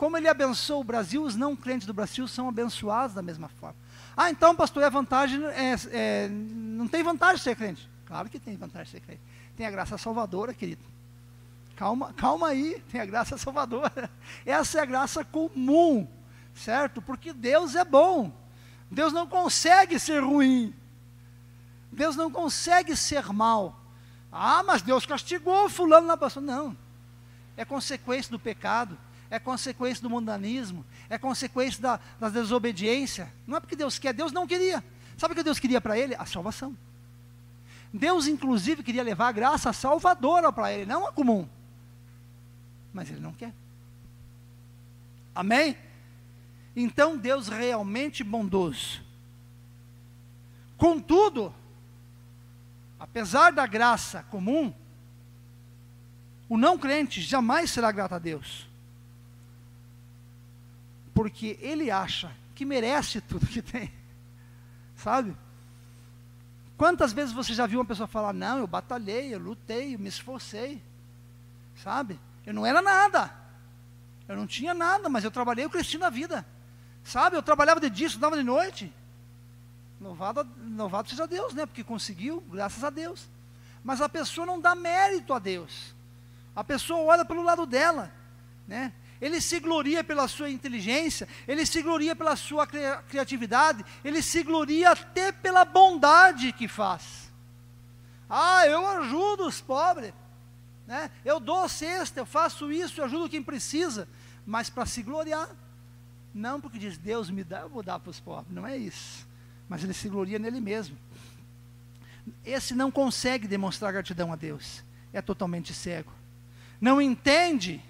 Como 0.00 0.16
ele 0.16 0.28
abençoou 0.28 0.80
o 0.80 0.84
Brasil, 0.84 1.22
os 1.22 1.36
não 1.36 1.54
crentes 1.54 1.86
do 1.86 1.92
Brasil 1.92 2.26
são 2.26 2.48
abençoados 2.48 3.14
da 3.14 3.20
mesma 3.20 3.48
forma. 3.48 3.76
Ah, 4.16 4.30
então, 4.30 4.56
pastor, 4.56 4.82
é 4.82 4.88
vantagem, 4.88 5.44
é, 5.44 5.76
é, 5.90 6.28
não 6.30 6.88
tem 6.88 7.02
vantagem 7.02 7.36
ser 7.36 7.54
crente. 7.54 7.86
Claro 8.06 8.30
que 8.30 8.38
tem 8.38 8.56
vantagem 8.56 8.92
ser 8.92 9.00
crente. 9.00 9.20
Tem 9.54 9.66
a 9.66 9.70
graça 9.70 9.98
salvadora, 9.98 10.54
querido. 10.54 10.82
Calma, 11.76 12.14
calma 12.14 12.48
aí, 12.48 12.82
tem 12.90 12.98
a 12.98 13.04
graça 13.04 13.36
salvadora. 13.36 14.10
Essa 14.46 14.78
é 14.78 14.80
a 14.80 14.86
graça 14.86 15.22
comum, 15.22 16.08
certo? 16.54 17.02
Porque 17.02 17.34
Deus 17.34 17.74
é 17.74 17.84
bom. 17.84 18.32
Deus 18.90 19.12
não 19.12 19.26
consegue 19.26 19.98
ser 19.98 20.24
ruim. 20.24 20.74
Deus 21.92 22.16
não 22.16 22.30
consegue 22.30 22.96
ser 22.96 23.26
mal. 23.34 23.78
Ah, 24.32 24.62
mas 24.62 24.80
Deus 24.80 25.04
castigou 25.04 25.68
fulano 25.68 26.06
lá 26.06 26.16
passou. 26.16 26.42
Não. 26.42 26.74
É 27.54 27.66
consequência 27.66 28.30
do 28.30 28.38
pecado 28.38 28.96
é 29.30 29.38
consequência 29.38 30.02
do 30.02 30.10
mundanismo, 30.10 30.84
é 31.08 31.16
consequência 31.16 31.80
da, 31.80 32.00
da 32.18 32.28
desobediência. 32.28 33.32
Não 33.46 33.56
é 33.56 33.60
porque 33.60 33.76
Deus 33.76 33.98
quer, 33.98 34.12
Deus 34.12 34.32
não 34.32 34.46
queria. 34.46 34.82
Sabe 35.16 35.32
o 35.32 35.36
que 35.36 35.44
Deus 35.44 35.60
queria 35.60 35.80
para 35.80 35.96
ele? 35.96 36.16
A 36.16 36.26
salvação. 36.26 36.76
Deus, 37.94 38.26
inclusive, 38.26 38.82
queria 38.82 39.04
levar 39.04 39.28
a 39.28 39.32
graça 39.32 39.72
salvadora 39.72 40.52
para 40.52 40.72
ele, 40.72 40.84
não 40.84 41.06
a 41.06 41.12
comum. 41.12 41.48
Mas 42.92 43.08
ele 43.08 43.20
não 43.20 43.32
quer. 43.32 43.54
Amém? 45.32 45.76
Então, 46.74 47.16
Deus 47.16 47.46
realmente 47.48 48.24
bondoso. 48.24 49.00
Contudo, 50.76 51.54
apesar 52.98 53.52
da 53.52 53.66
graça 53.66 54.24
comum, 54.24 54.74
o 56.48 56.56
não 56.56 56.76
crente 56.76 57.20
jamais 57.20 57.70
será 57.70 57.92
grato 57.92 58.14
a 58.14 58.18
Deus 58.18 58.69
porque 61.20 61.58
ele 61.60 61.90
acha 61.90 62.34
que 62.54 62.64
merece 62.64 63.20
tudo 63.20 63.46
que 63.46 63.60
tem. 63.60 63.92
Sabe? 64.96 65.36
Quantas 66.78 67.12
vezes 67.12 67.34
você 67.34 67.52
já 67.52 67.66
viu 67.66 67.78
uma 67.78 67.84
pessoa 67.84 68.06
falar: 68.08 68.32
Não, 68.32 68.56
eu 68.56 68.66
batalhei, 68.66 69.34
eu 69.34 69.38
lutei, 69.38 69.94
eu 69.94 69.98
me 69.98 70.08
esforcei. 70.08 70.82
Sabe? 71.84 72.18
Eu 72.46 72.54
não 72.54 72.64
era 72.64 72.80
nada. 72.80 73.30
Eu 74.26 74.34
não 74.34 74.46
tinha 74.46 74.72
nada, 74.72 75.10
mas 75.10 75.22
eu 75.22 75.30
trabalhei, 75.30 75.62
eu 75.62 75.68
cresci 75.68 75.98
na 75.98 76.08
vida. 76.08 76.46
Sabe? 77.04 77.36
Eu 77.36 77.42
trabalhava 77.42 77.80
de 77.80 77.90
dia, 77.90 78.06
estudava 78.06 78.34
de 78.34 78.42
noite. 78.42 78.90
Louvado, 80.00 80.48
louvado 80.74 81.10
seja 81.10 81.26
Deus, 81.26 81.52
né? 81.52 81.66
Porque 81.66 81.84
conseguiu, 81.84 82.40
graças 82.48 82.82
a 82.82 82.88
Deus. 82.88 83.28
Mas 83.84 84.00
a 84.00 84.08
pessoa 84.08 84.46
não 84.46 84.58
dá 84.58 84.74
mérito 84.74 85.34
a 85.34 85.38
Deus. 85.38 85.94
A 86.56 86.64
pessoa 86.64 87.00
olha 87.00 87.26
pelo 87.26 87.42
lado 87.42 87.66
dela, 87.66 88.10
né? 88.66 88.94
Ele 89.20 89.40
se 89.40 89.60
gloria 89.60 90.02
pela 90.02 90.26
sua 90.26 90.48
inteligência, 90.48 91.28
ele 91.46 91.66
se 91.66 91.82
gloria 91.82 92.16
pela 92.16 92.34
sua 92.36 92.66
criatividade, 92.66 93.84
ele 94.02 94.22
se 94.22 94.42
gloria 94.42 94.90
até 94.92 95.30
pela 95.30 95.64
bondade 95.64 96.52
que 96.52 96.66
faz. 96.66 97.30
Ah, 98.28 98.66
eu 98.66 98.86
ajudo 98.86 99.46
os 99.46 99.60
pobres, 99.60 100.14
né? 100.86 101.10
eu 101.24 101.38
dou 101.38 101.68
cesta, 101.68 102.20
eu 102.20 102.26
faço 102.26 102.72
isso, 102.72 103.00
eu 103.00 103.04
ajudo 103.04 103.28
quem 103.28 103.42
precisa, 103.42 104.08
mas 104.46 104.70
para 104.70 104.86
se 104.86 105.02
gloriar, 105.02 105.50
não 106.32 106.60
porque 106.60 106.78
diz 106.78 106.96
Deus 106.96 107.28
me 107.28 107.44
dá, 107.44 107.60
eu 107.60 107.68
vou 107.68 107.82
dar 107.82 107.98
para 107.98 108.10
os 108.10 108.20
pobres, 108.20 108.54
não 108.54 108.66
é 108.66 108.76
isso, 108.76 109.26
mas 109.68 109.84
ele 109.84 109.92
se 109.92 110.08
gloria 110.08 110.38
nele 110.38 110.60
mesmo. 110.60 110.96
Esse 112.44 112.72
não 112.72 112.90
consegue 112.90 113.46
demonstrar 113.46 113.92
gratidão 113.92 114.32
a 114.32 114.36
Deus, 114.36 114.82
é 115.12 115.20
totalmente 115.20 115.74
cego, 115.74 116.12
não 116.80 117.02
entende 117.02 117.82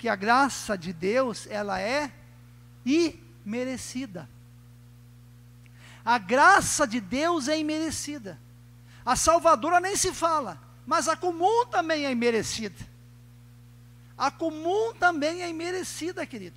que 0.00 0.08
a 0.08 0.16
graça 0.16 0.76
de 0.78 0.94
Deus, 0.94 1.46
ela 1.50 1.78
é 1.78 2.10
imerecida. 2.86 4.26
A 6.02 6.16
graça 6.16 6.86
de 6.86 7.02
Deus 7.02 7.48
é 7.48 7.58
imerecida. 7.58 8.40
A 9.04 9.14
salvadora 9.14 9.78
nem 9.78 9.94
se 9.94 10.14
fala, 10.14 10.58
mas 10.86 11.06
a 11.06 11.16
comum 11.16 11.66
também 11.66 12.06
é 12.06 12.10
imerecida. 12.10 12.88
A 14.16 14.30
comum 14.30 14.94
também 14.94 15.42
é 15.42 15.50
imerecida, 15.50 16.24
querido. 16.24 16.56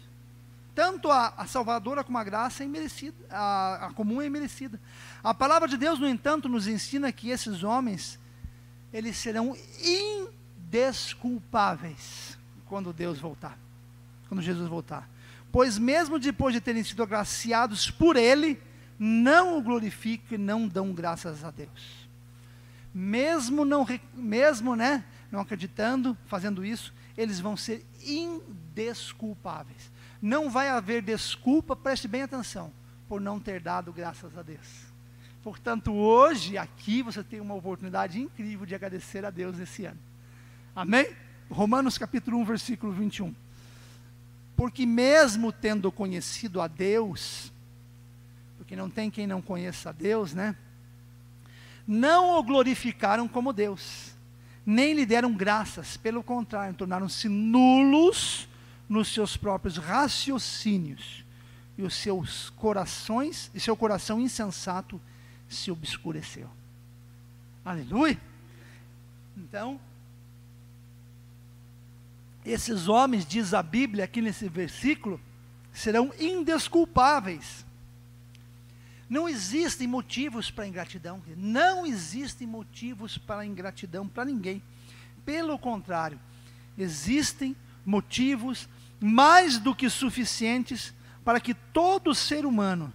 Tanto 0.73 1.11
a, 1.11 1.33
a 1.35 1.45
salvadora 1.45 2.01
como 2.01 2.17
a 2.17 2.23
graça 2.23 2.63
é 2.63 2.65
imerecida, 2.65 3.17
a, 3.29 3.87
a 3.87 3.93
comum 3.93 4.21
é 4.21 4.25
imerecida. 4.25 4.79
A 5.21 5.33
palavra 5.33 5.67
de 5.67 5.75
Deus, 5.75 5.99
no 5.99 6.07
entanto, 6.07 6.47
nos 6.47 6.65
ensina 6.65 7.11
que 7.11 7.29
esses 7.29 7.61
homens, 7.61 8.17
eles 8.93 9.17
serão 9.17 9.53
indesculpáveis 9.83 12.41
quando 12.73 12.91
Deus 12.91 13.19
voltar, 13.19 13.55
quando 14.27 14.41
Jesus 14.41 14.67
voltar. 14.67 15.07
Pois 15.51 15.77
mesmo 15.77 16.17
depois 16.17 16.55
de 16.55 16.59
terem 16.59 16.83
sido 16.83 17.03
agraciados 17.03 17.91
por 17.91 18.15
Ele, 18.15 18.59
não 18.97 19.59
o 19.59 19.61
glorificam 19.61 20.29
e 20.31 20.37
não 20.39 20.67
dão 20.67 20.91
graças 20.91 21.43
a 21.43 21.51
Deus. 21.51 22.09
Mesmo 22.91 23.63
não, 23.63 23.85
mesmo 24.15 24.75
né, 24.75 25.05
não 25.31 25.39
acreditando, 25.39 26.17
fazendo 26.25 26.65
isso, 26.65 26.91
eles 27.15 27.39
vão 27.39 27.55
ser 27.55 27.85
indesculpáveis. 28.03 29.91
Não 30.19 30.49
vai 30.49 30.67
haver 30.67 31.03
desculpa, 31.03 31.75
preste 31.75 32.07
bem 32.07 32.23
atenção, 32.23 32.73
por 33.07 33.21
não 33.21 33.39
ter 33.39 33.61
dado 33.61 33.93
graças 33.93 34.35
a 34.35 34.41
Deus. 34.41 34.87
Portanto, 35.43 35.93
hoje, 35.93 36.57
aqui, 36.57 37.03
você 37.03 37.23
tem 37.23 37.39
uma 37.39 37.53
oportunidade 37.53 38.19
incrível 38.19 38.65
de 38.65 38.73
agradecer 38.73 39.23
a 39.23 39.29
Deus 39.29 39.59
esse 39.59 39.85
ano. 39.85 39.99
Amém? 40.75 41.15
Romanos 41.53 41.99
capítulo 41.99 42.37
1, 42.39 42.45
versículo 42.45 42.91
21. 42.91 43.33
Porque 44.55 44.85
mesmo 44.85 45.51
tendo 45.51 45.91
conhecido 45.91 46.59
a 46.59 46.67
Deus, 46.67 47.53
porque 48.57 48.75
não 48.75 48.89
tem 48.89 49.11
quem 49.11 49.27
não 49.27 49.41
conheça 49.41 49.89
a 49.89 49.91
Deus, 49.91 50.33
né? 50.33 50.55
Não 51.87 52.37
o 52.37 52.43
glorificaram 52.43 53.27
como 53.27 53.53
Deus, 53.53 54.15
nem 54.65 54.93
lhe 54.93 55.05
deram 55.05 55.31
graças, 55.33 55.95
pelo 55.95 56.23
contrário, 56.23 56.73
tornaram-se 56.73 57.29
nulos 57.29 58.47
nos 58.89 59.13
seus 59.13 59.37
próprios 59.37 59.77
raciocínios, 59.77 61.23
e 61.77 61.83
os 61.83 61.95
seus 61.95 62.49
corações, 62.51 63.51
e 63.53 63.59
seu 63.59 63.75
coração 63.75 64.19
insensato 64.19 64.99
se 65.47 65.69
obscureceu. 65.69 66.49
Aleluia! 67.63 68.19
Então, 69.37 69.79
esses 72.45 72.87
homens, 72.87 73.25
diz 73.25 73.53
a 73.53 73.63
Bíblia 73.63 74.03
aqui 74.03 74.21
nesse 74.21 74.49
versículo, 74.49 75.19
serão 75.71 76.13
indesculpáveis. 76.19 77.65
Não 79.09 79.29
existem 79.29 79.87
motivos 79.87 80.49
para 80.49 80.67
ingratidão. 80.67 81.21
Não 81.37 81.85
existem 81.85 82.47
motivos 82.47 83.17
para 83.17 83.45
ingratidão 83.45 84.07
para 84.07 84.25
ninguém. 84.25 84.61
Pelo 85.25 85.57
contrário, 85.57 86.19
existem 86.77 87.55
motivos 87.85 88.67
mais 88.99 89.57
do 89.57 89.75
que 89.75 89.89
suficientes 89.89 90.93
para 91.23 91.39
que 91.39 91.53
todo 91.53 92.15
ser 92.15 92.45
humano 92.45 92.91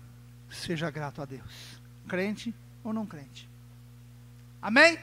seja 0.51 0.91
grato 0.91 1.23
a 1.23 1.25
Deus, 1.25 1.81
crente 2.07 2.55
ou 2.83 2.93
não 2.93 3.07
crente. 3.07 3.49
Amém? 4.61 4.99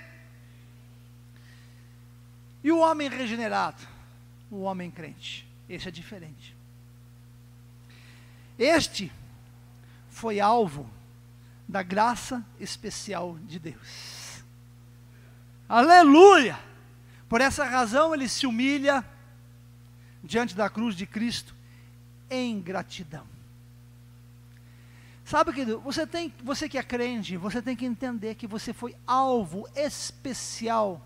E 2.64 2.72
o 2.72 2.80
homem 2.80 3.10
regenerado? 3.10 3.95
O 4.56 4.62
homem 4.62 4.90
crente. 4.90 5.48
Esse 5.68 5.88
é 5.88 5.92
diferente. 5.92 6.56
Este 8.58 9.12
foi 10.10 10.40
alvo 10.40 10.90
da 11.68 11.84
graça 11.84 12.46
especial 12.60 13.38
de 13.40 13.60
Deus. 13.60 14.44
Aleluia! 15.68 16.58
Por 17.28 17.42
essa 17.42 17.66
razão 17.66 18.14
ele 18.14 18.30
se 18.30 18.46
humilha 18.46 19.04
diante 20.24 20.56
da 20.56 20.70
cruz 20.70 20.96
de 20.96 21.06
Cristo 21.06 21.56
em 22.30 22.62
gratidão. 22.62 23.26
Sabe, 25.26 25.52
querido, 25.52 25.80
você 25.80 26.06
tem, 26.06 26.32
você 26.44 26.70
que 26.70 26.78
é 26.78 26.84
crente, 26.84 27.36
você 27.36 27.60
tem 27.62 27.76
que 27.76 27.86
entender 27.86 28.36
que 28.36 28.46
você 28.46 28.72
foi 28.72 28.96
alvo 29.08 29.68
especial 29.76 31.02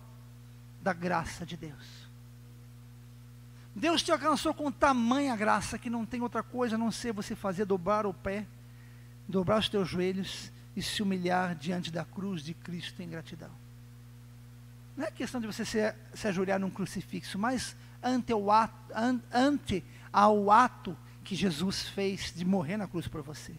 da 0.82 0.92
graça 0.92 1.46
de 1.46 1.56
Deus. 1.56 1.99
Deus 3.80 4.04
te 4.04 4.12
alcançou 4.12 4.54
com 4.54 4.70
tamanha 4.70 5.36
graça 5.38 5.80
que 5.80 5.90
não 5.90 6.06
tem 6.06 6.22
outra 6.22 6.44
coisa 6.44 6.76
a 6.76 6.78
não 6.78 6.92
ser 6.92 7.14
você 7.14 7.34
fazer 7.34 7.64
dobrar 7.64 8.06
o 8.06 8.14
pé, 8.14 8.46
dobrar 9.26 9.58
os 9.58 9.70
teus 9.70 9.88
joelhos 9.88 10.52
e 10.76 10.82
se 10.82 11.02
humilhar 11.02 11.56
diante 11.56 11.90
da 11.90 12.04
cruz 12.04 12.44
de 12.44 12.54
Cristo 12.54 13.02
em 13.02 13.10
gratidão. 13.10 13.52
Não 14.98 15.06
é 15.06 15.12
questão 15.12 15.40
de 15.40 15.48
você 15.48 15.64
se, 15.64 15.96
se 16.14 16.28
ajoelhar 16.28 16.60
num 16.60 16.70
crucifixo, 16.70 17.40
mas 17.40 17.74
ante, 18.04 18.34
o 18.34 18.52
ato, 18.52 18.94
an, 18.94 19.22
ante 19.34 19.82
ao 20.12 20.52
ato 20.52 20.96
que 21.24 21.34
Jesus 21.34 21.84
fez 21.84 22.34
de 22.36 22.44
morrer 22.44 22.76
na 22.76 22.88
cruz 22.88 23.08
por 23.08 23.22
você. 23.22 23.54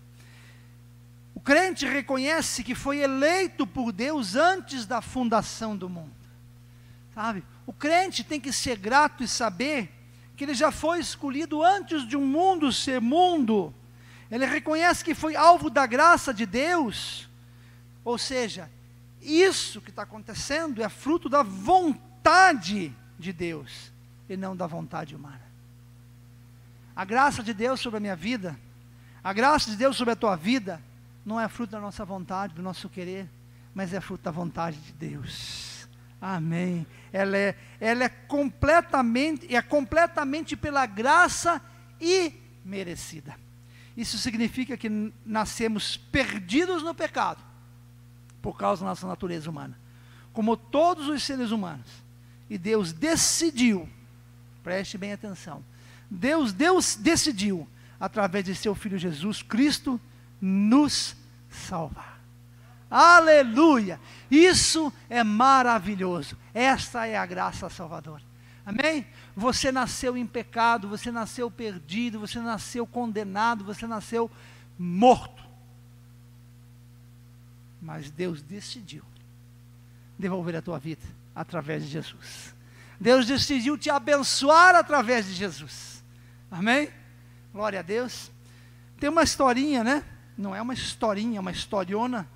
O 1.35 1.41
crente 1.41 1.87
reconhece 1.87 2.63
que 2.63 2.75
foi 2.75 2.99
eleito 2.99 3.67
por 3.67 3.91
Deus 3.91 4.37
antes 4.37 4.85
da 4.85 5.01
fundação 5.01 5.75
do 5.75 5.89
mundo. 5.89 6.13
Sabe? 7.15 7.43
O 7.67 7.73
crente 7.73 8.23
tem 8.23 8.39
que 8.39 8.53
ser 8.53 8.77
grato 8.77 9.25
e 9.25 9.29
saber 9.29 10.00
que 10.41 10.45
ele 10.45 10.55
já 10.55 10.73
foi 10.73 11.01
escolhido 11.01 11.63
antes 11.63 12.09
de 12.09 12.17
um 12.17 12.27
mundo 12.27 12.73
ser 12.73 12.99
mundo. 12.99 13.75
Ele 14.31 14.47
reconhece 14.47 15.05
que 15.05 15.15
foi 15.15 15.37
alvo 15.37 15.69
da 15.69 15.85
graça 15.85 16.33
de 16.33 16.47
Deus. 16.47 17.29
Ou 18.03 18.17
seja, 18.17 18.71
isso 19.21 19.83
que 19.83 19.91
está 19.91 20.05
acontecendo 20.05 20.83
é 20.83 20.89
fruto 20.89 21.29
da 21.29 21.43
vontade 21.43 22.91
de 23.19 23.35
Deus 23.35 23.93
e 24.31 24.35
não 24.35 24.57
da 24.57 24.67
vontade 24.67 25.15
humana. 25.15 25.43
A 26.97 27.05
graça 27.05 27.43
de 27.43 27.53
Deus 27.53 27.79
sobre 27.79 27.99
a 27.99 28.01
minha 28.01 28.17
vida, 28.17 28.59
a 29.23 29.35
graça 29.35 29.71
de 29.71 29.77
Deus 29.77 29.95
sobre 29.95 30.15
a 30.15 30.17
tua 30.17 30.37
vida, 30.37 30.81
não 31.23 31.39
é 31.39 31.47
fruto 31.49 31.73
da 31.73 31.81
nossa 31.81 32.03
vontade, 32.03 32.55
do 32.55 32.63
nosso 32.63 32.89
querer, 32.89 33.29
mas 33.75 33.93
é 33.93 34.01
fruto 34.01 34.25
da 34.25 34.31
vontade 34.31 34.79
de 34.79 34.93
Deus. 34.93 35.70
Amém. 36.21 36.87
Ela 37.13 37.37
é, 37.37 37.57
ela 37.81 38.05
é 38.05 38.09
completamente, 38.09 39.55
é 39.55 39.63
completamente 39.63 40.57
pela 40.57 40.85
graça 40.85 41.63
e 42.01 42.33
merecida. 42.65 43.35
Isso 43.97 44.19
significa 44.19 44.77
que 44.77 45.13
nascemos 45.25 45.97
perdidos 45.97 46.83
no 46.83 46.95
pecado, 46.95 47.43
por 48.41 48.57
causa 48.57 48.83
da 48.83 48.91
nossa 48.91 49.07
natureza 49.07 49.49
humana, 49.51 49.79
como 50.33 50.57
todos 50.57 51.09
os 51.09 51.23
seres 51.23 51.51
humanos. 51.51 51.89
E 52.49 52.59
Deus 52.59 52.93
decidiu, 52.93 53.89
preste 54.63 54.99
bem 54.99 55.13
atenção, 55.13 55.65
Deus, 56.11 56.53
Deus 56.53 56.97
decidiu, 56.97 57.69
através 57.99 58.45
de 58.45 58.55
seu 58.55 58.75
Filho 58.75 58.99
Jesus 58.99 59.43
Cristo, 59.43 60.01
nos 60.41 61.17
salvar. 61.49 62.20
Aleluia! 62.91 64.01
Isso 64.31 64.93
é 65.09 65.23
maravilhoso. 65.23 66.37
Esta 66.53 67.07
é 67.07 67.17
a 67.17 67.25
graça 67.25 67.71
salvadora. 67.71 68.23
Amém? 68.67 69.07
Você 69.37 69.71
nasceu 69.71 70.17
em 70.17 70.27
pecado, 70.27 70.89
você 70.89 71.11
nasceu 71.11 71.51
perdido, 71.51 72.21
você 72.21 72.41
nasceu 72.41 72.87
condenado, 72.87 73.65
você 73.65 73.87
nasceu 73.87 74.31
morto. 74.79 75.43
Mas 77.81 78.11
Deus 78.11 78.43
decidiu 78.43 79.05
devolver 80.19 80.57
a 80.57 80.63
tua 80.63 80.79
vida 80.79 81.03
através 81.35 81.85
de 81.85 81.91
Jesus. 81.91 82.55
Deus 83.01 83.27
decidiu 83.27 83.79
te 83.79 83.89
abençoar 83.89 84.75
através 84.75 85.27
de 85.27 85.33
Jesus. 85.33 86.05
Amém? 86.51 86.91
Glória 87.53 87.79
a 87.79 87.83
Deus. 87.83 88.31
Tem 88.99 89.09
uma 89.09 89.23
historinha, 89.23 89.83
né? 89.83 90.05
Não 90.37 90.55
é 90.55 90.61
uma 90.61 90.75
historinha, 90.75 91.39
é 91.39 91.41
uma 91.41 91.51
historiona, 91.51 92.29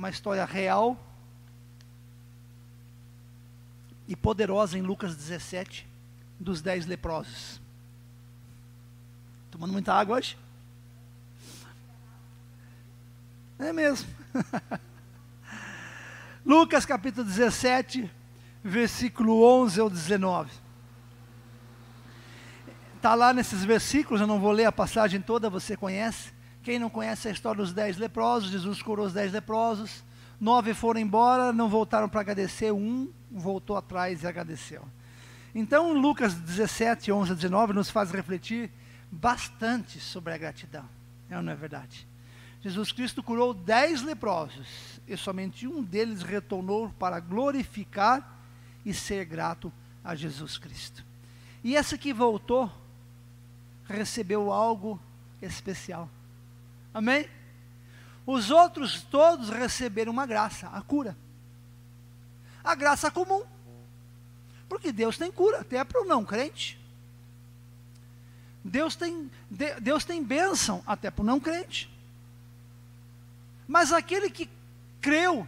uma 0.00 0.08
história 0.08 0.46
real 0.46 0.98
e 4.08 4.16
poderosa 4.16 4.78
em 4.78 4.80
Lucas 4.80 5.14
17, 5.14 5.86
dos 6.38 6.62
dez 6.62 6.86
leprosos. 6.86 7.60
Tomando 9.50 9.74
muita 9.74 9.92
água 9.92 10.16
hoje? 10.16 10.38
É 13.58 13.74
mesmo. 13.74 14.08
Lucas 16.46 16.86
capítulo 16.86 17.26
17, 17.26 18.10
versículo 18.64 19.44
11 19.44 19.80
ao 19.82 19.90
19. 19.90 20.50
Está 22.96 23.14
lá 23.14 23.34
nesses 23.34 23.62
versículos, 23.66 24.22
eu 24.22 24.26
não 24.26 24.40
vou 24.40 24.52
ler 24.52 24.64
a 24.64 24.72
passagem 24.72 25.20
toda, 25.20 25.50
você 25.50 25.76
conhece. 25.76 26.32
Quem 26.62 26.78
não 26.78 26.90
conhece 26.90 27.28
a 27.28 27.30
história 27.30 27.62
dos 27.62 27.72
dez 27.72 27.96
leprosos, 27.96 28.50
Jesus 28.50 28.82
curou 28.82 29.06
os 29.06 29.12
dez 29.12 29.32
leprosos. 29.32 30.04
Nove 30.40 30.74
foram 30.74 31.00
embora, 31.00 31.52
não 31.52 31.68
voltaram 31.68 32.08
para 32.08 32.20
agradecer, 32.20 32.72
um 32.72 33.10
voltou 33.30 33.76
atrás 33.76 34.22
e 34.22 34.26
agradeceu. 34.26 34.82
Então, 35.54 35.92
Lucas 35.92 36.34
17, 36.34 37.10
11 37.10 37.32
a 37.32 37.34
19 37.34 37.72
nos 37.72 37.90
faz 37.90 38.10
refletir 38.10 38.70
bastante 39.10 39.98
sobre 40.00 40.32
a 40.32 40.38
gratidão. 40.38 40.84
É 41.28 41.36
ou 41.36 41.42
não 41.42 41.52
é 41.52 41.56
verdade? 41.56 42.06
Jesus 42.62 42.92
Cristo 42.92 43.22
curou 43.22 43.54
dez 43.54 44.02
leprosos 44.02 45.00
e 45.08 45.16
somente 45.16 45.66
um 45.66 45.82
deles 45.82 46.22
retornou 46.22 46.90
para 46.98 47.18
glorificar 47.18 48.38
e 48.84 48.92
ser 48.92 49.24
grato 49.24 49.72
a 50.04 50.14
Jesus 50.14 50.58
Cristo. 50.58 51.04
E 51.64 51.74
essa 51.74 51.96
que 51.96 52.12
voltou 52.12 52.70
recebeu 53.86 54.52
algo 54.52 55.00
especial. 55.40 56.08
Amém? 56.92 57.28
Os 58.26 58.50
outros 58.50 59.02
todos 59.02 59.48
receberam 59.48 60.12
uma 60.12 60.26
graça, 60.26 60.68
a 60.68 60.80
cura 60.82 61.16
a 62.62 62.74
graça 62.74 63.10
comum. 63.10 63.42
Porque 64.68 64.92
Deus 64.92 65.18
tem 65.18 65.32
cura, 65.32 65.60
até 65.60 65.82
para 65.82 66.02
o 66.02 66.04
não 66.04 66.24
crente. 66.24 66.78
Deus 68.62 68.94
tem, 68.94 69.30
Deus 69.80 70.04
tem 70.04 70.22
bênção 70.22 70.82
até 70.86 71.10
para 71.10 71.22
o 71.22 71.26
não 71.26 71.40
crente. 71.40 71.90
Mas 73.66 73.92
aquele 73.92 74.30
que 74.30 74.48
creu, 75.00 75.46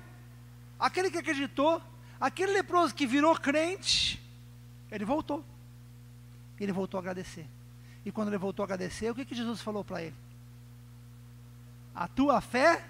aquele 0.78 1.10
que 1.10 1.18
acreditou, 1.18 1.80
aquele 2.20 2.52
leproso 2.52 2.94
que 2.94 3.06
virou 3.06 3.38
crente, 3.38 4.20
ele 4.90 5.04
voltou. 5.04 5.44
Ele 6.58 6.72
voltou 6.72 6.98
a 6.98 7.00
agradecer. 7.00 7.46
E 8.04 8.10
quando 8.10 8.28
ele 8.28 8.38
voltou 8.38 8.62
a 8.62 8.66
agradecer, 8.66 9.10
o 9.10 9.14
que, 9.14 9.24
que 9.24 9.34
Jesus 9.34 9.60
falou 9.60 9.84
para 9.84 10.02
ele? 10.02 10.14
A 11.94 12.08
tua 12.08 12.40
fé 12.40 12.84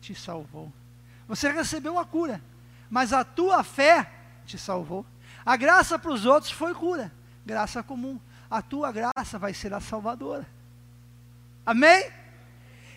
te 0.00 0.14
salvou. 0.14 0.72
Você 1.28 1.50
recebeu 1.50 1.98
a 1.98 2.04
cura 2.04 2.40
mas 2.92 3.10
a 3.14 3.24
tua 3.24 3.64
fé 3.64 4.06
te 4.44 4.58
salvou. 4.58 5.06
A 5.46 5.56
graça 5.56 5.98
para 5.98 6.12
os 6.12 6.26
outros 6.26 6.52
foi 6.52 6.74
cura, 6.74 7.10
graça 7.42 7.82
comum. 7.82 8.20
A 8.50 8.60
tua 8.60 8.92
graça 8.92 9.38
vai 9.38 9.54
ser 9.54 9.72
a 9.72 9.80
salvadora. 9.80 10.46
Amém? 11.64 12.12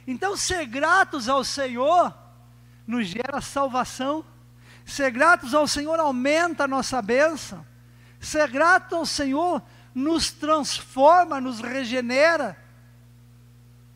Então, 0.05 0.36
ser 0.36 0.66
gratos 0.66 1.30
ao 1.30 1.45
Senhor 1.45 2.13
nos 2.86 3.07
gera 3.07 3.39
salvação. 3.39 4.26
Ser 4.86 5.11
gratos 5.11 5.53
ao 5.53 5.66
Senhor 5.66 5.97
aumenta 5.97 6.66
a 6.66 6.68
nossa 6.68 7.01
bênção. 7.01 7.66
Ser 8.20 8.49
grato 8.49 8.97
ao 8.97 9.05
Senhor 9.05 9.63
nos 9.93 10.30
transforma, 10.30 11.39
nos 11.39 11.61
regenera, 11.61 12.61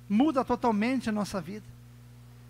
muda 0.09 0.43
totalmente 0.43 1.07
a 1.07 1.11
nossa 1.11 1.39
vida. 1.39 1.65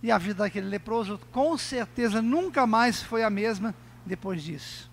E 0.02 0.10
a 0.10 0.18
vida 0.18 0.44
daquele 0.44 0.68
leproso, 0.68 1.20
com 1.32 1.58
certeza, 1.58 2.22
nunca 2.22 2.66
mais 2.66 3.04
foi 3.04 3.22
a 3.22 3.30
mesma 3.30 3.76
depois 4.06 4.42
disso. 4.42 4.90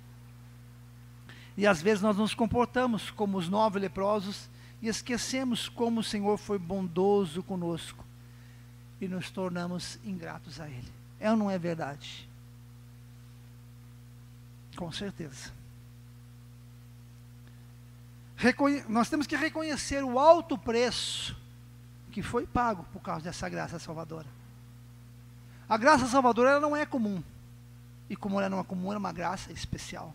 E 1.57 1.64
às 1.64 1.81
vezes 1.81 2.03
nós 2.03 2.17
nos 2.17 2.35
comportamos 2.35 3.11
como 3.11 3.39
os 3.39 3.49
nove 3.49 3.79
leprosos 3.79 4.51
e 4.83 4.89
esquecemos 4.89 5.69
como 5.69 6.01
o 6.01 6.05
Senhor 6.05 6.37
foi 6.37 6.59
bondoso 6.59 7.43
conosco 7.43 8.05
e 9.01 9.07
nos 9.07 9.31
tornamos 9.31 9.99
ingratos 10.05 10.61
a 10.61 10.69
Ele. 10.69 10.93
É 11.21 11.31
ou 11.31 11.37
não 11.37 11.51
é 11.51 11.59
verdade? 11.59 12.29
Com 14.77 14.91
certeza. 14.91 15.53
Reconhe 18.37 18.85
nós 18.89 19.09
temos 19.09 19.27
que 19.27 19.37
reconhecer 19.37 20.05
o 20.05 20.19
alto 20.19 20.59
preço 20.59 21.35
que 22.17 22.23
foi 22.23 22.47
pago 22.47 22.83
por 22.95 23.03
causa 23.03 23.25
dessa 23.25 23.47
graça 23.47 23.79
salvadora. 23.79 24.27
A 25.69 25.77
graça 25.77 26.07
salvadora 26.07 26.53
ela 26.53 26.61
não 26.61 26.75
é 26.75 26.87
comum. 26.87 27.23
E 28.09 28.17
como 28.17 28.41
ela 28.41 28.49
não 28.49 28.59
é 28.59 28.64
comum, 28.64 28.91
é 28.91 28.97
uma 28.97 29.12
graça 29.12 29.53
especial. 29.53 30.14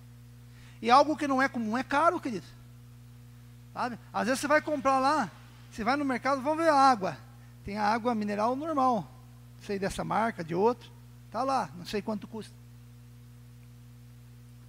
E 0.81 0.89
algo 0.89 1.15
que 1.15 1.27
não 1.27 1.39
é 1.39 1.47
comum 1.47 1.77
é 1.77 1.83
caro, 1.83 2.19
querido. 2.19 2.47
Sabe? 3.71 3.99
Às 4.11 4.25
vezes 4.25 4.39
você 4.39 4.47
vai 4.47 4.63
comprar 4.63 4.97
lá, 4.97 5.29
você 5.69 5.83
vai 5.83 5.95
no 5.95 6.03
mercado, 6.03 6.41
vamos 6.41 6.63
ver 6.63 6.71
a 6.71 6.75
água. 6.75 7.15
Tem 7.63 7.77
a 7.77 7.85
água 7.85 8.15
mineral 8.15 8.55
normal. 8.55 9.07
Sei 9.61 9.77
dessa 9.77 10.03
marca, 10.03 10.43
de 10.43 10.55
outro. 10.55 10.91
Está 11.27 11.43
lá, 11.43 11.69
não 11.75 11.85
sei 11.85 12.01
quanto 12.01 12.27
custa. 12.27 12.55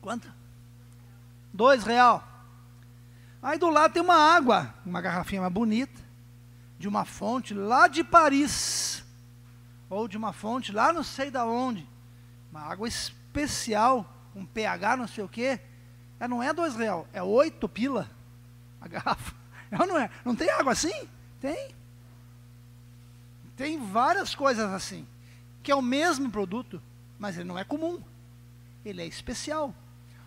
Quanto? 0.02 0.30
Dois 1.50 1.82
real. 1.82 2.22
Aí 3.42 3.58
do 3.58 3.70
lado 3.70 3.94
tem 3.94 4.02
uma 4.02 4.16
água, 4.16 4.74
uma 4.84 5.00
garrafinha 5.00 5.40
mais 5.40 5.54
bonita, 5.54 6.01
de 6.82 6.88
uma 6.88 7.04
fonte 7.04 7.54
lá 7.54 7.86
de 7.86 8.02
Paris 8.02 9.04
ou 9.88 10.08
de 10.08 10.16
uma 10.16 10.32
fonte 10.32 10.72
lá 10.72 10.92
não 10.92 11.04
sei 11.04 11.30
da 11.30 11.46
onde, 11.46 11.88
uma 12.50 12.62
água 12.62 12.88
especial, 12.88 14.12
um 14.34 14.44
pH 14.44 14.96
não 14.96 15.06
sei 15.06 15.22
o 15.22 15.28
quê, 15.28 15.60
ela 16.18 16.26
não 16.26 16.42
é 16.42 16.52
dois 16.52 16.74
real, 16.74 17.06
é 17.12 17.22
oito 17.22 17.68
pila 17.68 18.10
a 18.80 18.88
garrafa. 18.88 19.32
É 19.70 19.80
ou 19.80 19.86
não 19.86 19.96
é? 19.96 20.10
Não 20.22 20.36
tem 20.36 20.50
água 20.50 20.72
assim? 20.72 21.08
Tem. 21.40 21.74
Tem 23.56 23.78
várias 23.78 24.34
coisas 24.34 24.70
assim, 24.70 25.06
que 25.62 25.72
é 25.72 25.74
o 25.74 25.80
mesmo 25.80 26.30
produto, 26.30 26.82
mas 27.18 27.38
ele 27.38 27.48
não 27.48 27.58
é 27.58 27.64
comum. 27.64 28.02
Ele 28.84 29.00
é 29.00 29.06
especial. 29.06 29.74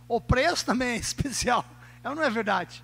O 0.08 0.20
preço 0.20 0.66
também 0.66 0.94
é 0.94 0.96
especial. 0.98 1.64
É 2.02 2.10
ou 2.10 2.16
não 2.16 2.24
é 2.24 2.30
verdade? 2.30 2.84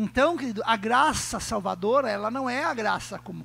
Então, 0.00 0.36
querido, 0.36 0.62
a 0.64 0.76
graça 0.76 1.40
salvadora, 1.40 2.08
ela 2.08 2.30
não 2.30 2.48
é 2.48 2.62
a 2.62 2.72
graça 2.72 3.18
comum. 3.18 3.44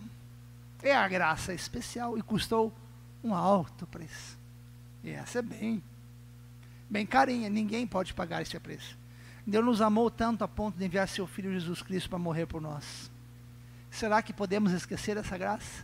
É 0.84 0.96
a 0.96 1.08
graça 1.08 1.52
especial 1.52 2.16
e 2.16 2.22
custou 2.22 2.72
um 3.24 3.34
alto 3.34 3.88
preço. 3.88 4.38
E 5.04 5.10
essa 5.10 5.40
é 5.40 5.42
bem, 5.42 5.82
bem 6.88 7.08
carinha, 7.08 7.50
ninguém 7.50 7.88
pode 7.88 8.14
pagar 8.14 8.44
esse 8.44 8.60
preço. 8.60 8.96
Deus 9.48 9.66
nos 9.66 9.82
amou 9.82 10.12
tanto 10.12 10.44
a 10.44 10.48
ponto 10.48 10.78
de 10.78 10.86
enviar 10.86 11.08
seu 11.08 11.26
Filho 11.26 11.52
Jesus 11.52 11.82
Cristo 11.82 12.08
para 12.08 12.20
morrer 12.20 12.46
por 12.46 12.62
nós. 12.62 13.10
Será 13.90 14.22
que 14.22 14.32
podemos 14.32 14.72
esquecer 14.74 15.18
essa 15.18 15.36
graça? 15.36 15.84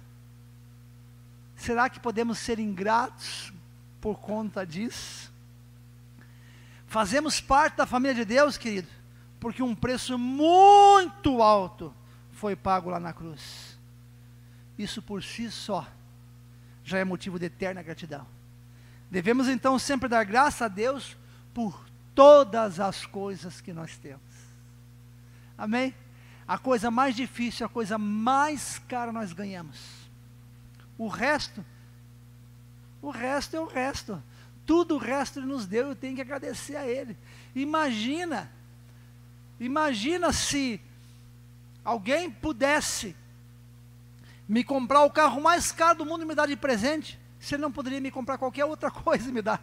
Será 1.56 1.90
que 1.90 2.00
podemos 2.00 2.38
ser 2.38 2.60
ingratos 2.60 3.52
por 4.00 4.20
conta 4.20 4.64
disso? 4.68 5.34
Fazemos 6.86 7.42
parte 7.42 7.78
da 7.78 7.88
família 7.88 8.14
de 8.14 8.26
Deus, 8.26 8.56
querido, 8.56 8.99
porque 9.40 9.64
um 9.64 9.76
preço 9.76 10.18
muito 10.18 11.42
alto 11.42 11.94
foi 12.32 12.56
pago 12.56 12.90
lá 12.90 13.00
na 13.00 13.14
cruz. 13.14 13.78
Isso 14.78 15.02
por 15.02 15.24
si 15.24 15.50
só 15.52 15.88
já 16.84 16.98
é 16.98 17.04
motivo 17.04 17.38
de 17.38 17.46
eterna 17.46 17.84
gratidão. 17.84 18.26
Devemos 19.12 19.48
então 19.48 19.78
sempre 19.78 20.10
dar 20.10 20.24
graça 20.24 20.66
a 20.66 20.68
Deus 20.68 21.18
por 21.54 21.86
todas 22.14 22.80
as 22.80 23.06
coisas 23.06 23.62
que 23.62 23.74
nós 23.74 23.98
temos. 23.98 24.22
Amém? 25.58 25.94
A 26.48 26.58
coisa 26.58 26.90
mais 26.90 27.16
difícil, 27.16 27.66
a 27.66 27.70
coisa 27.70 27.98
mais 27.98 28.80
cara 28.88 29.12
nós 29.12 29.34
ganhamos. 29.34 29.78
O 30.98 31.08
resto, 31.08 31.64
o 33.02 33.10
resto 33.10 33.56
é 33.56 33.60
o 33.60 33.68
resto. 33.68 34.22
Tudo 34.66 34.96
o 34.96 35.00
resto 35.00 35.40
Ele 35.40 35.48
nos 35.48 35.66
deu, 35.66 35.90
eu 35.90 35.96
tenho 35.96 36.16
que 36.16 36.22
agradecer 36.22 36.76
a 36.76 36.88
Ele. 36.88 37.18
Imagina, 37.56 38.52
imagina 39.60 40.32
se 40.32 40.82
alguém 41.84 42.30
pudesse 42.30 43.16
me 44.48 44.64
comprar 44.64 45.04
o 45.04 45.12
carro 45.12 45.42
mais 45.42 45.72
caro 45.72 46.00
do 46.00 46.06
mundo 46.06 46.24
e 46.24 46.26
me 46.26 46.36
dar 46.36 46.48
de 46.48 46.56
presente, 46.56 47.20
se 47.40 47.56
ele 47.56 47.62
não 47.62 47.72
poderia 47.72 48.02
me 48.02 48.12
comprar 48.12 48.38
qualquer 48.38 48.66
outra 48.66 48.90
coisa 48.92 49.30
e 49.30 49.32
me 49.32 49.42
dar? 49.42 49.62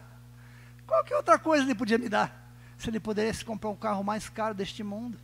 Qualquer 0.85 1.17
outra 1.17 1.37
coisa 1.37 1.63
ele 1.65 1.75
podia 1.75 1.97
me 1.97 2.07
dar. 2.07 2.51
se 2.77 2.89
ele 2.89 2.99
pudesse 2.99 3.43
comprar 3.43 3.69
o 3.69 3.75
carro 3.75 4.03
mais 4.03 4.29
caro 4.29 4.53
deste 4.53 4.83
mundo. 4.83 5.17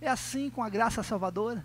É 0.00 0.08
assim 0.08 0.48
com 0.48 0.62
a 0.62 0.68
graça 0.68 1.02
salvadora. 1.02 1.64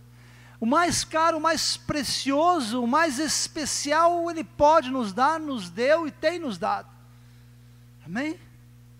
O 0.59 0.65
mais 0.65 1.05
caro, 1.05 1.37
o 1.37 1.41
mais 1.41 1.77
precioso, 1.77 2.83
o 2.83 2.87
mais 2.87 3.17
especial, 3.17 4.29
Ele 4.29 4.43
pode 4.43 4.89
nos 4.89 5.13
dar, 5.13 5.39
nos 5.39 5.69
deu 5.69 6.05
e 6.05 6.11
tem 6.11 6.37
nos 6.37 6.57
dado. 6.57 6.89
Amém? 8.05 8.37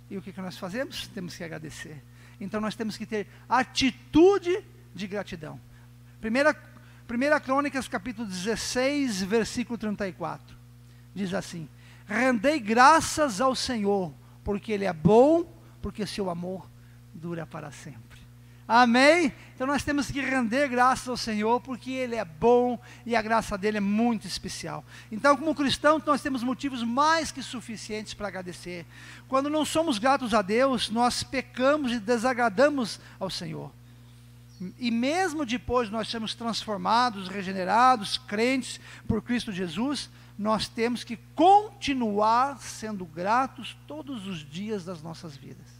E 0.10 0.18
o 0.18 0.22
que, 0.22 0.32
que 0.32 0.42
nós 0.42 0.58
fazemos? 0.58 1.08
Temos 1.08 1.36
que 1.36 1.44
agradecer. 1.44 2.02
Então 2.40 2.62
nós 2.62 2.76
temos 2.76 2.98
que 2.98 3.06
ter 3.06 3.28
atitude 3.48 4.64
de 4.94 5.08
gratidão. 5.08 5.60
Primeira, 6.22 6.54
primeira 7.08 7.40
Crônicas, 7.40 7.88
capítulo 7.88 8.28
16, 8.28 9.24
versículo 9.24 9.78
34. 9.78 10.58
Diz 11.14 11.34
assim: 11.34 11.68
Rendei 12.06 12.60
graças 12.60 13.42
ao 13.42 13.56
Senhor, 13.56 14.14
porque 14.44 14.72
Ele 14.72 14.86
é 14.86 14.94
bom, 14.94 15.46
porque 15.82 16.06
seu 16.06 16.30
amor 16.30 16.70
dura 17.14 17.46
para 17.46 17.72
sempre. 17.72 18.09
Amém? 18.72 19.34
Então 19.56 19.66
nós 19.66 19.84
temos 19.84 20.12
que 20.12 20.22
render 20.22 20.68
graças 20.68 21.10
ao 21.10 21.18
Senhor, 21.18 21.60
porque 21.60 21.90
Ele 21.90 22.16
é 22.16 22.24
bom 22.24 22.80
e 23.04 23.16
a 23.16 23.22
graça 23.22 23.58
dele 23.58 23.78
é 23.78 23.82
muito 23.82 24.28
especial. 24.28 24.86
Então, 25.12 25.36
como 25.36 25.56
cristão, 25.56 26.00
nós 26.06 26.22
temos 26.22 26.44
motivos 26.44 26.84
mais 26.84 27.32
que 27.32 27.42
suficientes 27.42 28.14
para 28.14 28.28
agradecer. 28.28 28.86
Quando 29.28 29.50
não 29.50 29.66
somos 29.66 29.98
gratos 29.98 30.36
a 30.36 30.44
Deus, 30.44 30.92
nós 30.92 31.24
pecamos 31.24 31.92
e 31.94 32.00
desagradamos 32.00 33.00
ao 33.20 33.28
Senhor. 33.28 33.72
E 34.78 34.92
mesmo 34.92 35.48
depois 35.48 35.88
de 35.88 35.94
nós 35.94 36.08
sermos 36.08 36.36
transformados, 36.36 37.28
regenerados, 37.28 38.20
crentes 38.20 38.80
por 39.08 39.20
Cristo 39.20 39.52
Jesus, 39.52 40.12
nós 40.38 40.68
temos 40.68 41.04
que 41.04 41.18
continuar 41.34 42.60
sendo 42.60 43.04
gratos 43.04 43.76
todos 43.88 44.28
os 44.28 44.48
dias 44.48 44.86
das 44.86 45.02
nossas 45.02 45.36
vidas. 45.36 45.79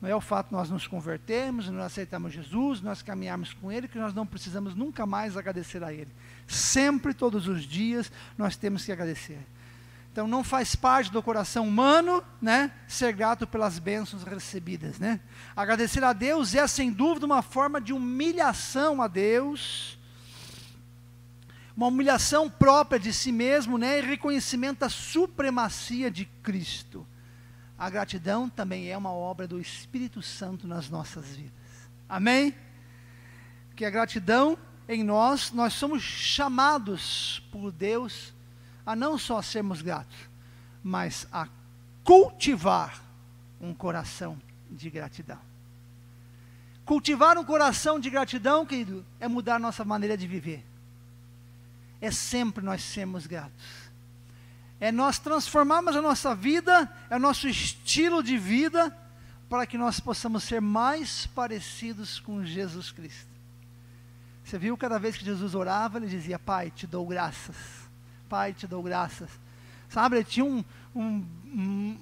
Não 0.00 0.08
é 0.08 0.14
o 0.14 0.20
fato 0.20 0.48
de 0.48 0.52
nós 0.52 0.70
nos 0.70 0.86
convertermos, 0.86 1.68
nós 1.68 1.86
aceitamos 1.86 2.32
Jesus, 2.32 2.80
nós 2.80 3.02
caminharmos 3.02 3.52
com 3.52 3.70
Ele, 3.72 3.88
que 3.88 3.98
nós 3.98 4.14
não 4.14 4.26
precisamos 4.26 4.74
nunca 4.74 5.04
mais 5.04 5.36
agradecer 5.36 5.82
a 5.82 5.92
Ele. 5.92 6.10
Sempre, 6.46 7.12
todos 7.12 7.48
os 7.48 7.64
dias, 7.64 8.10
nós 8.36 8.56
temos 8.56 8.84
que 8.84 8.92
agradecer. 8.92 9.44
Então 10.12 10.26
não 10.26 10.42
faz 10.42 10.74
parte 10.74 11.12
do 11.12 11.22
coração 11.22 11.66
humano, 11.66 12.24
né, 12.40 12.72
ser 12.86 13.12
grato 13.12 13.46
pelas 13.46 13.78
bênçãos 13.78 14.22
recebidas, 14.24 14.98
né? 14.98 15.20
Agradecer 15.54 16.02
a 16.02 16.12
Deus 16.12 16.54
é 16.54 16.66
sem 16.66 16.90
dúvida 16.90 17.26
uma 17.26 17.42
forma 17.42 17.80
de 17.80 17.92
humilhação 17.92 19.02
a 19.02 19.06
Deus, 19.06 19.98
uma 21.76 21.86
humilhação 21.86 22.50
própria 22.50 22.98
de 22.98 23.12
si 23.12 23.30
mesmo, 23.30 23.78
né, 23.78 23.98
e 23.98 24.02
reconhecimento 24.02 24.80
da 24.80 24.88
supremacia 24.88 26.10
de 26.10 26.24
Cristo. 26.24 27.06
A 27.78 27.88
gratidão 27.88 28.48
também 28.48 28.88
é 28.88 28.96
uma 28.96 29.12
obra 29.12 29.46
do 29.46 29.60
Espírito 29.60 30.20
Santo 30.20 30.66
nas 30.66 30.90
nossas 30.90 31.26
vidas. 31.28 31.52
Amém? 32.08 32.52
Que 33.76 33.84
a 33.84 33.90
gratidão 33.90 34.58
em 34.88 35.04
nós, 35.04 35.52
nós 35.52 35.74
somos 35.74 36.02
chamados 36.02 37.40
por 37.52 37.70
Deus 37.70 38.34
a 38.84 38.96
não 38.96 39.16
só 39.16 39.40
sermos 39.40 39.80
gratos, 39.80 40.16
mas 40.82 41.28
a 41.30 41.46
cultivar 42.02 43.00
um 43.60 43.72
coração 43.72 44.40
de 44.68 44.90
gratidão. 44.90 45.38
Cultivar 46.84 47.38
um 47.38 47.44
coração 47.44 48.00
de 48.00 48.10
gratidão, 48.10 48.66
querido, 48.66 49.04
é 49.20 49.28
mudar 49.28 49.60
nossa 49.60 49.84
maneira 49.84 50.16
de 50.16 50.26
viver. 50.26 50.64
É 52.00 52.10
sempre 52.10 52.64
nós 52.64 52.82
sermos 52.82 53.26
gratos 53.26 53.87
é 54.80 54.92
nós 54.92 55.18
transformarmos 55.18 55.96
a 55.96 56.02
nossa 56.02 56.34
vida, 56.34 56.90
é 57.10 57.16
o 57.16 57.20
nosso 57.20 57.48
estilo 57.48 58.22
de 58.22 58.38
vida, 58.38 58.96
para 59.48 59.66
que 59.66 59.78
nós 59.78 59.98
possamos 59.98 60.44
ser 60.44 60.60
mais 60.60 61.26
parecidos 61.26 62.20
com 62.20 62.44
Jesus 62.44 62.92
Cristo. 62.92 63.28
Você 64.44 64.58
viu 64.58 64.76
cada 64.76 64.98
vez 64.98 65.16
que 65.16 65.24
Jesus 65.24 65.54
orava, 65.54 65.98
ele 65.98 66.06
dizia: 66.06 66.38
Pai, 66.38 66.70
te 66.70 66.86
dou 66.86 67.06
graças. 67.06 67.56
Pai, 68.28 68.52
te 68.52 68.66
dou 68.66 68.82
graças. 68.82 69.28
Sabe, 69.88 70.16
ele 70.16 70.24
tinha 70.24 70.44
um, 70.44 70.62
um, 70.94 71.26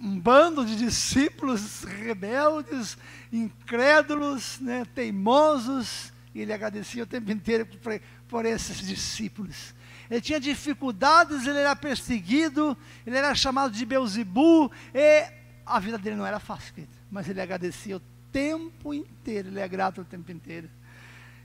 um, 0.03 0.21
bando 0.21 0.67
de 0.67 0.77
discípulos 0.77 1.85
rebeldes, 1.85 2.99
incrédulos, 3.33 4.59
né, 4.59 4.85
teimosos, 4.93 6.13
e 6.35 6.41
ele 6.41 6.53
agradecia 6.53 7.05
o 7.05 7.07
tempo 7.07 7.31
inteiro 7.31 7.65
por, 7.65 8.01
por 8.29 8.45
esses 8.45 8.79
discípulos 8.79 9.73
ele 10.11 10.21
tinha 10.21 10.41
dificuldades, 10.41 11.47
ele 11.47 11.59
era 11.59 11.75
perseguido, 11.75 12.77
ele 13.07 13.17
era 13.17 13.35
chamado 13.35 13.73
de 13.73 13.85
Beuzebu, 13.85 14.71
e 14.95 15.27
a 15.65 15.81
vida 15.81 15.99
dele 15.99 16.17
não 16.17 16.27
era 16.27 16.39
fácil, 16.39 16.73
querido, 16.75 16.93
mas 17.11 17.29
ele 17.29 17.41
agradecia 17.41 17.97
o 17.97 18.03
tempo 18.31 18.95
inteiro, 18.95 19.49
ele 19.49 19.61
é 19.61 19.69
grato 19.69 20.01
o 20.01 20.05
tempo 20.05 20.31
inteiro. 20.31 20.71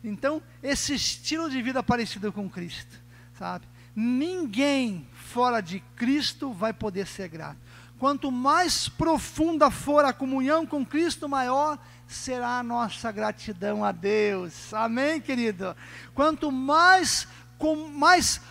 Então, 0.03 0.41
esse 0.61 0.93
estilo 0.93 1.49
de 1.49 1.61
vida 1.61 1.81
parecido 1.83 2.31
com 2.31 2.49
Cristo, 2.49 2.99
sabe? 3.37 3.65
Ninguém 3.95 5.07
fora 5.13 5.61
de 5.61 5.79
Cristo 5.95 6.51
vai 6.51 6.73
poder 6.73 7.05
ser 7.05 7.27
grato. 7.27 7.57
Quanto 7.99 8.31
mais 8.31 8.89
profunda 8.89 9.69
for 9.69 10.03
a 10.03 10.11
comunhão 10.11 10.65
com 10.65 10.83
Cristo, 10.83 11.29
maior 11.29 11.77
será 12.07 12.59
a 12.59 12.63
nossa 12.63 13.11
gratidão 13.11 13.85
a 13.85 13.91
Deus. 13.91 14.73
Amém, 14.73 15.21
querido? 15.21 15.75
Quanto 16.13 16.51
mais 16.51 17.27
com 17.57 17.89
mais 17.89 18.41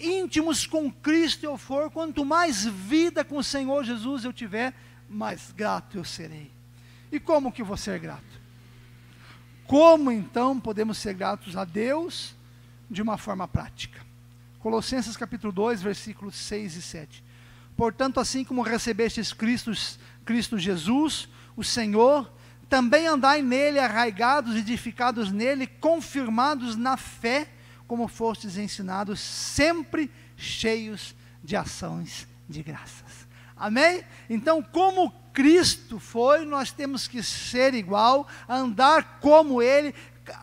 íntimos 0.00 0.66
com 0.66 0.90
Cristo 0.90 1.44
eu 1.44 1.56
for, 1.56 1.90
quanto 1.90 2.24
mais 2.24 2.64
vida 2.64 3.24
com 3.24 3.38
o 3.38 3.44
Senhor 3.44 3.84
Jesus 3.84 4.24
eu 4.24 4.32
tiver, 4.32 4.74
mais 5.08 5.52
grato 5.52 5.96
eu 5.96 6.04
serei. 6.04 6.50
E 7.10 7.18
como 7.18 7.52
que 7.52 7.62
vou 7.62 7.76
ser 7.76 7.98
grato? 7.98 8.40
Como 9.66 10.10
então 10.10 10.58
podemos 10.58 10.98
ser 10.98 11.14
gratos 11.14 11.56
a 11.56 11.64
Deus 11.64 12.34
de 12.90 13.02
uma 13.02 13.16
forma 13.16 13.46
prática? 13.46 14.00
Colossenses 14.60 15.16
capítulo 15.16 15.52
2, 15.52 15.80
versículos 15.80 16.34
6 16.36 16.76
e 16.76 16.82
7. 16.82 17.24
Portanto, 17.76 18.20
assim 18.20 18.44
como 18.44 18.62
recebestes 18.62 19.32
Cristo, 19.32 19.72
Cristo 20.24 20.58
Jesus, 20.58 21.28
o 21.56 21.64
Senhor, 21.64 22.30
também 22.68 23.06
andai 23.06 23.42
nele, 23.42 23.78
arraigados, 23.78 24.54
edificados 24.54 25.32
nele, 25.32 25.66
confirmados 25.66 26.76
na 26.76 26.96
fé, 26.96 27.48
como 27.90 28.06
fostes 28.06 28.56
ensinados, 28.56 29.18
sempre 29.18 30.08
cheios 30.36 31.12
de 31.42 31.56
ações 31.56 32.24
de 32.48 32.62
graças. 32.62 33.26
Amém? 33.56 34.04
Então, 34.28 34.62
como 34.62 35.10
Cristo 35.32 35.98
foi, 35.98 36.44
nós 36.44 36.70
temos 36.70 37.08
que 37.08 37.20
ser 37.20 37.74
igual, 37.74 38.28
andar 38.48 39.18
como 39.18 39.60
Ele, 39.60 39.92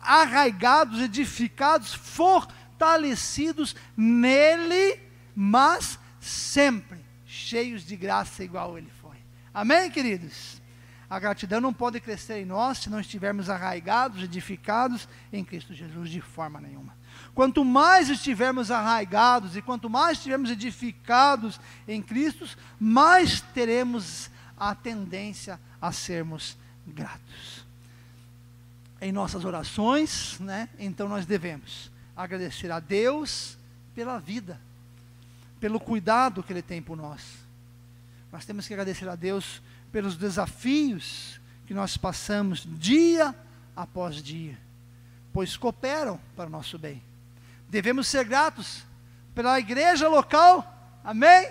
arraigados, 0.02 1.00
edificados, 1.00 1.94
fortalecidos 1.94 3.74
nele, 3.96 5.00
mas 5.34 5.98
sempre 6.20 7.02
cheios 7.24 7.82
de 7.82 7.96
graça, 7.96 8.44
igual 8.44 8.76
Ele 8.76 8.90
foi. 9.00 9.16
Amém, 9.54 9.90
queridos? 9.90 10.60
A 11.08 11.18
gratidão 11.18 11.62
não 11.62 11.72
pode 11.72 11.98
crescer 11.98 12.42
em 12.42 12.44
nós 12.44 12.76
se 12.76 12.90
não 12.90 13.00
estivermos 13.00 13.48
arraigados, 13.48 14.22
edificados 14.22 15.08
em 15.32 15.42
Cristo 15.42 15.72
Jesus 15.72 16.10
de 16.10 16.20
forma 16.20 16.60
nenhuma. 16.60 16.97
Quanto 17.38 17.64
mais 17.64 18.08
estivermos 18.08 18.68
arraigados 18.68 19.54
e 19.54 19.62
quanto 19.62 19.88
mais 19.88 20.18
estivermos 20.18 20.50
edificados 20.50 21.60
em 21.86 22.02
Cristo, 22.02 22.44
mais 22.80 23.40
teremos 23.40 24.28
a 24.56 24.74
tendência 24.74 25.60
a 25.80 25.92
sermos 25.92 26.56
gratos. 26.84 27.64
Em 29.00 29.12
nossas 29.12 29.44
orações, 29.44 30.36
né, 30.40 30.68
então 30.80 31.08
nós 31.08 31.26
devemos 31.26 31.92
agradecer 32.16 32.72
a 32.72 32.80
Deus 32.80 33.56
pela 33.94 34.18
vida, 34.18 34.60
pelo 35.60 35.78
cuidado 35.78 36.42
que 36.42 36.52
Ele 36.52 36.60
tem 36.60 36.82
por 36.82 36.96
nós. 36.96 37.22
Nós 38.32 38.44
temos 38.44 38.66
que 38.66 38.74
agradecer 38.74 39.08
a 39.08 39.14
Deus 39.14 39.62
pelos 39.92 40.16
desafios 40.16 41.40
que 41.68 41.72
nós 41.72 41.96
passamos 41.96 42.66
dia 42.66 43.32
após 43.76 44.20
dia, 44.20 44.58
pois 45.32 45.56
cooperam 45.56 46.18
para 46.34 46.48
o 46.48 46.50
nosso 46.50 46.76
bem. 46.76 47.06
Devemos 47.68 48.08
ser 48.08 48.24
gratos 48.24 48.82
pela 49.34 49.58
igreja 49.58 50.08
local, 50.08 50.98
amém? 51.04 51.48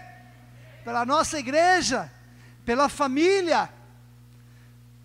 Pela 0.83 1.05
nossa 1.05 1.37
igreja, 1.37 2.11
pela 2.65 2.89
família. 2.89 3.69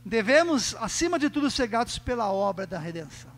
Devemos, 0.05 0.75
acima 0.77 1.19
de 1.19 1.29
tudo, 1.31 1.51
ser 1.51 1.67
gratos 1.69 1.99
pela 1.99 2.33
obra 2.33 2.67
da 2.67 2.79
redenção. 2.79 3.31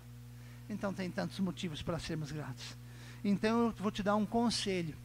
Então, 0.68 0.94
tem 0.94 1.10
tantos 1.10 1.38
motivos 1.40 1.82
para 1.82 1.98
sermos 1.98 2.32
gratos. 2.32 2.76
Então, 3.22 3.66
eu 3.66 3.74
vou 3.78 3.90
te 3.90 4.02
dar 4.02 4.16
um 4.16 4.24
conselho. 4.24 4.96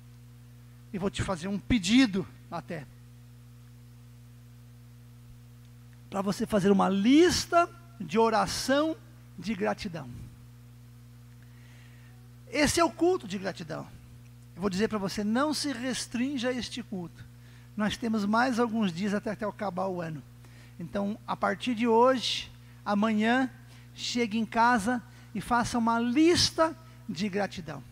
E 0.94 0.98
vou 0.98 1.10
te 1.10 1.22
fazer 1.22 1.48
um 1.48 1.60
pedido 1.60 2.28
até. 2.50 2.86
Para 6.10 6.22
você 6.22 6.46
fazer 6.46 6.72
uma 6.72 6.90
lista 6.90 7.70
de 8.00 8.18
oração 8.18 8.96
de 9.38 9.54
gratidão. 9.54 10.10
Esse 12.52 12.80
é 12.80 12.84
o 12.84 12.92
culto 12.92 13.28
de 13.28 13.38
gratidão. 13.38 13.88
Eu 14.56 14.62
vou 14.62 14.70
dizer 14.70 14.88
para 14.88 14.98
você, 14.98 15.24
não 15.24 15.54
se 15.54 15.72
restrinja 15.72 16.50
a 16.50 16.54
este 16.54 16.82
culto. 16.82 17.24
Nós 17.78 17.96
temos 17.96 18.26
mais 18.26 18.60
alguns 18.60 18.92
dias 18.92 19.14
até, 19.14 19.32
até 19.32 19.46
acabar 19.46 19.88
o 19.88 20.02
ano. 20.02 20.22
Então, 20.80 21.18
a 21.28 21.36
partir 21.38 21.76
de 21.76 21.88
hoje, 21.88 22.52
amanhã, 22.84 23.50
chegue 23.94 24.38
em 24.38 24.46
casa 24.46 25.02
e 25.34 25.40
faça 25.40 25.78
uma 25.78 26.00
lista 26.00 26.76
de 27.08 27.30
gratidão. 27.30 27.84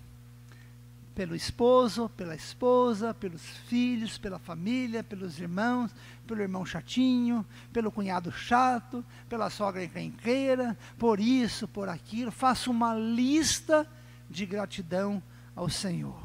Pelo 1.13 1.35
esposo, 1.35 2.09
pela 2.09 2.35
esposa, 2.35 3.13
pelos 3.13 3.41
filhos, 3.67 4.17
pela 4.17 4.37
família, 4.37 5.03
pelos 5.03 5.39
irmãos, 5.39 5.91
pelo 6.27 6.41
irmão 6.41 6.65
chatinho, 6.65 7.45
pelo 7.71 7.91
cunhado 7.91 8.31
chato, 8.31 9.03
pela 9.29 9.49
sogra 9.49 9.83
encrenqueira, 9.83 10.77
por 10.97 11.19
isso, 11.19 11.67
por 11.67 11.89
aquilo. 11.89 12.31
Faça 12.31 12.69
uma 12.69 12.93
lista 12.93 13.87
de 14.29 14.45
gratidão 14.45 15.21
ao 15.55 15.69
Senhor. 15.69 16.21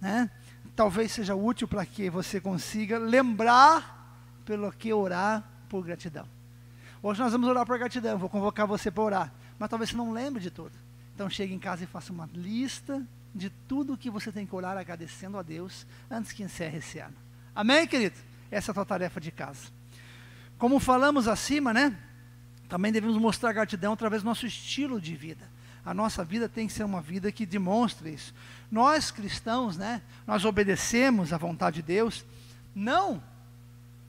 Né? 0.00 0.30
Talvez 0.74 1.12
seja 1.12 1.34
útil 1.34 1.68
para 1.68 1.84
que 1.84 2.08
você 2.10 2.40
consiga 2.40 2.98
lembrar 2.98 4.00
pelo 4.44 4.70
que 4.72 4.92
orar 4.92 5.44
por 5.68 5.84
gratidão. 5.84 6.26
Hoje 7.02 7.20
nós 7.20 7.32
vamos 7.32 7.48
orar 7.48 7.66
por 7.66 7.78
gratidão, 7.78 8.18
vou 8.18 8.28
convocar 8.28 8.66
você 8.66 8.90
para 8.90 9.02
orar, 9.02 9.32
mas 9.58 9.68
talvez 9.68 9.90
você 9.90 9.96
não 9.96 10.12
lembre 10.12 10.40
de 10.40 10.50
tudo. 10.50 10.72
Então 11.14 11.28
chegue 11.28 11.52
em 11.52 11.58
casa 11.58 11.84
e 11.84 11.86
faça 11.86 12.12
uma 12.12 12.28
lista 12.32 13.04
de 13.34 13.50
tudo 13.50 13.96
que 13.96 14.10
você 14.10 14.30
tem 14.30 14.46
que 14.46 14.54
orar 14.54 14.76
agradecendo 14.76 15.38
a 15.38 15.42
Deus 15.42 15.86
antes 16.10 16.32
que 16.32 16.42
encerre 16.42 16.78
esse 16.78 16.98
ano. 16.98 17.16
Amém, 17.54 17.86
querido? 17.86 18.16
Essa 18.50 18.70
é 18.70 18.72
a 18.72 18.74
tua 18.74 18.84
tarefa 18.84 19.20
de 19.20 19.30
casa. 19.30 19.68
Como 20.58 20.78
falamos 20.78 21.26
acima, 21.26 21.72
né? 21.72 21.96
Também 22.68 22.92
devemos 22.92 23.16
mostrar 23.16 23.52
gratidão 23.52 23.92
através 23.92 24.22
do 24.22 24.26
nosso 24.26 24.46
estilo 24.46 25.00
de 25.00 25.14
vida. 25.16 25.50
A 25.84 25.92
nossa 25.92 26.24
vida 26.24 26.48
tem 26.48 26.66
que 26.66 26.72
ser 26.72 26.84
uma 26.84 27.00
vida 27.00 27.32
que 27.32 27.44
demonstre 27.44 28.14
isso. 28.14 28.32
Nós 28.70 29.10
cristãos, 29.10 29.76
né? 29.76 30.00
Nós 30.26 30.44
obedecemos 30.44 31.32
à 31.32 31.38
vontade 31.38 31.76
de 31.76 31.82
Deus, 31.82 32.24
não 32.74 33.22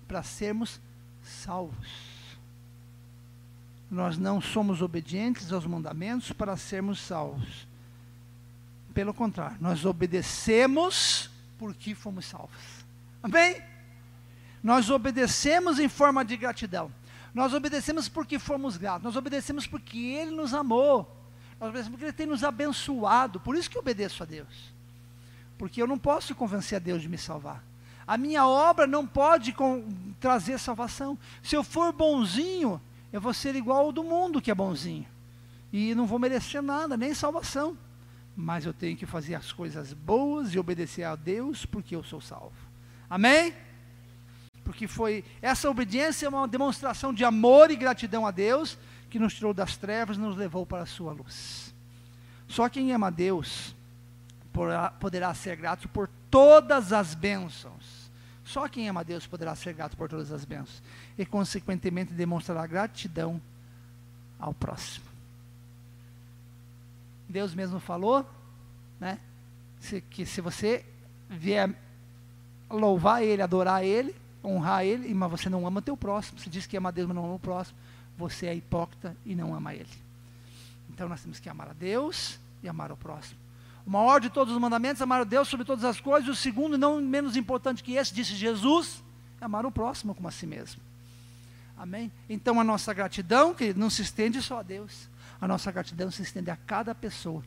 para 0.07 0.21
sermos 0.21 0.79
salvos. 1.23 2.13
Nós 3.89 4.17
não 4.17 4.39
somos 4.39 4.81
obedientes 4.81 5.51
aos 5.51 5.65
mandamentos 5.65 6.31
para 6.31 6.55
sermos 6.55 6.99
salvos. 6.99 7.67
Pelo 8.93 9.13
contrário, 9.13 9.57
nós 9.59 9.85
obedecemos 9.85 11.29
porque 11.57 11.95
fomos 11.95 12.25
salvos. 12.25 12.85
Amém? 13.21 13.61
Nós 14.61 14.89
obedecemos 14.89 15.79
em 15.79 15.89
forma 15.89 16.23
de 16.23 16.37
gratidão. 16.37 16.91
Nós 17.33 17.53
obedecemos 17.53 18.07
porque 18.07 18.37
fomos 18.37 18.77
gratos. 18.77 19.03
Nós 19.03 19.15
obedecemos 19.15 19.65
porque 19.65 19.97
Ele 19.97 20.31
nos 20.31 20.53
amou. 20.53 21.22
Nós 21.59 21.69
obedecemos 21.69 21.89
porque 21.89 22.05
Ele 22.05 22.13
tem 22.13 22.25
nos 22.25 22.43
abençoado. 22.43 23.39
Por 23.39 23.55
isso 23.55 23.69
que 23.69 23.77
eu 23.77 23.81
obedeço 23.81 24.23
a 24.23 24.25
Deus. 24.25 24.73
Porque 25.57 25.81
eu 25.81 25.87
não 25.87 25.97
posso 25.97 26.35
convencer 26.35 26.75
a 26.75 26.79
Deus 26.79 27.01
de 27.01 27.09
me 27.09 27.17
salvar. 27.17 27.63
A 28.05 28.17
minha 28.17 28.45
obra 28.45 28.85
não 28.85 29.07
pode 29.07 29.53
com, 29.53 29.87
trazer 30.19 30.59
salvação. 30.59 31.17
Se 31.41 31.55
eu 31.55 31.63
for 31.63 31.93
bonzinho, 31.93 32.81
eu 33.11 33.21
vou 33.21 33.33
ser 33.33 33.55
igual 33.55 33.85
ao 33.85 33.91
do 33.91 34.03
mundo 34.03 34.41
que 34.41 34.51
é 34.51 34.55
bonzinho. 34.55 35.05
E 35.71 35.95
não 35.95 36.05
vou 36.05 36.19
merecer 36.19 36.61
nada, 36.61 36.97
nem 36.97 37.13
salvação. 37.13 37.77
Mas 38.35 38.65
eu 38.65 38.73
tenho 38.73 38.97
que 38.97 39.05
fazer 39.05 39.35
as 39.35 39.51
coisas 39.51 39.93
boas 39.93 40.53
e 40.53 40.59
obedecer 40.59 41.03
a 41.03 41.15
Deus 41.15 41.65
porque 41.65 41.95
eu 41.95 42.03
sou 42.03 42.19
salvo. 42.19 42.53
Amém? 43.09 43.53
Porque 44.63 44.87
foi 44.87 45.23
essa 45.41 45.69
obediência 45.69 46.25
é 46.25 46.29
uma 46.29 46.47
demonstração 46.47 47.13
de 47.13 47.23
amor 47.23 47.69
e 47.69 47.75
gratidão 47.75 48.25
a 48.25 48.31
Deus 48.31 48.77
que 49.13 49.19
nos 49.19 49.35
tirou 49.35 49.53
das 49.53 49.77
trevas 49.77 50.17
e 50.17 50.19
nos 50.19 50.35
levou 50.35 50.65
para 50.65 50.81
a 50.81 50.85
sua 50.87 51.13
luz. 51.13 51.71
Só 52.47 52.67
quem 52.67 52.91
ama 52.91 53.11
Deus 53.11 53.75
poderá 54.99 55.31
ser 55.35 55.55
grato 55.55 55.87
por 55.87 56.09
todas 56.31 56.91
as 56.91 57.13
bênçãos. 57.13 58.09
Só 58.43 58.67
quem 58.67 58.89
ama 58.89 59.03
Deus 59.03 59.27
poderá 59.27 59.53
ser 59.53 59.75
grato 59.75 59.95
por 59.95 60.09
todas 60.09 60.31
as 60.31 60.43
bênçãos. 60.45 60.81
E, 61.15 61.27
consequentemente, 61.27 62.11
demonstrará 62.11 62.65
gratidão 62.65 63.39
ao 64.39 64.51
próximo. 64.51 65.05
Deus 67.29 67.53
mesmo 67.53 67.79
falou, 67.79 68.27
né? 68.99 69.19
Que 70.09 70.25
se 70.25 70.41
você 70.41 70.83
vier 71.29 71.69
louvar 72.67 73.21
Ele, 73.21 73.43
adorar 73.43 73.85
Ele, 73.85 74.15
honrar 74.43 74.83
Ele, 74.83 75.13
mas 75.13 75.29
você 75.29 75.49
não 75.51 75.67
ama 75.67 75.81
o 75.81 75.83
teu 75.83 75.95
próximo, 75.95 76.39
você 76.39 76.49
diz 76.49 76.65
que 76.65 76.75
ama 76.75 76.91
Deus, 76.91 77.07
mas 77.07 77.15
não 77.15 77.25
ama 77.25 77.35
o 77.35 77.39
próximo, 77.39 77.77
você 78.17 78.47
é 78.47 78.55
hipócrita 78.55 79.15
e 79.25 79.35
não 79.35 79.53
ama 79.53 79.73
Ele. 79.73 79.89
Então 80.89 81.09
nós 81.09 81.21
temos 81.21 81.39
que 81.39 81.49
amar 81.49 81.69
a 81.69 81.73
Deus 81.73 82.39
e 82.61 82.69
amar 82.69 82.91
o 82.91 82.97
próximo. 82.97 83.39
O 83.85 83.89
maior 83.89 84.21
de 84.21 84.29
todos 84.29 84.53
os 84.53 84.59
mandamentos 84.59 85.01
é 85.01 85.03
amar 85.03 85.21
a 85.21 85.25
Deus 85.25 85.47
sobre 85.47 85.65
todas 85.65 85.83
as 85.83 85.99
coisas. 85.99 86.29
O 86.29 86.35
segundo, 86.35 86.77
não 86.77 87.01
menos 87.01 87.35
importante 87.35 87.83
que 87.83 87.93
esse, 87.93 88.13
disse 88.13 88.35
Jesus, 88.35 89.03
é 89.41 89.45
amar 89.45 89.65
o 89.65 89.71
próximo 89.71 90.15
como 90.15 90.27
a 90.27 90.31
si 90.31 90.47
mesmo. 90.47 90.81
Amém? 91.77 92.11
Então 92.29 92.59
a 92.59 92.63
nossa 92.63 92.93
gratidão, 92.93 93.53
que 93.53 93.73
não 93.73 93.89
se 93.89 94.01
estende 94.01 94.41
só 94.41 94.59
a 94.59 94.63
Deus. 94.63 95.09
A 95.41 95.47
nossa 95.47 95.71
gratidão 95.71 96.09
se 96.09 96.21
estende 96.21 96.49
a 96.49 96.55
cada 96.55 96.95
pessoa, 96.95 97.43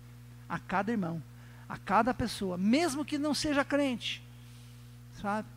a 0.48 0.58
cada 0.58 0.92
irmão, 0.92 1.22
a 1.68 1.78
cada 1.78 2.12
pessoa, 2.12 2.58
mesmo 2.58 3.04
que 3.04 3.16
não 3.16 3.32
seja 3.32 3.64
crente. 3.64 4.22
Sabe? 5.22 5.48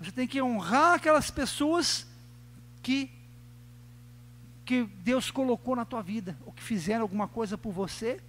Você 0.00 0.10
tem 0.10 0.26
que 0.26 0.42
honrar 0.42 0.94
aquelas 0.94 1.30
pessoas 1.30 2.06
que 2.82 3.10
que 4.66 4.82
Deus 4.82 5.30
colocou 5.30 5.76
na 5.76 5.84
tua 5.84 6.02
vida, 6.02 6.36
ou 6.44 6.52
que 6.52 6.62
fizeram 6.62 7.02
alguma 7.02 7.28
coisa 7.28 7.56
por 7.56 7.72
você, 7.72 8.20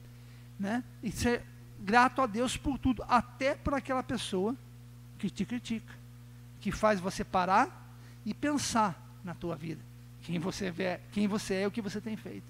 né? 0.59 0.83
E 1.01 1.11
ser 1.11 1.43
grato 1.79 2.21
a 2.21 2.27
Deus 2.27 2.55
por 2.55 2.77
tudo, 2.77 3.03
até 3.09 3.55
por 3.55 3.73
aquela 3.73 4.03
pessoa 4.03 4.55
que 5.17 5.31
te 5.31 5.43
critica, 5.43 5.93
que 6.61 6.71
faz 6.71 6.99
você 6.99 7.23
parar 7.23 7.91
e 8.23 8.35
pensar 8.35 9.03
na 9.23 9.33
tua 9.33 9.55
vida, 9.55 9.81
quem 10.21 10.37
você 10.37 10.71
é, 10.77 11.01
quem 11.11 11.27
você 11.27 11.55
é, 11.55 11.67
o 11.67 11.71
que 11.71 11.81
você 11.81 11.99
tem 11.99 12.15
feito. 12.15 12.45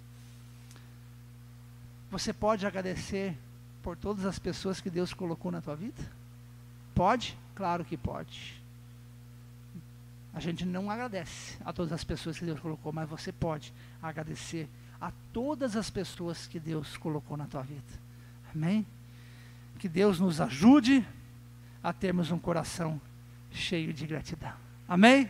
Você 2.11 2.34
pode 2.34 2.65
agradecer 2.65 3.38
por 3.81 3.95
todas 3.95 4.26
as 4.26 4.38
pessoas 4.38 4.81
que 4.81 4.89
Deus 4.89 5.14
colocou 5.14 5.49
na 5.49 5.61
tua 5.61 5.76
vida? 5.76 6.11
Pode? 6.93 7.38
Claro 7.55 7.85
que 7.85 7.95
pode. 7.95 8.56
A 10.38 10.39
gente 10.39 10.64
não 10.68 10.91
agradece 10.91 11.57
a 11.65 11.73
todas 11.73 11.91
as 11.91 12.03
pessoas 12.03 12.38
que 12.38 12.45
Deus 12.45 12.59
colocou, 12.59 12.93
mas 12.93 13.09
você 13.09 13.31
pode 13.31 13.73
agradecer 13.99 14.69
a 15.01 15.11
todas 15.34 15.76
as 15.76 15.89
pessoas 15.89 16.45
que 16.45 16.59
Deus 16.59 16.95
colocou 16.95 17.35
na 17.35 17.47
tua 17.47 17.64
vida. 17.64 17.81
Amém? 18.53 18.85
Que 19.80 19.89
Deus 19.89 20.19
nos 20.19 20.39
ajude 20.39 21.03
a 21.81 21.91
termos 21.91 22.30
um 22.30 22.38
coração 22.38 23.01
cheio 23.49 23.91
de 23.91 24.05
gratidão. 24.05 24.53
Amém? 24.88 25.27